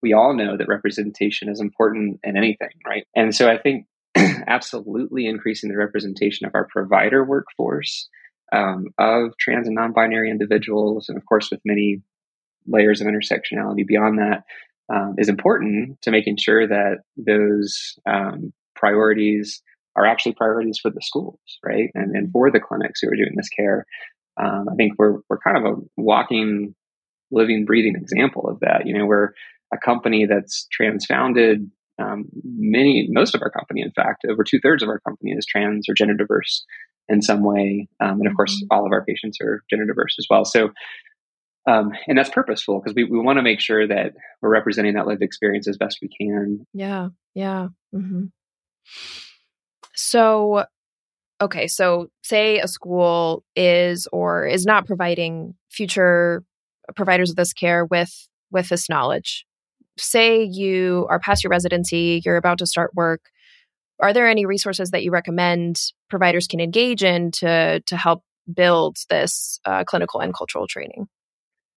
We 0.01 0.13
all 0.13 0.35
know 0.35 0.57
that 0.57 0.67
representation 0.67 1.47
is 1.47 1.61
important 1.61 2.19
in 2.23 2.35
anything, 2.35 2.69
right? 2.85 3.05
And 3.15 3.33
so 3.33 3.49
I 3.49 3.57
think 3.57 3.85
absolutely 4.47 5.27
increasing 5.27 5.69
the 5.69 5.77
representation 5.77 6.45
of 6.45 6.55
our 6.55 6.67
provider 6.69 7.23
workforce 7.23 8.09
um, 8.53 8.87
of 8.97 9.35
trans 9.39 9.67
and 9.67 9.75
non-binary 9.75 10.29
individuals, 10.29 11.09
and 11.09 11.17
of 11.17 11.25
course 11.25 11.49
with 11.51 11.59
many 11.65 12.01
layers 12.67 13.01
of 13.01 13.07
intersectionality 13.07 13.85
beyond 13.85 14.19
that, 14.19 14.43
um, 14.93 15.15
is 15.17 15.29
important 15.29 16.01
to 16.01 16.11
making 16.11 16.37
sure 16.37 16.67
that 16.67 16.99
those 17.17 17.97
um, 18.05 18.53
priorities 18.75 19.61
are 19.95 20.05
actually 20.05 20.33
priorities 20.33 20.79
for 20.81 20.91
the 20.91 21.01
schools, 21.01 21.39
right, 21.63 21.89
and 21.93 22.15
and 22.15 22.31
for 22.31 22.51
the 22.51 22.59
clinics 22.59 23.01
who 23.01 23.09
are 23.09 23.15
doing 23.15 23.33
this 23.35 23.49
care. 23.49 23.85
Um, 24.37 24.67
I 24.71 24.75
think 24.75 24.93
we're 24.97 25.19
we're 25.29 25.39
kind 25.39 25.57
of 25.57 25.65
a 25.65 25.75
walking, 25.97 26.75
living, 27.31 27.65
breathing 27.65 27.95
example 27.95 28.47
of 28.47 28.59
that. 28.61 28.85
You 28.85 28.97
know, 28.97 29.05
we're 29.05 29.31
a 29.73 29.77
company 29.77 30.25
that's 30.25 30.67
trans 30.71 31.05
founded. 31.05 31.69
Um, 31.99 32.25
many, 32.43 33.07
most 33.11 33.35
of 33.35 33.41
our 33.43 33.51
company, 33.51 33.81
in 33.81 33.91
fact, 33.91 34.25
over 34.27 34.43
two 34.43 34.59
thirds 34.59 34.81
of 34.81 34.89
our 34.89 34.99
company 34.99 35.31
is 35.31 35.45
trans 35.45 35.87
or 35.87 35.93
gender 35.93 36.15
diverse 36.15 36.65
in 37.09 37.21
some 37.21 37.43
way, 37.43 37.87
um, 37.99 38.19
and 38.19 38.27
of 38.27 38.35
course, 38.35 38.55
mm-hmm. 38.55 38.67
all 38.71 38.85
of 38.85 38.91
our 38.91 39.03
patients 39.03 39.39
are 39.41 39.63
gender 39.69 39.85
diverse 39.85 40.15
as 40.17 40.25
well. 40.29 40.45
So, 40.45 40.71
um, 41.67 41.91
and 42.07 42.17
that's 42.17 42.29
purposeful 42.29 42.79
because 42.79 42.95
we, 42.95 43.03
we 43.03 43.19
want 43.19 43.37
to 43.37 43.43
make 43.43 43.59
sure 43.59 43.87
that 43.87 44.13
we're 44.41 44.49
representing 44.49 44.93
that 44.95 45.07
lived 45.07 45.21
experience 45.21 45.67
as 45.67 45.77
best 45.77 45.99
we 46.01 46.09
can. 46.09 46.65
Yeah, 46.73 47.09
yeah. 47.33 47.67
Mm-hmm. 47.95 48.25
So, 49.95 50.65
okay, 51.41 51.67
so 51.67 52.07
say 52.23 52.59
a 52.59 52.67
school 52.67 53.43
is 53.55 54.07
or 54.11 54.45
is 54.45 54.65
not 54.65 54.87
providing 54.87 55.55
future 55.69 56.43
providers 56.95 57.29
of 57.29 57.35
this 57.35 57.53
care 57.53 57.85
with 57.85 58.27
with 58.51 58.69
this 58.69 58.89
knowledge. 58.89 59.45
Say 59.97 60.43
you 60.43 61.07
are 61.09 61.19
past 61.19 61.43
your 61.43 61.51
residency, 61.51 62.21
you're 62.25 62.37
about 62.37 62.57
to 62.59 62.65
start 62.65 62.91
work. 62.95 63.29
Are 64.01 64.13
there 64.13 64.27
any 64.27 64.45
resources 64.45 64.91
that 64.91 65.03
you 65.03 65.11
recommend 65.11 65.79
providers 66.09 66.47
can 66.47 66.59
engage 66.59 67.03
in 67.03 67.31
to 67.31 67.81
to 67.81 67.97
help 67.97 68.23
build 68.51 68.97
this 69.09 69.59
uh, 69.65 69.83
clinical 69.85 70.19
and 70.19 70.35
cultural 70.35 70.67
training? 70.67 71.07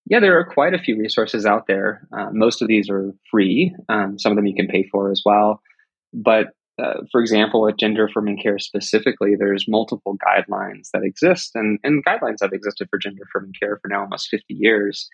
Yeah, 0.08 0.20
there 0.20 0.38
are 0.38 0.44
quite 0.44 0.74
a 0.74 0.78
few 0.78 0.96
resources 0.96 1.46
out 1.46 1.66
there. 1.66 2.06
Uh, 2.16 2.28
most 2.32 2.62
of 2.62 2.68
these 2.68 2.88
are 2.88 3.12
free. 3.30 3.74
Um, 3.88 4.18
some 4.18 4.32
of 4.32 4.36
them 4.36 4.46
you 4.46 4.54
can 4.54 4.68
pay 4.68 4.84
for 4.90 5.10
as 5.10 5.22
well. 5.24 5.60
But 6.12 6.48
uh, 6.78 7.00
for 7.10 7.20
example, 7.20 7.66
at 7.68 7.78
gender 7.78 8.04
affirming 8.04 8.38
care 8.40 8.58
specifically, 8.58 9.34
there's 9.36 9.66
multiple 9.66 10.16
guidelines 10.18 10.90
that 10.92 11.02
exist, 11.02 11.52
and, 11.54 11.78
and 11.82 12.04
guidelines 12.04 12.36
have 12.42 12.52
existed 12.52 12.86
for 12.90 12.98
gender 12.98 13.22
affirming 13.24 13.54
care 13.58 13.78
for 13.80 13.88
now 13.88 14.02
almost 14.02 14.28
50 14.28 14.54
years. 14.54 15.08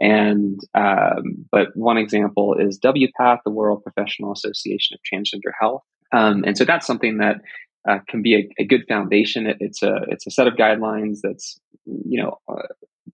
And 0.00 0.60
um, 0.74 1.46
but 1.52 1.68
one 1.74 1.98
example 1.98 2.56
is 2.58 2.80
WPATH, 2.80 3.38
the 3.44 3.52
World 3.52 3.84
Professional 3.84 4.32
Association 4.32 4.96
of 4.96 5.00
Transgender 5.00 5.52
Health, 5.58 5.82
um, 6.14 6.44
and 6.44 6.56
so 6.56 6.64
that's 6.64 6.86
something 6.86 7.18
that 7.18 7.36
uh, 7.88 7.98
can 8.08 8.22
be 8.22 8.34
a, 8.34 8.62
a, 8.62 8.66
good 8.66 8.84
foundation. 8.88 9.46
It, 9.46 9.58
it's 9.60 9.82
a 9.82 9.96
it's 10.08 10.26
a 10.26 10.30
set 10.30 10.46
of 10.46 10.54
guidelines 10.54 11.18
that's 11.22 11.58
you 11.84 12.22
know 12.22 12.38
uh, 12.48 12.62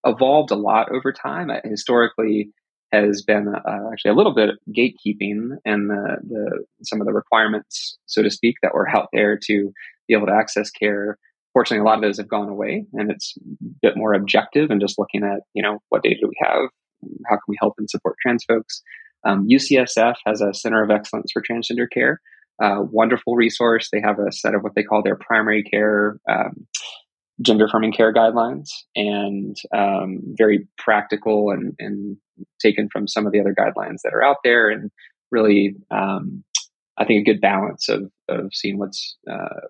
evolved 0.04 0.50
a 0.50 0.56
lot 0.56 0.92
over 0.92 1.12
time. 1.12 1.50
Uh, 1.50 1.60
historically, 1.64 2.50
has 2.92 3.22
been 3.22 3.48
uh, 3.48 3.90
actually 3.92 4.10
a 4.10 4.14
little 4.14 4.34
bit 4.34 4.50
gatekeeping 4.76 5.56
and 5.64 5.90
the, 5.90 6.16
the 6.28 6.64
some 6.82 7.00
of 7.00 7.06
the 7.06 7.12
requirements, 7.12 7.98
so 8.06 8.22
to 8.22 8.30
speak, 8.30 8.56
that 8.62 8.74
were 8.74 8.88
out 8.88 9.08
there 9.12 9.38
to 9.46 9.72
be 10.08 10.14
able 10.14 10.26
to 10.26 10.34
access 10.34 10.70
care. 10.70 11.18
Fortunately, 11.52 11.82
a 11.82 11.84
lot 11.84 11.96
of 11.96 12.02
those 12.02 12.18
have 12.18 12.28
gone 12.28 12.48
away, 12.48 12.84
and 12.92 13.10
it's 13.10 13.34
a 13.38 13.66
bit 13.82 13.96
more 13.96 14.14
objective 14.14 14.70
and 14.70 14.80
just 14.80 14.98
looking 14.98 15.24
at 15.24 15.40
you 15.54 15.62
know 15.62 15.78
what 15.88 16.02
data 16.02 16.16
do 16.20 16.28
we 16.28 16.36
have, 16.42 16.68
how 17.28 17.36
can 17.36 17.48
we 17.48 17.56
help 17.60 17.74
and 17.78 17.88
support 17.88 18.16
trans 18.22 18.44
folks. 18.44 18.82
Um, 19.24 19.46
UCSF 19.48 20.14
has 20.24 20.40
a 20.40 20.54
Center 20.54 20.82
of 20.82 20.90
Excellence 20.90 21.30
for 21.32 21.42
Transgender 21.42 21.86
Care, 21.92 22.20
wonderful 22.60 23.36
resource. 23.36 23.88
They 23.90 24.00
have 24.00 24.18
a 24.18 24.32
set 24.32 24.54
of 24.54 24.62
what 24.62 24.74
they 24.74 24.82
call 24.82 25.02
their 25.02 25.16
primary 25.16 25.62
care 25.62 26.18
um, 26.28 26.66
gender 27.42 27.64
affirming 27.64 27.92
care 27.92 28.12
guidelines 28.12 28.68
and 28.94 29.56
um, 29.74 30.20
very 30.36 30.66
practical 30.78 31.50
and, 31.50 31.74
and, 31.78 32.16
taken 32.58 32.88
from 32.90 33.06
some 33.06 33.26
of 33.26 33.32
the 33.32 33.40
other 33.40 33.54
guidelines 33.54 33.98
that 34.02 34.14
are 34.14 34.24
out 34.24 34.38
there 34.42 34.70
and 34.70 34.90
really 35.30 35.76
um, 35.90 36.42
i 36.96 37.04
think 37.04 37.20
a 37.20 37.30
good 37.30 37.38
balance 37.38 37.86
of, 37.90 38.10
of 38.30 38.48
seeing 38.54 38.78
what's 38.78 39.18
uh, 39.30 39.60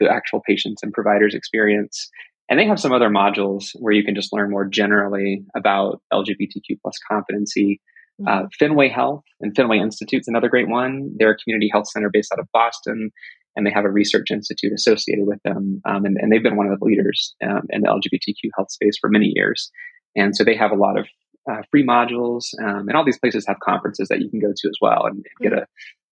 the 0.00 0.10
actual 0.10 0.42
patients 0.44 0.82
and 0.82 0.92
providers 0.92 1.36
experience 1.36 2.10
and 2.48 2.58
they 2.58 2.66
have 2.66 2.80
some 2.80 2.92
other 2.92 3.08
modules 3.08 3.70
where 3.76 3.92
you 3.92 4.02
can 4.02 4.16
just 4.16 4.32
learn 4.32 4.50
more 4.50 4.64
generally 4.64 5.44
about 5.54 6.02
lgbtq 6.12 6.80
plus 6.82 6.96
competency 7.08 7.80
uh, 8.26 8.30
mm-hmm. 8.30 8.46
fenway 8.58 8.88
health 8.88 9.24
and 9.40 9.54
fenway 9.56 9.78
institute's 9.78 10.28
another 10.28 10.48
great 10.48 10.68
one 10.68 11.10
they're 11.18 11.32
a 11.32 11.36
community 11.36 11.68
health 11.72 11.88
center 11.88 12.10
based 12.12 12.32
out 12.32 12.38
of 12.38 12.46
boston 12.52 13.10
and 13.56 13.66
they 13.66 13.70
have 13.70 13.84
a 13.84 13.90
research 13.90 14.30
institute 14.30 14.72
associated 14.72 15.26
with 15.26 15.42
them. 15.42 15.80
Um, 15.86 16.04
and, 16.04 16.18
and, 16.18 16.30
they've 16.30 16.42
been 16.42 16.56
one 16.56 16.68
of 16.68 16.78
the 16.78 16.84
leaders 16.84 17.34
um, 17.42 17.62
in 17.70 17.80
the 17.80 17.88
LGBTQ 17.88 18.50
health 18.54 18.70
space 18.70 18.98
for 19.00 19.08
many 19.08 19.32
years. 19.34 19.70
And 20.14 20.36
so 20.36 20.44
they 20.44 20.54
have 20.54 20.70
a 20.70 20.76
lot 20.76 20.98
of 20.98 21.06
uh, 21.50 21.62
free 21.70 21.86
modules, 21.86 22.44
um, 22.62 22.88
and 22.88 22.96
all 22.96 23.04
these 23.04 23.18
places 23.18 23.44
have 23.46 23.58
conferences 23.60 24.08
that 24.08 24.20
you 24.20 24.28
can 24.28 24.40
go 24.40 24.52
to 24.54 24.68
as 24.68 24.76
well 24.80 25.06
and, 25.06 25.24
get 25.40 25.52
a, 25.52 25.66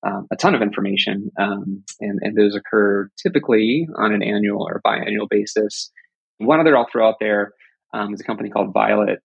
um, 0.06 0.26
a 0.32 0.36
ton 0.36 0.54
of 0.54 0.62
information. 0.62 1.30
Um, 1.38 1.82
and, 2.00 2.18
and 2.22 2.36
those 2.36 2.54
occur 2.54 3.10
typically 3.20 3.86
on 3.96 4.12
an 4.12 4.22
annual 4.22 4.62
or 4.62 4.80
biannual 4.86 5.28
basis. 5.28 5.90
One 6.38 6.60
other 6.60 6.76
I'll 6.76 6.88
throw 6.90 7.08
out 7.08 7.16
there 7.20 7.52
um, 7.92 8.14
is 8.14 8.20
a 8.20 8.24
company 8.24 8.48
called 8.48 8.72
Violet 8.72 9.20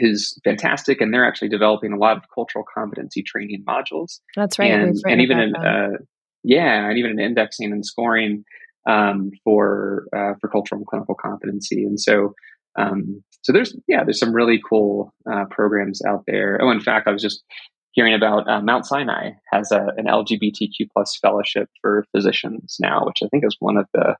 who's 0.00 0.38
fantastic, 0.44 1.00
and 1.00 1.12
they're 1.12 1.26
actually 1.26 1.48
developing 1.48 1.92
a 1.92 1.98
lot 1.98 2.16
of 2.16 2.22
cultural 2.34 2.64
competency 2.74 3.22
training 3.22 3.64
modules. 3.66 4.20
That's 4.36 4.58
right, 4.58 4.70
and, 4.70 4.96
and 5.06 5.20
even 5.20 5.38
in 5.38 5.56
uh, 5.56 5.98
yeah, 6.44 6.88
and 6.88 6.98
even 6.98 7.12
an 7.12 7.20
indexing 7.20 7.72
and 7.72 7.84
scoring 7.84 8.44
um, 8.88 9.30
for 9.44 10.06
uh, 10.14 10.34
for 10.40 10.48
cultural 10.48 10.80
and 10.80 10.86
clinical 10.86 11.14
competency. 11.14 11.84
And 11.84 12.00
so, 12.00 12.34
um, 12.78 13.22
so 13.42 13.52
there's 13.52 13.76
yeah, 13.86 14.04
there's 14.04 14.18
some 14.20 14.34
really 14.34 14.60
cool 14.68 15.12
uh, 15.30 15.44
programs 15.50 16.00
out 16.06 16.24
there. 16.26 16.58
Oh, 16.60 16.70
in 16.70 16.80
fact, 16.80 17.06
I 17.06 17.12
was 17.12 17.22
just 17.22 17.42
hearing 17.92 18.14
about 18.14 18.48
uh, 18.48 18.60
Mount 18.60 18.86
Sinai 18.86 19.32
has 19.52 19.70
a, 19.70 19.88
an 19.96 20.06
LGBTQ 20.06 20.88
plus 20.92 21.18
fellowship 21.20 21.68
for 21.80 22.04
physicians 22.14 22.76
now, 22.80 23.04
which 23.04 23.18
I 23.22 23.28
think 23.28 23.44
is 23.44 23.56
one 23.60 23.76
of 23.76 23.86
the 23.92 24.16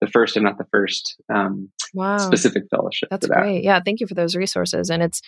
the 0.00 0.06
first, 0.06 0.36
if 0.36 0.42
not 0.42 0.58
the 0.58 0.66
first, 0.70 1.16
um, 1.32 1.70
wow. 1.94 2.18
specific 2.18 2.64
fellowship. 2.70 3.08
That's 3.10 3.28
that. 3.28 3.34
great. 3.34 3.64
Yeah, 3.64 3.80
thank 3.84 4.00
you 4.00 4.06
for 4.06 4.14
those 4.14 4.36
resources. 4.36 4.90
And 4.90 5.02
it's 5.02 5.20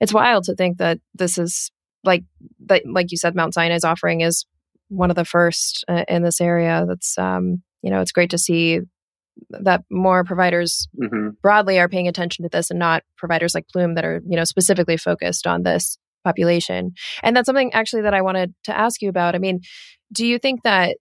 it's 0.00 0.14
wild 0.14 0.44
to 0.44 0.54
think 0.54 0.78
that 0.78 0.98
this 1.14 1.38
is 1.38 1.70
like 2.04 2.24
that, 2.66 2.82
like 2.86 3.10
you 3.10 3.16
said, 3.16 3.34
Mount 3.34 3.54
Sinai's 3.54 3.84
offering 3.84 4.20
is 4.20 4.44
one 4.88 5.10
of 5.10 5.16
the 5.16 5.24
first 5.24 5.84
uh, 5.88 6.04
in 6.08 6.22
this 6.22 6.40
area. 6.40 6.84
That's 6.86 7.16
um, 7.18 7.62
you 7.82 7.90
know, 7.90 8.00
it's 8.00 8.12
great 8.12 8.30
to 8.30 8.38
see 8.38 8.80
that 9.50 9.82
more 9.90 10.24
providers 10.24 10.88
mm-hmm. 11.00 11.30
broadly 11.40 11.78
are 11.78 11.88
paying 11.88 12.06
attention 12.06 12.42
to 12.44 12.48
this 12.50 12.70
and 12.70 12.78
not 12.78 13.02
providers 13.16 13.54
like 13.54 13.68
Plume 13.68 13.94
that 13.94 14.04
are 14.04 14.20
you 14.26 14.36
know 14.36 14.44
specifically 14.44 14.96
focused 14.96 15.46
on 15.46 15.62
this 15.62 15.98
population. 16.24 16.92
And 17.22 17.36
that's 17.36 17.46
something 17.46 17.72
actually 17.72 18.02
that 18.02 18.14
I 18.14 18.22
wanted 18.22 18.54
to 18.64 18.78
ask 18.78 19.02
you 19.02 19.08
about. 19.08 19.34
I 19.34 19.38
mean, 19.38 19.60
do 20.12 20.26
you 20.26 20.38
think 20.38 20.62
that 20.62 20.96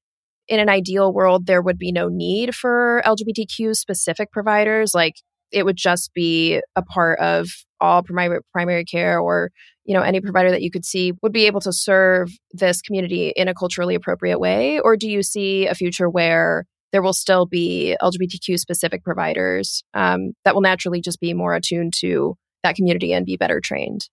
in 0.47 0.59
an 0.59 0.69
ideal 0.69 1.13
world 1.13 1.45
there 1.45 1.61
would 1.61 1.77
be 1.77 1.91
no 1.91 2.07
need 2.09 2.55
for 2.55 3.01
LGBTQ 3.05 3.75
specific 3.75 4.31
providers. 4.31 4.93
Like 4.93 5.15
it 5.51 5.65
would 5.65 5.77
just 5.77 6.13
be 6.13 6.61
a 6.75 6.81
part 6.81 7.19
of 7.19 7.47
all 7.79 8.03
primary 8.03 8.39
primary 8.53 8.85
care 8.85 9.19
or 9.19 9.49
you 9.85 9.95
know 9.95 10.01
any 10.01 10.21
provider 10.21 10.51
that 10.51 10.61
you 10.61 10.71
could 10.71 10.85
see 10.85 11.13
would 11.21 11.33
be 11.33 11.45
able 11.45 11.61
to 11.61 11.73
serve 11.73 12.29
this 12.51 12.81
community 12.81 13.29
in 13.35 13.47
a 13.47 13.53
culturally 13.53 13.95
appropriate 13.95 14.39
way. 14.39 14.79
Or 14.79 14.95
do 14.95 15.09
you 15.09 15.23
see 15.23 15.67
a 15.67 15.75
future 15.75 16.09
where 16.09 16.65
there 16.91 17.01
will 17.01 17.13
still 17.13 17.45
be 17.45 17.95
lgbtq 18.01 18.59
specific 18.59 19.03
providers 19.03 19.83
um, 19.93 20.33
that 20.43 20.53
will 20.53 20.61
naturally 20.61 21.01
just 21.01 21.19
be 21.19 21.33
more 21.33 21.55
attuned 21.55 21.93
to 21.97 22.35
that 22.63 22.75
community 22.75 23.13
and 23.13 23.25
be 23.25 23.37
better 23.37 23.59
trained 23.63 24.07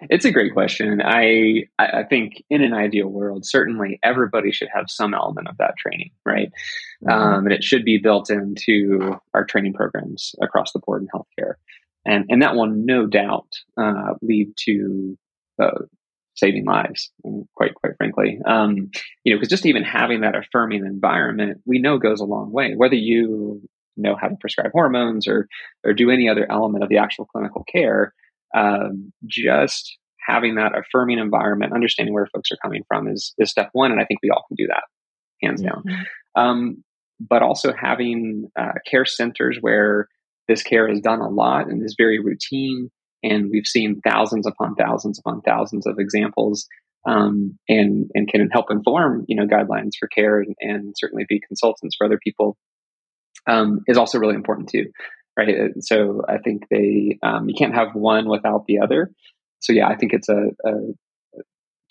it's 0.00 0.24
a 0.24 0.32
great 0.32 0.52
question. 0.52 1.00
I 1.02 1.64
I 1.78 2.02
think 2.04 2.42
in 2.50 2.62
an 2.62 2.74
ideal 2.74 3.08
world, 3.08 3.46
certainly 3.46 3.98
everybody 4.02 4.52
should 4.52 4.68
have 4.74 4.86
some 4.88 5.14
element 5.14 5.48
of 5.48 5.56
that 5.58 5.76
training, 5.78 6.10
right? 6.24 6.50
Mm-hmm. 7.04 7.10
Um, 7.10 7.44
and 7.44 7.52
it 7.52 7.64
should 7.64 7.84
be 7.84 7.98
built 7.98 8.30
into 8.30 9.16
our 9.32 9.44
training 9.44 9.74
programs 9.74 10.34
across 10.42 10.72
the 10.72 10.80
board 10.80 11.02
in 11.02 11.08
healthcare, 11.08 11.54
and 12.04 12.26
and 12.28 12.42
that 12.42 12.54
will 12.54 12.66
no 12.66 13.06
doubt 13.06 13.48
uh, 13.76 14.14
lead 14.20 14.52
to 14.66 15.16
uh, 15.62 15.82
saving 16.34 16.64
lives. 16.64 17.10
Quite 17.54 17.74
quite 17.74 17.96
frankly, 17.96 18.40
um, 18.44 18.90
you 19.22 19.32
know, 19.32 19.38
because 19.38 19.48
just 19.48 19.66
even 19.66 19.84
having 19.84 20.22
that 20.22 20.36
affirming 20.36 20.84
environment, 20.84 21.60
we 21.64 21.78
know 21.78 21.98
goes 21.98 22.20
a 22.20 22.24
long 22.24 22.50
way. 22.50 22.74
Whether 22.76 22.96
you 22.96 23.62
know 23.96 24.16
how 24.20 24.26
to 24.26 24.36
prescribe 24.40 24.72
hormones 24.72 25.28
or 25.28 25.46
or 25.84 25.92
do 25.92 26.10
any 26.10 26.28
other 26.28 26.50
element 26.50 26.82
of 26.82 26.90
the 26.90 26.98
actual 26.98 27.26
clinical 27.26 27.64
care 27.64 28.12
um, 28.54 29.12
just 29.26 29.96
having 30.26 30.54
that 30.54 30.72
affirming 30.76 31.18
environment, 31.18 31.74
understanding 31.74 32.14
where 32.14 32.28
folks 32.34 32.50
are 32.50 32.58
coming 32.62 32.82
from 32.88 33.08
is, 33.08 33.34
is 33.38 33.50
step 33.50 33.68
one. 33.72 33.92
And 33.92 34.00
I 34.00 34.04
think 34.04 34.20
we 34.22 34.30
all 34.30 34.44
can 34.48 34.56
do 34.56 34.66
that 34.68 34.84
hands 35.42 35.62
mm-hmm. 35.62 35.88
down. 35.88 36.06
Um, 36.36 36.84
but 37.20 37.42
also 37.42 37.72
having 37.72 38.48
uh, 38.58 38.72
care 38.90 39.04
centers 39.04 39.58
where 39.60 40.08
this 40.48 40.62
care 40.62 40.88
is 40.88 41.00
done 41.00 41.20
a 41.20 41.28
lot 41.28 41.68
and 41.68 41.82
is 41.82 41.94
very 41.96 42.18
routine 42.18 42.90
And 43.24 43.50
we've 43.50 43.66
seen 43.66 44.00
thousands 44.06 44.46
upon 44.46 44.74
thousands 44.74 45.18
upon 45.18 45.40
thousands 45.40 45.86
of 45.86 45.98
examples 45.98 46.66
um, 47.06 47.58
and, 47.68 48.10
and 48.14 48.28
can 48.28 48.48
help 48.50 48.66
inform, 48.70 49.24
you 49.28 49.36
know, 49.36 49.46
guidelines 49.46 49.92
for 49.98 50.08
care 50.08 50.40
and, 50.40 50.54
and 50.60 50.94
certainly 50.96 51.24
be 51.28 51.40
consultants 51.46 51.96
for 51.96 52.06
other 52.06 52.18
people 52.22 52.56
um, 53.46 53.80
is 53.86 53.96
also 53.96 54.18
really 54.18 54.34
important 54.34 54.68
too. 54.68 54.86
Right. 55.36 55.72
So 55.80 56.22
I 56.28 56.38
think 56.38 56.68
they, 56.70 57.18
um, 57.22 57.48
you 57.48 57.54
can't 57.56 57.74
have 57.74 57.94
one 57.94 58.28
without 58.28 58.66
the 58.66 58.78
other. 58.78 59.10
So 59.58 59.72
yeah, 59.72 59.88
I 59.88 59.96
think 59.96 60.12
it's 60.12 60.28
a, 60.28 60.50
a 60.64 60.72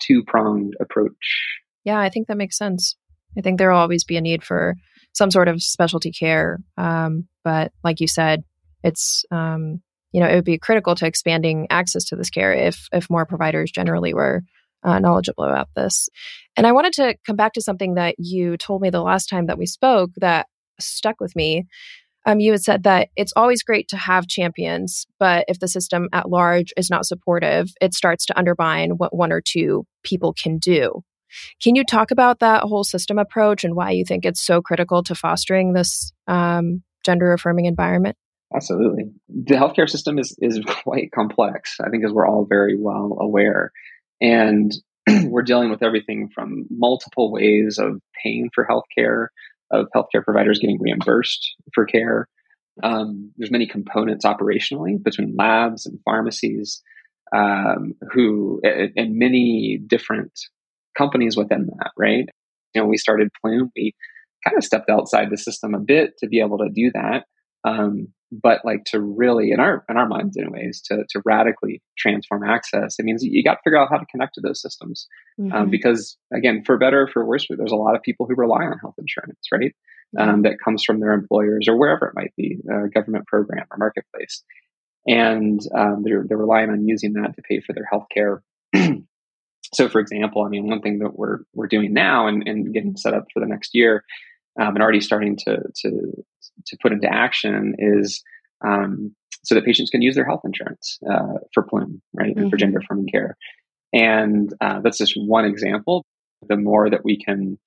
two 0.00 0.22
pronged 0.24 0.74
approach. 0.80 1.58
Yeah, 1.84 1.98
I 1.98 2.08
think 2.08 2.28
that 2.28 2.36
makes 2.36 2.56
sense. 2.56 2.96
I 3.36 3.40
think 3.40 3.58
there 3.58 3.70
will 3.70 3.78
always 3.78 4.04
be 4.04 4.16
a 4.16 4.20
need 4.20 4.42
for 4.44 4.76
some 5.12 5.30
sort 5.30 5.48
of 5.48 5.62
specialty 5.62 6.10
care. 6.10 6.58
Um, 6.76 7.28
but 7.42 7.72
like 7.82 8.00
you 8.00 8.08
said, 8.08 8.44
it's 8.82 9.24
um, 9.30 9.82
you 10.12 10.20
know 10.20 10.28
it 10.28 10.34
would 10.34 10.44
be 10.44 10.58
critical 10.58 10.94
to 10.94 11.06
expanding 11.06 11.66
access 11.70 12.04
to 12.04 12.16
this 12.16 12.30
care 12.30 12.52
if 12.52 12.88
if 12.92 13.10
more 13.10 13.26
providers 13.26 13.70
generally 13.70 14.14
were 14.14 14.42
uh, 14.84 14.98
knowledgeable 14.98 15.44
about 15.44 15.68
this. 15.74 16.08
And 16.56 16.66
I 16.66 16.72
wanted 16.72 16.92
to 16.94 17.16
come 17.26 17.36
back 17.36 17.54
to 17.54 17.62
something 17.62 17.94
that 17.94 18.16
you 18.18 18.56
told 18.56 18.82
me 18.82 18.90
the 18.90 19.02
last 19.02 19.26
time 19.26 19.46
that 19.46 19.58
we 19.58 19.66
spoke 19.66 20.10
that 20.18 20.46
stuck 20.78 21.16
with 21.20 21.34
me. 21.34 21.66
Um, 22.26 22.40
you 22.40 22.52
had 22.52 22.62
said 22.62 22.84
that 22.84 23.08
it's 23.16 23.32
always 23.36 23.62
great 23.62 23.88
to 23.88 23.96
have 23.96 24.26
champions, 24.26 25.06
but 25.18 25.44
if 25.48 25.58
the 25.58 25.68
system 25.68 26.08
at 26.12 26.30
large 26.30 26.72
is 26.76 26.90
not 26.90 27.06
supportive, 27.06 27.72
it 27.80 27.94
starts 27.94 28.24
to 28.26 28.38
undermine 28.38 28.92
what 28.92 29.14
one 29.14 29.32
or 29.32 29.42
two 29.42 29.86
people 30.02 30.32
can 30.32 30.58
do. 30.58 31.02
Can 31.62 31.74
you 31.74 31.84
talk 31.84 32.10
about 32.10 32.40
that 32.40 32.62
whole 32.62 32.84
system 32.84 33.18
approach 33.18 33.64
and 33.64 33.74
why 33.74 33.90
you 33.90 34.04
think 34.04 34.24
it's 34.24 34.40
so 34.40 34.62
critical 34.62 35.02
to 35.04 35.14
fostering 35.14 35.72
this 35.72 36.12
um, 36.26 36.82
gender 37.04 37.32
affirming 37.32 37.66
environment? 37.66 38.16
Absolutely. 38.54 39.10
The 39.28 39.56
healthcare 39.56 39.88
system 39.88 40.18
is, 40.18 40.36
is 40.38 40.60
quite 40.66 41.10
complex, 41.12 41.76
I 41.80 41.90
think, 41.90 42.04
as 42.04 42.12
we're 42.12 42.26
all 42.26 42.46
very 42.48 42.76
well 42.78 43.18
aware. 43.20 43.72
And 44.20 44.72
we're 45.24 45.42
dealing 45.42 45.70
with 45.70 45.82
everything 45.82 46.30
from 46.34 46.66
multiple 46.70 47.32
ways 47.32 47.78
of 47.78 48.00
paying 48.22 48.50
for 48.54 48.66
healthcare, 48.66 49.26
of 49.74 49.88
healthcare 49.94 50.24
providers 50.24 50.58
getting 50.58 50.78
reimbursed 50.80 51.54
for 51.74 51.84
care. 51.84 52.28
Um, 52.82 53.32
there's 53.36 53.50
many 53.50 53.66
components 53.66 54.24
operationally 54.24 55.02
between 55.02 55.36
labs 55.36 55.86
and 55.86 56.00
pharmacies, 56.04 56.82
um, 57.34 57.94
who 58.12 58.60
and 58.64 59.16
many 59.16 59.80
different 59.86 60.32
companies 60.96 61.36
within 61.36 61.66
that, 61.66 61.90
right? 61.96 62.28
You 62.74 62.82
know, 62.82 62.88
we 62.88 62.96
started 62.96 63.28
Plume, 63.40 63.70
we 63.76 63.94
kind 64.44 64.56
of 64.56 64.64
stepped 64.64 64.90
outside 64.90 65.28
the 65.30 65.38
system 65.38 65.74
a 65.74 65.80
bit 65.80 66.14
to 66.18 66.28
be 66.28 66.40
able 66.40 66.58
to 66.58 66.68
do 66.72 66.90
that. 66.94 67.24
Um, 67.64 68.08
but 68.32 68.64
like 68.64 68.84
to 68.86 69.00
really, 69.00 69.50
in 69.50 69.60
our 69.60 69.84
in 69.88 69.96
our 69.96 70.08
minds, 70.08 70.36
anyways, 70.36 70.82
to 70.82 71.04
to 71.08 71.22
radically 71.24 71.82
transform 71.98 72.44
access, 72.44 72.96
it 72.98 73.04
means 73.04 73.22
you 73.22 73.44
got 73.44 73.54
to 73.54 73.60
figure 73.64 73.78
out 73.78 73.88
how 73.90 73.98
to 73.98 74.06
connect 74.06 74.34
to 74.34 74.40
those 74.40 74.60
systems. 74.60 75.06
Um, 75.38 75.46
mm-hmm. 75.46 75.56
Um, 75.56 75.70
because 75.70 76.16
again, 76.32 76.62
for 76.64 76.78
better 76.78 77.02
or 77.02 77.08
for 77.08 77.24
worse, 77.24 77.46
there's 77.48 77.72
a 77.72 77.76
lot 77.76 77.96
of 77.96 78.02
people 78.02 78.26
who 78.26 78.34
rely 78.34 78.64
on 78.64 78.78
health 78.78 78.96
insurance, 78.98 79.46
right? 79.52 79.74
Um, 80.16 80.42
that 80.42 80.58
comes 80.64 80.84
from 80.84 81.00
their 81.00 81.10
employers 81.10 81.66
or 81.66 81.76
wherever 81.76 82.06
it 82.06 82.14
might 82.14 82.32
be, 82.36 82.58
a 82.70 82.88
government 82.88 83.26
program 83.26 83.66
or 83.68 83.78
marketplace, 83.78 84.44
and 85.08 85.60
um, 85.76 86.02
they're 86.04 86.24
they're 86.28 86.38
relying 86.38 86.70
on 86.70 86.86
using 86.86 87.14
that 87.14 87.34
to 87.34 87.42
pay 87.42 87.60
for 87.60 87.72
their 87.72 87.86
health 87.90 88.06
care 88.14 88.42
so 89.74 89.88
for 89.88 90.00
example, 90.00 90.42
I 90.44 90.48
mean, 90.48 90.68
one 90.68 90.80
thing 90.80 90.98
that 91.00 91.16
we're 91.18 91.38
we're 91.52 91.66
doing 91.66 91.92
now 91.92 92.26
and, 92.26 92.46
and 92.46 92.72
getting 92.72 92.96
set 92.96 93.14
up 93.14 93.26
for 93.32 93.40
the 93.40 93.46
next 93.46 93.70
year, 93.74 94.04
um, 94.60 94.74
and 94.74 94.82
already 94.82 95.00
starting 95.00 95.36
to 95.44 95.58
to 95.82 96.24
to 96.66 96.76
put 96.82 96.92
into 96.92 97.12
action 97.12 97.74
is 97.78 98.22
um, 98.66 99.14
so 99.42 99.54
that 99.54 99.64
patients 99.64 99.90
can 99.90 100.02
use 100.02 100.14
their 100.14 100.24
health 100.24 100.42
insurance 100.44 100.98
uh, 101.10 101.38
for 101.52 101.62
Plume, 101.62 102.00
right, 102.14 102.34
mm-hmm. 102.34 102.48
for 102.48 102.56
gender 102.56 102.78
affirming 102.78 103.08
care, 103.08 103.36
and 103.92 104.52
uh, 104.60 104.80
that's 104.80 104.98
just 104.98 105.14
one 105.16 105.44
example. 105.44 106.04
The 106.48 106.56
more 106.56 106.90
that 106.90 107.04
we 107.04 107.18
can 107.22 107.58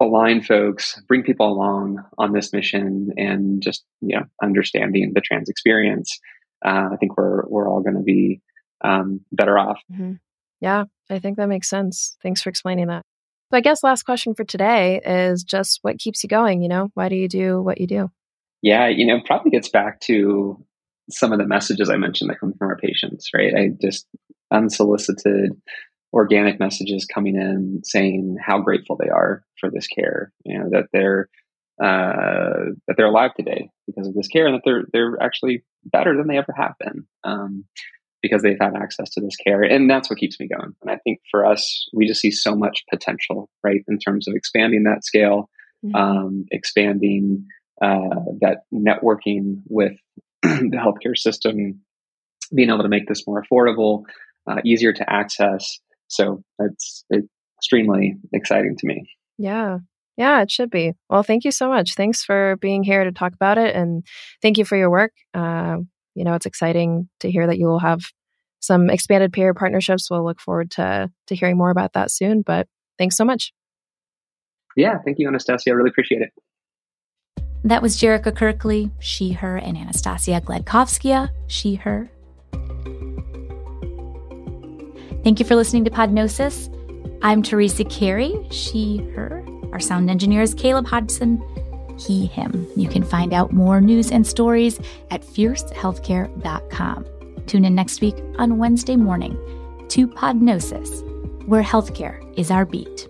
align 0.00 0.42
folks, 0.42 1.00
bring 1.08 1.22
people 1.22 1.46
along 1.46 2.02
on 2.18 2.32
this 2.32 2.52
mission, 2.52 3.10
and 3.16 3.62
just 3.62 3.84
you 4.00 4.16
know 4.16 4.24
understanding 4.42 5.12
the 5.14 5.20
trans 5.20 5.48
experience, 5.48 6.18
uh, 6.64 6.88
I 6.92 6.96
think 6.96 7.16
we're 7.16 7.46
we're 7.46 7.68
all 7.68 7.82
going 7.82 7.96
to 7.96 8.02
be 8.02 8.40
um, 8.82 9.20
better 9.32 9.58
off. 9.58 9.78
Mm-hmm. 9.92 10.14
Yeah, 10.60 10.84
I 11.08 11.18
think 11.18 11.36
that 11.36 11.48
makes 11.48 11.68
sense. 11.68 12.16
Thanks 12.22 12.42
for 12.42 12.50
explaining 12.50 12.88
that. 12.88 13.04
So 13.50 13.56
I 13.56 13.60
guess 13.60 13.82
last 13.82 14.04
question 14.04 14.34
for 14.34 14.44
today 14.44 15.00
is 15.04 15.42
just 15.42 15.80
what 15.82 15.98
keeps 15.98 16.22
you 16.22 16.28
going, 16.28 16.62
you 16.62 16.68
know? 16.68 16.90
Why 16.94 17.08
do 17.08 17.16
you 17.16 17.28
do 17.28 17.60
what 17.60 17.80
you 17.80 17.88
do? 17.88 18.10
Yeah, 18.62 18.86
you 18.86 19.06
know, 19.06 19.20
probably 19.24 19.50
gets 19.50 19.68
back 19.68 19.98
to 20.02 20.64
some 21.10 21.32
of 21.32 21.40
the 21.40 21.46
messages 21.46 21.90
I 21.90 21.96
mentioned 21.96 22.30
that 22.30 22.38
come 22.38 22.54
from 22.56 22.68
our 22.68 22.76
patients, 22.76 23.30
right? 23.34 23.52
I 23.52 23.70
just 23.82 24.06
unsolicited 24.52 25.60
organic 26.12 26.60
messages 26.60 27.06
coming 27.12 27.34
in 27.34 27.80
saying 27.82 28.36
how 28.40 28.60
grateful 28.60 28.96
they 28.96 29.08
are 29.08 29.42
for 29.58 29.68
this 29.68 29.88
care, 29.88 30.32
you 30.44 30.56
know, 30.56 30.68
that 30.70 30.86
they're 30.92 31.28
uh, 31.82 32.70
that 32.86 32.96
they're 32.96 33.06
alive 33.06 33.34
today 33.34 33.70
because 33.86 34.06
of 34.06 34.14
this 34.14 34.28
care, 34.28 34.46
and 34.46 34.54
that 34.54 34.62
they're 34.64 34.84
they're 34.92 35.16
actually 35.20 35.64
better 35.84 36.16
than 36.16 36.28
they 36.28 36.38
ever 36.38 36.54
have 36.56 36.74
been. 36.78 37.06
Um, 37.24 37.64
because 38.22 38.42
they've 38.42 38.58
had 38.60 38.74
access 38.76 39.10
to 39.10 39.20
this 39.20 39.36
care. 39.36 39.62
And 39.62 39.88
that's 39.88 40.10
what 40.10 40.18
keeps 40.18 40.38
me 40.38 40.48
going. 40.48 40.74
And 40.82 40.90
I 40.90 40.96
think 41.04 41.20
for 41.30 41.46
us, 41.46 41.88
we 41.92 42.06
just 42.06 42.20
see 42.20 42.30
so 42.30 42.54
much 42.54 42.84
potential, 42.90 43.48
right, 43.64 43.82
in 43.88 43.98
terms 43.98 44.28
of 44.28 44.34
expanding 44.34 44.84
that 44.84 45.04
scale, 45.04 45.48
mm-hmm. 45.84 45.94
um, 45.94 46.44
expanding 46.50 47.46
uh, 47.82 48.24
that 48.40 48.62
networking 48.72 49.62
with 49.68 49.96
the 50.42 50.76
healthcare 50.76 51.16
system, 51.16 51.80
being 52.54 52.68
able 52.68 52.82
to 52.82 52.88
make 52.88 53.08
this 53.08 53.26
more 53.26 53.42
affordable, 53.42 54.02
uh, 54.50 54.60
easier 54.64 54.92
to 54.92 55.10
access. 55.10 55.78
So 56.08 56.42
it's, 56.58 57.04
it's 57.08 57.28
extremely 57.58 58.16
exciting 58.32 58.76
to 58.78 58.86
me. 58.86 59.04
Yeah. 59.38 59.78
Yeah, 60.16 60.42
it 60.42 60.50
should 60.50 60.70
be. 60.70 60.92
Well, 61.08 61.22
thank 61.22 61.44
you 61.44 61.50
so 61.50 61.70
much. 61.70 61.94
Thanks 61.94 62.22
for 62.22 62.56
being 62.56 62.82
here 62.82 63.04
to 63.04 63.12
talk 63.12 63.32
about 63.32 63.56
it. 63.56 63.74
And 63.74 64.04
thank 64.42 64.58
you 64.58 64.66
for 64.66 64.76
your 64.76 64.90
work. 64.90 65.12
Uh, 65.32 65.78
you 66.14 66.24
know, 66.24 66.34
it's 66.34 66.46
exciting 66.46 67.08
to 67.20 67.30
hear 67.30 67.46
that 67.46 67.58
you 67.58 67.66
will 67.66 67.78
have 67.78 68.02
some 68.60 68.90
expanded 68.90 69.32
payer 69.32 69.54
partnerships. 69.54 70.10
We'll 70.10 70.24
look 70.24 70.40
forward 70.40 70.70
to 70.72 71.10
to 71.28 71.34
hearing 71.34 71.56
more 71.56 71.70
about 71.70 71.94
that 71.94 72.10
soon. 72.10 72.42
But 72.42 72.68
thanks 72.98 73.16
so 73.16 73.24
much. 73.24 73.52
Yeah, 74.76 74.98
thank 75.04 75.18
you, 75.18 75.28
Anastassia. 75.28 75.68
I 75.68 75.72
really 75.72 75.90
appreciate 75.90 76.22
it. 76.22 76.30
That 77.64 77.82
was 77.82 77.96
Jerrica 77.96 78.34
Kirkley, 78.34 78.90
she, 79.00 79.32
her, 79.32 79.56
and 79.56 79.76
Anastassia 79.76 80.40
Gliadkovskaya, 80.40 81.30
she, 81.46 81.74
her. 81.74 82.10
Thank 85.22 85.38
you 85.40 85.44
for 85.44 85.56
listening 85.56 85.84
to 85.84 85.90
Podnosis. 85.90 86.74
I'm 87.20 87.42
Teresa 87.42 87.84
Carey, 87.84 88.34
she, 88.50 88.98
her. 89.14 89.44
Our 89.72 89.80
sound 89.80 90.08
engineer 90.08 90.40
is 90.40 90.54
Caleb 90.54 90.86
Hodgson 90.86 91.42
he, 92.00 92.26
him. 92.26 92.66
You 92.76 92.88
can 92.88 93.02
find 93.02 93.32
out 93.32 93.52
more 93.52 93.80
news 93.80 94.10
and 94.10 94.26
stories 94.26 94.80
at 95.10 95.22
fiercehealthcare.com. 95.22 97.06
Tune 97.46 97.64
in 97.64 97.74
next 97.74 98.00
week 98.00 98.16
on 98.38 98.58
Wednesday 98.58 98.96
morning 98.96 99.36
to 99.88 100.06
Podnosis, 100.06 101.02
where 101.46 101.62
healthcare 101.62 102.22
is 102.38 102.50
our 102.50 102.64
beat. 102.64 103.08